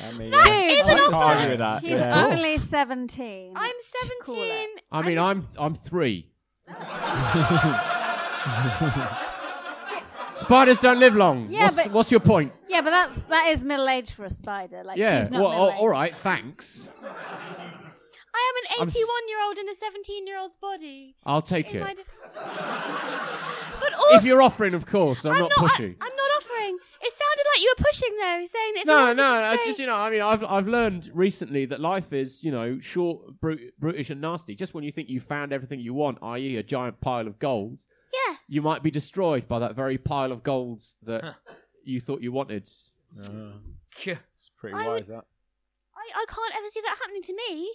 I 0.06 0.12
mean, 0.12 0.32
Dude, 0.32 0.46
I 0.46 0.60
is 0.80 0.88
an 0.88 0.98
can't 0.98 1.14
offer. 1.14 1.26
argue 1.26 1.50
with 1.50 1.60
that. 1.60 1.82
He's 1.82 1.92
yeah. 2.00 2.26
only 2.28 2.58
17. 2.58 3.54
I'm 3.56 3.72
Cool 4.24 4.36
17. 4.44 4.54
it. 4.78 4.84
I 4.92 5.02
mean, 5.02 5.18
I'm 5.18 5.48
I'm 5.58 5.74
three. 5.76 6.30
Spiders 10.34 10.80
don't 10.80 11.00
live 11.00 11.16
long. 11.16 11.48
Yeah, 11.50 11.64
what's, 11.64 11.76
but- 11.76 11.92
what's 11.92 12.12
your 12.12 12.20
point? 12.20 12.52
Yeah, 12.68 12.82
but 12.82 12.90
that's 12.92 13.14
that 13.30 13.48
is 13.50 13.64
middle 13.64 13.88
age 13.88 14.12
for 14.12 14.26
a 14.26 14.30
spider. 14.30 14.84
Like 14.84 14.98
yeah. 14.98 15.22
she's 15.22 15.32
not 15.32 15.42
Well, 15.42 15.50
middle 15.52 15.64
all- 15.66 15.72
all 15.80 15.90
right. 15.90 16.14
Thanks. 16.16 16.90
I 18.36 18.52
am 18.78 18.82
I'm 18.82 18.84
an 18.84 18.88
s- 18.90 18.96
81 18.96 19.30
year 19.30 19.38
old 19.46 19.58
in 19.60 19.70
a 19.70 19.76
17 19.76 20.28
year 20.28 20.40
old's 20.40 20.56
body. 20.56 21.16
I'll 21.26 21.42
take 21.42 21.70
In 21.70 21.78
it. 21.78 21.82
my 21.82 21.94
def- 21.94 22.10
but 23.80 23.94
also, 23.94 24.16
If 24.18 24.24
you're 24.24 24.42
offering, 24.42 24.74
of 24.74 24.86
course. 24.86 25.26
I'm, 25.26 25.34
I'm 25.34 25.40
not, 25.40 25.52
not. 25.58 25.72
pushy. 25.72 25.96
I, 26.02 26.06
am 26.08 26.16
not 26.16 26.32
offering. 26.38 26.78
It 27.02 27.12
sounded 27.14 27.46
like 27.54 27.62
you 27.62 27.74
were 27.78 27.84
pushing 27.86 28.10
though, 28.20 28.46
saying 28.46 28.74
that. 28.76 28.80
If 28.82 28.86
you 28.86 28.92
no, 28.92 29.00
wanted 29.02 29.18
no, 29.18 29.52
it's 29.54 29.66
just 29.66 29.80
you 29.80 29.86
know. 29.88 29.96
I 29.96 30.10
mean, 30.10 30.22
I've 30.22 30.44
I've 30.44 30.68
learned 30.68 31.10
recently 31.14 31.66
that 31.66 31.80
life 31.80 32.12
is 32.14 32.44
you 32.44 32.52
know 32.52 32.80
short, 32.80 33.40
brut- 33.40 33.60
brutish, 33.80 34.10
and 34.10 34.22
nasty. 34.22 34.56
Just 34.56 34.74
when 34.74 34.84
you 34.84 34.92
think 34.92 35.10
you 35.10 35.20
found 35.20 35.52
everything 35.54 35.80
you 35.80 35.94
want, 35.94 36.18
i.e., 36.22 36.58
a 36.58 36.64
giant 36.64 37.02
pile 37.02 37.28
of 37.28 37.38
gold, 37.40 37.82
Yeah. 38.28 38.36
you 38.48 38.62
might 38.62 38.82
be 38.84 38.92
destroyed 38.92 39.48
by 39.48 39.60
that 39.60 39.76
very 39.76 39.98
pile 39.98 40.32
of 40.32 40.44
gold 40.44 40.84
that 41.04 41.36
you 41.84 42.00
thought 42.00 42.22
you 42.22 42.32
wanted. 42.32 42.68
Ah. 43.24 43.28
It's 44.06 44.50
pretty 44.58 44.76
I 44.76 44.88
wise, 44.88 45.08
would- 45.08 45.18
that. 45.18 45.26
I, 45.96 46.22
I 46.22 46.26
can't 46.28 46.54
ever 46.58 46.68
see 46.70 46.82
that 46.82 46.98
happening 47.00 47.22
to 47.24 47.34
me. 47.36 47.70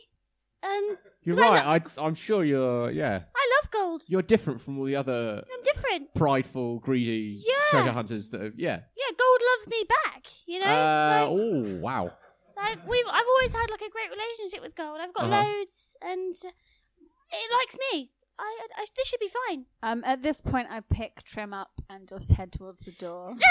Um, 0.62 0.96
You're 1.22 1.36
'Cause 1.36 1.44
I 1.44 1.48
right. 1.54 1.64
lo- 1.64 1.70
I'd, 1.72 1.98
I'm 1.98 2.14
sure 2.14 2.44
you're. 2.44 2.90
Yeah, 2.90 3.20
I 3.36 3.50
love 3.62 3.70
gold. 3.70 4.02
you're 4.08 4.22
different 4.22 4.60
from 4.60 4.78
all 4.78 4.84
the 4.86 4.96
other 4.96 5.44
I'm 5.52 5.62
different. 5.62 6.14
prideful, 6.14 6.80
greedy 6.80 7.40
Yeah. 7.46 7.54
treasure 7.70 7.92
hunters. 7.92 8.28
That 8.30 8.40
have, 8.40 8.54
yeah. 8.58 8.80
Yeah, 8.96 9.16
gold 9.16 9.40
loves 9.56 9.68
me 9.68 9.84
back. 10.04 10.26
You 10.46 10.58
know. 10.60 10.66
Uh, 10.66 11.20
Like- 11.20 11.28
oh 11.30 11.78
wow. 11.80 12.12
Like 12.56 12.88
we've, 12.88 13.04
I've 13.08 13.24
always 13.26 13.52
had 13.52 13.70
like 13.70 13.82
a 13.82 13.90
great 13.90 14.10
relationship 14.10 14.62
with 14.62 14.74
gold. 14.74 14.98
I've 15.00 15.14
got 15.14 15.24
Uh-huh. 15.26 15.44
loads, 15.44 15.96
and 16.02 16.34
it 16.34 17.52
likes 17.52 17.76
me. 17.92 18.10
I, 18.40 18.42
I, 18.76 18.82
I 18.82 18.86
this 18.96 19.08
should 19.08 19.20
be 19.20 19.30
fine. 19.48 19.64
Um, 19.82 20.02
at 20.04 20.22
this 20.22 20.40
point, 20.40 20.68
I 20.70 20.80
pick 20.80 21.22
Trim 21.24 21.52
up 21.52 21.70
and 21.90 22.06
just 22.08 22.30
head 22.32 22.52
towards 22.52 22.82
the 22.84 22.92
door. 22.92 23.34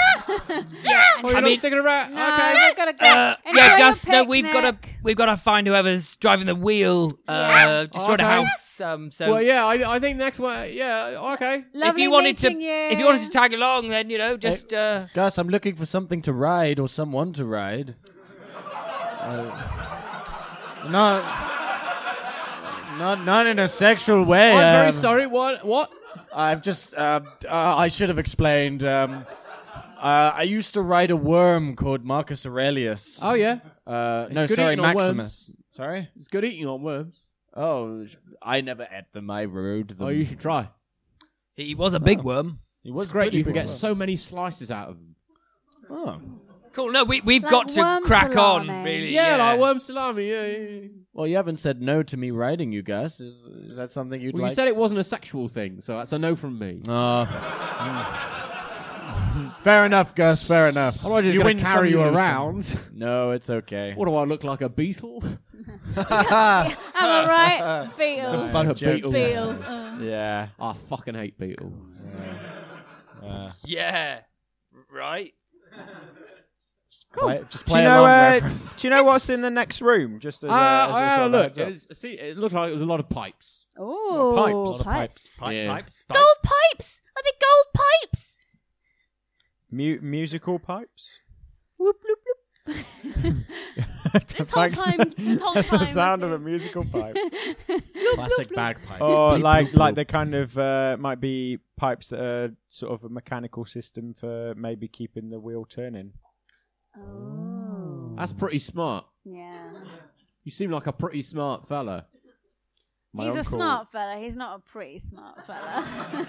Oh, 1.20 1.28
you're 1.30 1.36
I 1.36 1.40
not 1.40 1.42
mean- 1.44 1.58
sticking 1.58 1.78
around. 1.78 2.14
No, 2.14 2.22
okay. 2.22 2.42
I 2.42 2.72
gotta 2.76 2.92
go. 2.92 3.04
Uh, 3.06 3.34
Enjoy 3.44 3.58
yeah, 3.58 3.68
your 3.70 3.78
Gus. 3.78 4.06
No, 4.06 4.24
we've 4.24 4.44
got 4.50 4.60
to 4.62 4.72
picnic. 4.74 5.00
we've 5.02 5.16
got 5.16 5.26
to 5.26 5.36
find 5.36 5.66
whoever's 5.66 6.16
driving 6.16 6.46
the 6.46 6.54
wheel. 6.54 7.10
Uh, 7.26 7.84
destroy 7.86 8.06
the 8.08 8.12
Okay. 8.14 8.22
house. 8.24 8.80
Um, 8.80 9.10
so 9.10 9.28
Well, 9.32 9.42
yeah. 9.42 9.66
I, 9.66 9.96
I 9.96 9.98
think 9.98 10.16
next 10.18 10.38
one. 10.38 10.72
Yeah. 10.72 11.32
Okay. 11.34 11.64
Lovely 11.74 11.88
if 11.88 11.98
you 11.98 12.10
wanted 12.12 12.38
to, 12.38 12.48
meeting 12.48 12.62
you. 12.62 12.88
if 12.92 12.98
you 13.00 13.04
wanted 13.04 13.22
to 13.24 13.30
tag 13.30 13.52
along, 13.52 13.88
then 13.88 14.08
you 14.10 14.18
know, 14.18 14.36
just 14.36 14.72
uh, 14.72 15.06
Gus, 15.14 15.36
I'm 15.38 15.48
looking 15.48 15.74
for 15.74 15.86
something 15.86 16.22
to 16.22 16.32
ride 16.32 16.78
or 16.78 16.88
someone 16.88 17.32
to 17.34 17.44
ride. 17.44 17.96
Uh, 19.20 19.50
not, 20.88 21.22
not, 22.98 23.24
not 23.24 23.46
in 23.46 23.58
a 23.58 23.68
sexual 23.68 24.24
way. 24.24 24.52
I'm 24.52 24.74
very 24.74 24.86
um, 24.88 24.92
sorry. 24.92 25.26
What? 25.26 25.64
What? 25.64 25.90
I've 26.34 26.62
just, 26.62 26.94
uh, 26.94 27.20
uh, 27.48 27.76
I 27.76 27.88
should 27.88 28.08
have 28.08 28.18
explained. 28.18 28.82
Um, 28.84 29.24
uh, 29.98 30.32
I 30.34 30.42
used 30.42 30.74
to 30.74 30.82
ride 30.82 31.10
a 31.10 31.16
worm 31.16 31.74
called 31.76 32.04
Marcus 32.04 32.44
Aurelius. 32.46 33.18
Oh 33.22 33.34
yeah. 33.34 33.60
Uh, 33.86 34.28
no, 34.30 34.46
good 34.46 34.56
sorry, 34.56 34.72
eating 34.74 34.84
on 34.84 34.94
Maximus. 34.96 35.50
Sorry. 35.72 36.08
It's 36.18 36.28
good 36.28 36.44
eating 36.44 36.66
on 36.66 36.82
worms. 36.82 37.20
Oh, 37.54 38.06
I 38.42 38.60
never 38.60 38.86
ate 38.90 39.12
them. 39.12 39.30
I 39.30 39.44
rode 39.46 39.88
them. 39.88 40.06
Oh, 40.06 40.10
you 40.10 40.24
should 40.24 40.40
try. 40.40 40.68
he 41.56 41.74
was 41.74 41.94
a 41.94 42.00
big 42.00 42.22
worm. 42.22 42.60
He 42.82 42.90
was 42.90 43.06
It's 43.06 43.12
great. 43.12 43.24
pretty 43.26 43.38
You 43.38 43.44
can 43.44 43.52
big 43.54 43.62
get 43.62 43.66
worm. 43.68 43.76
so 43.76 43.94
many 43.94 44.16
slices 44.16 44.70
out 44.70 44.88
of 44.90 44.96
them. 44.96 45.14
Oh. 45.90 46.20
Cool. 46.72 46.92
No, 46.92 47.04
we 47.04 47.20
we've 47.20 47.42
Like 47.42 47.50
got 47.50 47.68
to 47.68 47.80
worm 47.80 48.04
crack 48.04 48.36
on. 48.36 48.66
salami. 48.66 48.84
Really. 48.84 49.14
Yeah, 49.14 49.36
like 49.36 49.58
worm 49.60 49.78
salami. 49.78 50.30
Yeah. 50.30 50.46
yeah, 50.46 50.56
yeah. 50.56 50.88
Well, 51.12 51.26
you 51.26 51.36
haven't 51.36 51.56
said 51.56 51.82
no 51.82 52.02
to 52.04 52.16
me 52.16 52.30
writing 52.30 52.70
you, 52.72 52.82
Gus. 52.82 53.20
Is, 53.20 53.34
is 53.46 53.76
that 53.76 53.90
something 53.90 54.20
you'd 54.20 54.34
Well, 54.34 54.42
like? 54.44 54.50
you 54.52 54.54
said 54.54 54.68
it 54.68 54.76
wasn't 54.76 55.00
a 55.00 55.04
sexual 55.04 55.48
thing, 55.48 55.80
so 55.80 55.96
that's 55.96 56.12
a 56.12 56.18
no 56.18 56.36
from 56.36 56.58
me. 56.58 56.80
Uh, 56.86 57.24
fair 59.62 59.84
enough, 59.86 60.14
Gus. 60.14 60.44
Fair 60.44 60.68
enough. 60.68 61.04
I'm 61.04 61.10
not 61.10 61.22
just 61.22 61.34
you 61.34 61.40
going 61.42 61.56
win 61.56 61.64
to 61.64 61.70
carry 61.70 61.90
you 61.90 62.00
around. 62.02 62.78
No, 62.92 63.32
it's 63.32 63.50
okay. 63.50 63.94
what 63.94 64.06
do 64.06 64.14
I 64.14 64.24
look 64.24 64.44
like, 64.44 64.60
a 64.60 64.68
beetle? 64.68 65.22
Am 65.96 66.04
I 66.06 67.26
right? 67.28 67.96
Beetle. 67.98 68.48
Fuck 68.48 68.66
a 68.66 68.74
beetle. 68.74 69.12
Beetle. 69.12 69.62
Uh. 69.64 69.98
Yeah. 70.00 70.48
I 70.60 70.72
fucking 70.88 71.14
hate 71.14 71.38
beetle. 71.38 71.72
Uh, 73.22 73.52
Yeah. 73.64 74.20
Right. 74.90 75.34
Play, 77.12 77.42
just 77.48 77.66
Do 77.66 77.76
you 77.76 77.82
know? 77.82 78.00
along. 78.02 78.42
Uh, 78.42 78.50
do 78.76 78.86
you 78.86 78.90
know 78.90 79.04
what's 79.04 79.28
in 79.28 79.40
the 79.40 79.50
next 79.50 79.80
room? 79.82 80.18
Just 80.20 80.44
as, 80.44 80.50
a, 80.50 80.54
Uh, 80.54 80.86
as 80.90 80.90
a 80.90 80.98
I 80.98 81.00
had 81.06 81.20
a 81.22 81.28
look. 81.28 81.56
heads 81.56 81.86
up? 81.90 81.96
See, 81.96 82.12
it 82.12 82.36
looked 82.38 82.54
like 82.54 82.70
it 82.70 82.72
was 82.74 82.82
a 82.82 82.86
lot 82.86 83.00
of 83.00 83.08
pipes. 83.08 83.66
Ooh, 83.80 84.32
pipes. 84.36 84.54
Lot 84.54 84.80
of 84.80 84.84
pipes. 84.86 85.36
Pipe, 85.36 85.54
Yeah. 85.54 85.68
pipes. 85.72 86.02
pipes. 86.08 86.18
Gold 86.18 86.36
pipes. 86.72 87.00
Are 87.16 87.22
they 87.24 87.30
gold 87.40 87.86
pipes? 88.12 88.36
Mu- 89.70 90.00
musical 90.00 90.58
pipes. 90.58 91.18
Whoop, 91.78 91.96
bloop, 91.96 92.74
bloop. 92.74 93.44
This 94.38 94.50
whole 94.50 94.68
time. 94.70 95.12
This 95.18 95.38
whole 95.40 95.52
That's 95.54 95.68
time. 95.68 95.78
the 95.80 95.84
sound 95.84 96.22
of 96.22 96.32
a 96.32 96.38
musical 96.38 96.84
pipe. 96.84 97.14
Classic 98.14 98.54
bagpipe. 98.54 99.00
or 99.02 99.34
Beep, 99.34 99.44
like 99.44 99.66
boop, 99.68 99.74
like 99.74 99.92
boop. 99.92 99.96
the 99.96 100.04
kind 100.06 100.34
of 100.34 100.56
uh, 100.58 100.96
might 100.98 101.20
be 101.20 101.58
pipes 101.76 102.08
that 102.08 102.20
are 102.20 102.50
sort 102.70 102.92
of 102.92 103.04
a 103.04 103.08
mechanical 103.10 103.64
system 103.66 104.14
for 104.14 104.54
maybe 104.56 104.88
keeping 104.88 105.28
the 105.30 105.38
wheel 105.38 105.66
turning. 105.68 106.12
Oh. 107.00 108.14
That's 108.16 108.32
pretty 108.32 108.58
smart. 108.58 109.06
Yeah. 109.24 109.70
You 110.44 110.50
seem 110.50 110.70
like 110.70 110.86
a 110.86 110.92
pretty 110.92 111.22
smart 111.22 111.66
fella. 111.66 112.06
My 113.12 113.24
He's 113.24 113.34
a 113.34 113.38
uncle- 113.38 113.52
smart 113.52 113.92
fella. 113.92 114.16
He's 114.18 114.36
not 114.36 114.58
a 114.58 114.70
pretty 114.70 114.98
smart 114.98 115.44
fella. 115.46 116.28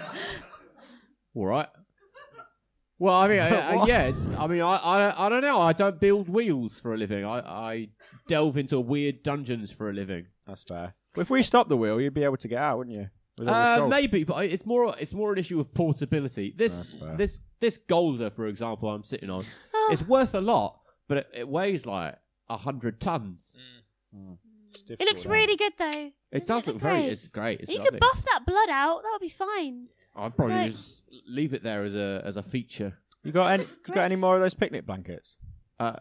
All 1.34 1.46
right. 1.46 1.68
Well, 2.98 3.14
I 3.14 3.28
mean, 3.28 3.38
I, 3.40 3.48
I, 3.76 3.86
yeah. 3.86 4.02
It's, 4.08 4.22
I 4.38 4.46
mean, 4.46 4.60
I, 4.62 4.76
I, 4.76 5.26
I 5.26 5.28
don't 5.28 5.42
know. 5.42 5.60
I 5.60 5.72
don't 5.72 5.98
build 6.00 6.28
wheels 6.28 6.78
for 6.80 6.94
a 6.94 6.96
living. 6.96 7.24
I, 7.24 7.38
I 7.40 7.88
delve 8.28 8.56
into 8.56 8.78
weird 8.80 9.22
dungeons 9.22 9.70
for 9.70 9.90
a 9.90 9.92
living. 9.92 10.26
That's 10.46 10.64
fair. 10.64 10.94
But 11.14 11.22
if 11.22 11.30
we 11.30 11.42
stop 11.42 11.68
the 11.68 11.76
wheel, 11.76 12.00
you'd 12.00 12.14
be 12.14 12.24
able 12.24 12.36
to 12.38 12.48
get 12.48 12.58
out, 12.58 12.78
wouldn't 12.78 12.96
you? 12.96 13.08
With 13.38 13.48
all 13.48 13.54
this 13.54 13.64
Uh, 13.68 13.78
gold. 13.78 13.90
maybe, 13.90 14.24
but 14.24 14.44
it's 14.44 14.66
more. 14.66 14.94
It's 14.98 15.14
more 15.14 15.32
an 15.32 15.38
issue 15.38 15.58
of 15.60 15.72
portability. 15.72 16.54
This, 16.56 16.76
That's 16.76 16.94
fair. 16.96 17.16
this, 17.16 17.40
this 17.60 17.78
Golder, 17.78 18.28
for 18.30 18.46
example, 18.46 18.90
I'm 18.90 19.02
sitting 19.02 19.30
on. 19.30 19.44
It's 19.92 20.06
worth 20.06 20.34
a 20.34 20.40
lot, 20.40 20.80
but 21.08 21.18
it, 21.18 21.28
it 21.34 21.48
weighs 21.48 21.86
like 21.86 22.16
a 22.48 22.56
hundred 22.56 23.00
tons. 23.00 23.52
It's 24.74 25.00
it 25.00 25.04
looks 25.04 25.22
that. 25.24 25.28
really 25.30 25.56
good 25.56 25.72
though. 25.78 26.10
It 26.32 26.46
Doesn't 26.46 26.46
does 26.56 26.66
look 26.66 26.76
very. 26.78 27.04
It's 27.04 27.28
great. 27.28 27.60
It's 27.60 27.70
you 27.70 27.78
lovely. 27.78 27.90
could 27.92 28.00
buff 28.00 28.24
that 28.24 28.46
blood 28.46 28.68
out. 28.70 29.02
That 29.02 29.10
would 29.12 29.20
be 29.20 29.28
fine. 29.28 29.86
I'd 30.16 30.36
probably 30.36 30.54
Right. 30.56 30.72
just 30.72 31.02
leave 31.26 31.54
it 31.54 31.62
there 31.62 31.84
as 31.84 31.94
a 31.94 32.22
as 32.24 32.36
a 32.36 32.42
feature. 32.42 32.98
You 33.22 33.32
got 33.32 33.48
any? 33.52 33.64
That's 33.64 33.78
You 33.86 33.94
got 33.94 34.02
any 34.04 34.16
more 34.16 34.34
of 34.34 34.40
those 34.40 34.54
picnic 34.54 34.86
blankets? 34.86 35.36
Uh, 35.78 35.96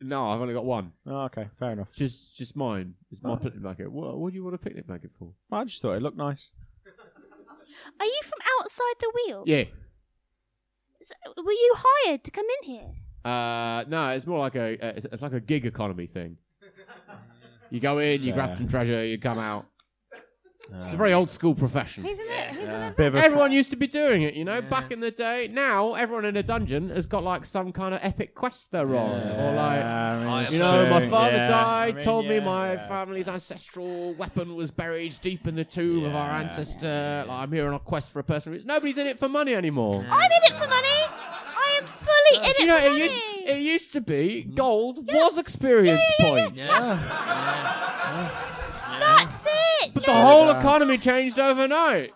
no, 0.00 0.24
I've 0.26 0.40
only 0.40 0.54
got 0.54 0.64
one. 0.64 0.92
Oh, 1.06 1.22
okay, 1.26 1.48
fair 1.58 1.72
enough. 1.72 1.92
Just 1.92 2.36
just 2.36 2.56
mine. 2.56 2.94
It's 3.10 3.22
my 3.22 3.32
Oh. 3.32 3.36
picnic 3.36 3.62
blanket. 3.62 3.90
What, 3.92 4.18
what 4.18 4.30
do 4.30 4.36
you 4.36 4.42
want 4.44 4.54
a 4.54 4.58
picnic 4.58 4.86
blanket 4.86 5.10
for? 5.18 5.32
Well, 5.50 5.60
I 5.60 5.64
just 5.64 5.80
thought 5.82 5.92
it 5.94 6.02
looked 6.02 6.16
nice. 6.18 6.50
Are 8.00 8.06
you 8.06 8.20
from 8.22 8.38
outside 8.60 8.94
the 9.00 9.12
wheel? 9.14 9.44
Yeah. 9.46 9.64
So, 11.02 11.14
were 11.42 11.52
you 11.52 11.74
hired 11.76 12.24
to 12.24 12.30
come 12.30 12.46
in 12.62 12.70
here? 12.70 12.90
Uh, 13.24 13.84
no, 13.88 14.10
it's 14.10 14.26
more 14.26 14.38
like 14.38 14.54
a 14.54 14.78
uh, 14.84 14.92
it's, 14.96 15.06
it's 15.10 15.22
like 15.22 15.32
a 15.32 15.40
gig 15.40 15.64
economy 15.66 16.06
thing. 16.06 16.36
You 17.70 17.80
go 17.80 17.98
in, 17.98 18.22
you 18.22 18.32
grab 18.32 18.50
Fair. 18.50 18.56
some 18.58 18.68
treasure, 18.68 19.04
you 19.04 19.18
come 19.18 19.38
out. 19.38 19.66
It's 20.12 20.94
a 20.94 20.96
very 20.96 21.12
old 21.12 21.30
school 21.30 21.54
profession. 21.54 22.06
Isn't 22.06 22.24
it? 22.30 22.52
Isn't 22.52 22.70
it? 22.70 22.96
Bit 22.96 23.06
of 23.08 23.14
a 23.16 23.18
Everyone 23.18 23.50
used 23.52 23.70
to 23.70 23.76
be 23.76 23.86
doing 23.86 24.22
it, 24.22 24.34
you 24.34 24.44
know, 24.44 24.62
back 24.62 24.92
in 24.92 25.00
the 25.00 25.10
day. 25.10 25.48
Now, 25.52 25.94
everyone 25.94 26.24
in 26.24 26.36
a 26.36 26.42
dungeon 26.42 26.88
has 26.90 27.06
got 27.06 27.22
like 27.24 27.44
some 27.44 27.72
kind 27.72 27.92
of 27.94 28.00
epic 28.02 28.34
quest 28.34 28.70
they're 28.70 28.86
on. 28.96 29.20
Or 29.20 29.54
like, 29.54 29.80
Yeah, 29.80 30.10
I 30.20 30.24
mean, 30.24 30.44
it's 30.44 30.52
you 30.52 30.58
know, 30.60 30.88
my 30.88 31.00
true. 31.00 31.10
father 31.10 31.36
Yeah. 31.36 31.44
died, 31.46 31.94
I 31.94 31.96
mean, 31.96 32.04
told 32.04 32.26
me 32.28 32.34
yeah, 32.36 32.44
my 32.44 32.72
yeah. 32.74 32.88
family's 32.88 33.28
ancestral 33.28 34.14
weapon 34.14 34.54
was 34.54 34.70
buried 34.70 35.14
deep 35.20 35.46
in 35.48 35.56
the 35.56 35.64
tomb 35.64 36.04
of 36.04 36.14
our 36.14 36.28
Yeah. 36.30 36.40
ancestor. 36.42 37.24
Like, 37.28 37.38
I'm 37.42 37.52
here 37.52 37.66
on 37.66 37.74
a 37.74 37.78
quest 37.80 38.10
for 38.12 38.20
a 38.20 38.24
person. 38.24 38.52
who's- 38.52 38.64
Nobody's 38.64 38.98
in 38.98 39.06
it 39.06 39.18
for 39.18 39.28
money 39.28 39.54
anymore. 39.54 40.06
I'm 40.08 40.30
in 40.30 40.42
it 40.44 40.54
for 40.54 40.68
money. 40.68 41.33
I 42.32 42.36
am 42.36 42.42
fully 42.42 42.44
in 42.44 42.50
it 42.50 42.56
Do 42.56 42.62
you 42.62 42.68
know, 42.68 42.78
for 42.78 42.86
it 42.86 42.98
used, 42.98 43.20
it 43.46 43.60
used 43.60 43.92
to 43.94 44.00
be 44.00 44.42
gold 44.42 44.98
was 45.06 45.38
experience 45.38 46.02
points. 46.20 46.58
That's 48.98 49.46
it. 49.46 49.94
But 49.94 50.06
yeah. 50.06 50.14
the 50.14 50.26
whole 50.26 50.50
economy 50.50 50.98
changed 50.98 51.38
overnight. 51.38 52.12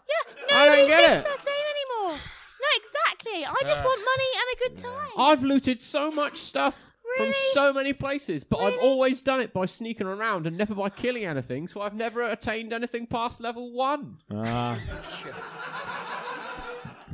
yeah, 0.49 0.57
I 0.57 0.67
don't 0.67 0.89
get 0.89 1.19
it. 1.19 1.25
the 1.25 1.37
same 1.37 1.55
anymore. 1.55 2.19
No, 2.19 2.69
exactly. 2.77 3.45
I 3.45 3.63
just 3.67 3.85
want 3.85 4.01
money 4.01 4.31
and 4.35 4.47
a 4.55 4.57
good 4.69 4.79
time. 4.83 5.11
I've 5.17 5.43
looted 5.43 5.81
so 5.81 6.11
much 6.11 6.39
stuff 6.39 6.89
from 7.17 7.33
so 7.53 7.73
many 7.73 7.93
places, 7.93 8.45
but 8.45 8.59
I've 8.59 8.79
always 8.79 9.23
done 9.23 9.41
it 9.41 9.53
by 9.53 9.67
sneaking 9.67 10.07
around 10.07 10.47
and 10.47 10.57
never 10.57 10.75
by 10.75 10.89
killing 10.89 11.25
anything, 11.25 11.67
so 11.69 11.81
I've 11.81 11.95
never 11.95 12.23
attained 12.23 12.73
anything 12.73 13.07
past 13.07 13.41
level 13.41 13.73
one. 13.73 14.19
Ah. 14.31 14.79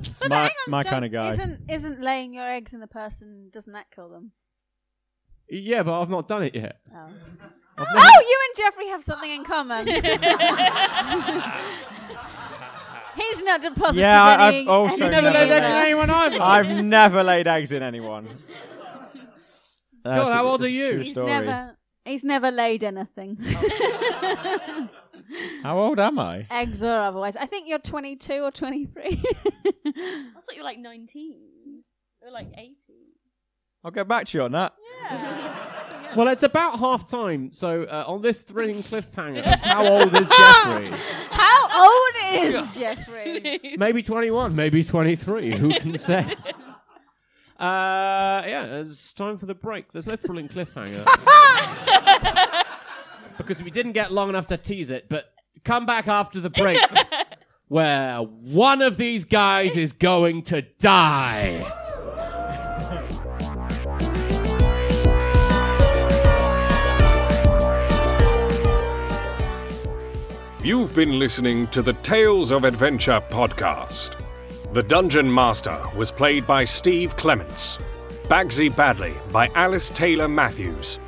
It's 0.06 0.20
But 0.20 0.30
my, 0.30 0.44
on, 0.44 0.50
my 0.68 0.82
kind 0.82 1.04
of 1.04 1.12
guy. 1.12 1.30
Isn't 1.30 1.60
isn't 1.68 2.00
laying 2.00 2.34
your 2.34 2.48
eggs 2.50 2.72
in 2.72 2.80
the 2.80 2.86
person? 2.86 3.50
Doesn't 3.52 3.72
that 3.72 3.86
kill 3.94 4.08
them? 4.08 4.32
Yeah, 5.48 5.82
but 5.82 6.00
I've 6.00 6.10
not 6.10 6.28
done 6.28 6.42
it 6.44 6.54
yet. 6.54 6.78
Oh. 6.94 7.08
Oh, 7.76 8.20
you 8.20 8.38
and 8.46 8.56
Jeffrey 8.56 8.86
have 8.88 9.02
something 9.02 9.30
in 9.30 9.44
common. 9.44 9.86
He's 13.16 13.42
not 13.44 13.62
deposited 13.62 14.00
Yeah, 14.00 14.22
I- 14.24 14.48
any. 14.48 14.60
I've 14.62 14.68
also 14.68 15.04
any 15.06 15.12
never 15.12 15.30
laid 15.30 15.50
eggs 15.50 15.62
in 15.66 15.76
anyone 15.76 16.10
either. 16.10 16.38
I've 16.42 16.84
never 16.84 17.22
laid 17.24 17.46
eggs 17.48 17.72
in 17.72 17.82
anyone. 17.82 18.28
That's 20.04 20.24
God, 20.24 20.32
how 20.32 20.46
old 20.46 20.62
are 20.64 20.68
you? 20.68 20.98
He's 20.98 21.10
story. 21.12 21.26
never. 21.28 21.76
He's 22.04 22.24
never 22.24 22.50
laid 22.50 22.84
anything. 22.84 23.38
How 25.62 25.78
old 25.78 25.98
am 25.98 26.18
I? 26.18 26.46
Eggs 26.50 26.82
or 26.82 26.94
otherwise. 26.94 27.36
I 27.36 27.46
think 27.46 27.68
you're 27.68 27.78
22 27.78 28.42
or 28.42 28.50
23. 28.50 29.04
I 29.06 29.16
thought 29.16 30.54
you 30.54 30.58
were 30.58 30.64
like 30.64 30.78
19. 30.78 31.34
Or 32.22 32.30
like 32.30 32.48
18. 32.56 32.74
I'll 33.84 33.90
get 33.90 34.08
back 34.08 34.26
to 34.26 34.38
you 34.38 34.44
on 34.44 34.52
that. 34.52 34.74
Well, 36.16 36.28
it's 36.28 36.44
about 36.44 36.78
half 36.78 37.10
time, 37.10 37.50
so 37.50 37.82
uh, 37.82 38.04
on 38.06 38.22
this 38.22 38.42
thrilling 38.42 38.84
cliffhanger, 38.84 39.42
how 39.58 39.84
old 39.84 40.14
is 40.14 40.28
Jeffrey? 40.28 40.90
How 41.30 41.84
old 41.84 42.14
is 42.44 42.76
Jeffrey? 42.76 43.76
maybe 43.76 44.00
21, 44.00 44.54
maybe 44.54 44.84
23, 44.84 45.56
who 45.56 45.74
can 45.74 45.98
say? 45.98 46.36
Uh, 47.58 48.42
yeah, 48.46 48.76
it's 48.76 49.12
time 49.12 49.38
for 49.38 49.46
the 49.46 49.54
break. 49.54 49.90
There's 49.92 50.06
no 50.06 50.14
thrilling 50.14 50.48
cliffhanger. 50.48 51.04
Because 53.46 53.62
we 53.62 53.70
didn't 53.70 53.92
get 53.92 54.10
long 54.10 54.28
enough 54.28 54.46
to 54.48 54.56
tease 54.56 54.90
it, 54.90 55.08
but 55.08 55.26
come 55.64 55.86
back 55.86 56.08
after 56.08 56.40
the 56.40 56.50
break 56.50 56.80
where 57.68 58.18
one 58.18 58.82
of 58.82 58.96
these 58.96 59.24
guys 59.24 59.76
is 59.76 59.92
going 59.92 60.42
to 60.42 60.62
die. 60.78 61.72
You've 70.62 70.94
been 70.94 71.18
listening 71.18 71.66
to 71.68 71.82
the 71.82 71.92
Tales 72.02 72.50
of 72.50 72.64
Adventure 72.64 73.20
podcast. 73.28 74.16
The 74.72 74.82
Dungeon 74.82 75.32
Master 75.32 75.78
was 75.94 76.10
played 76.10 76.46
by 76.46 76.64
Steve 76.64 77.14
Clements, 77.16 77.78
Bagsy 78.28 78.70
Badley 78.72 79.14
by 79.30 79.48
Alice 79.54 79.90
Taylor 79.90 80.26
Matthews, 80.26 80.98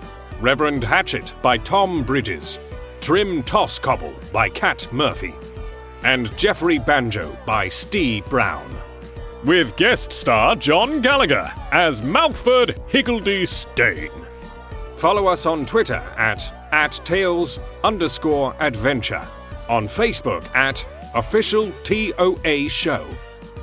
Reverend 0.40 0.82
Hatchet 0.84 1.32
by 1.40 1.56
Tom 1.56 2.02
Bridges, 2.02 2.58
Trim 3.00 3.42
Tosscobble 3.42 4.12
by 4.32 4.50
Kat 4.50 4.86
Murphy, 4.92 5.34
and 6.04 6.36
Jeffrey 6.36 6.78
Banjo 6.78 7.34
by 7.46 7.70
Steve 7.70 8.28
Brown. 8.28 8.70
With 9.44 9.74
guest 9.76 10.12
star 10.12 10.54
John 10.54 11.00
Gallagher 11.00 11.50
as 11.72 12.02
Mouthford 12.02 12.78
Higgledy 12.88 13.46
Stain. 13.46 14.10
Follow 14.96 15.26
us 15.26 15.46
on 15.46 15.64
Twitter 15.64 16.02
at, 16.18 16.52
at 16.72 17.00
Tales 17.04 17.58
underscore 17.82 18.54
adventure, 18.60 19.26
on 19.70 19.84
Facebook 19.84 20.44
at 20.54 20.86
Official 21.14 21.72
TOA 21.82 22.68
Show. 22.68 23.06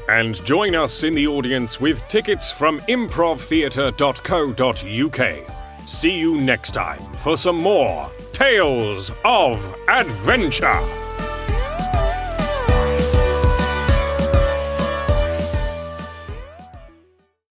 And 0.10 0.44
join 0.44 0.74
us 0.74 1.04
in 1.04 1.14
the 1.14 1.28
audience 1.28 1.80
with 1.80 2.08
tickets 2.08 2.52
from 2.52 2.80
improvtheatre.co.uk. 2.82 5.63
See 5.86 6.18
you 6.18 6.40
next 6.40 6.72
time 6.72 7.00
for 7.18 7.36
some 7.36 7.58
more 7.58 8.10
Tales 8.32 9.12
of 9.26 9.78
Adventure. 9.90 11.03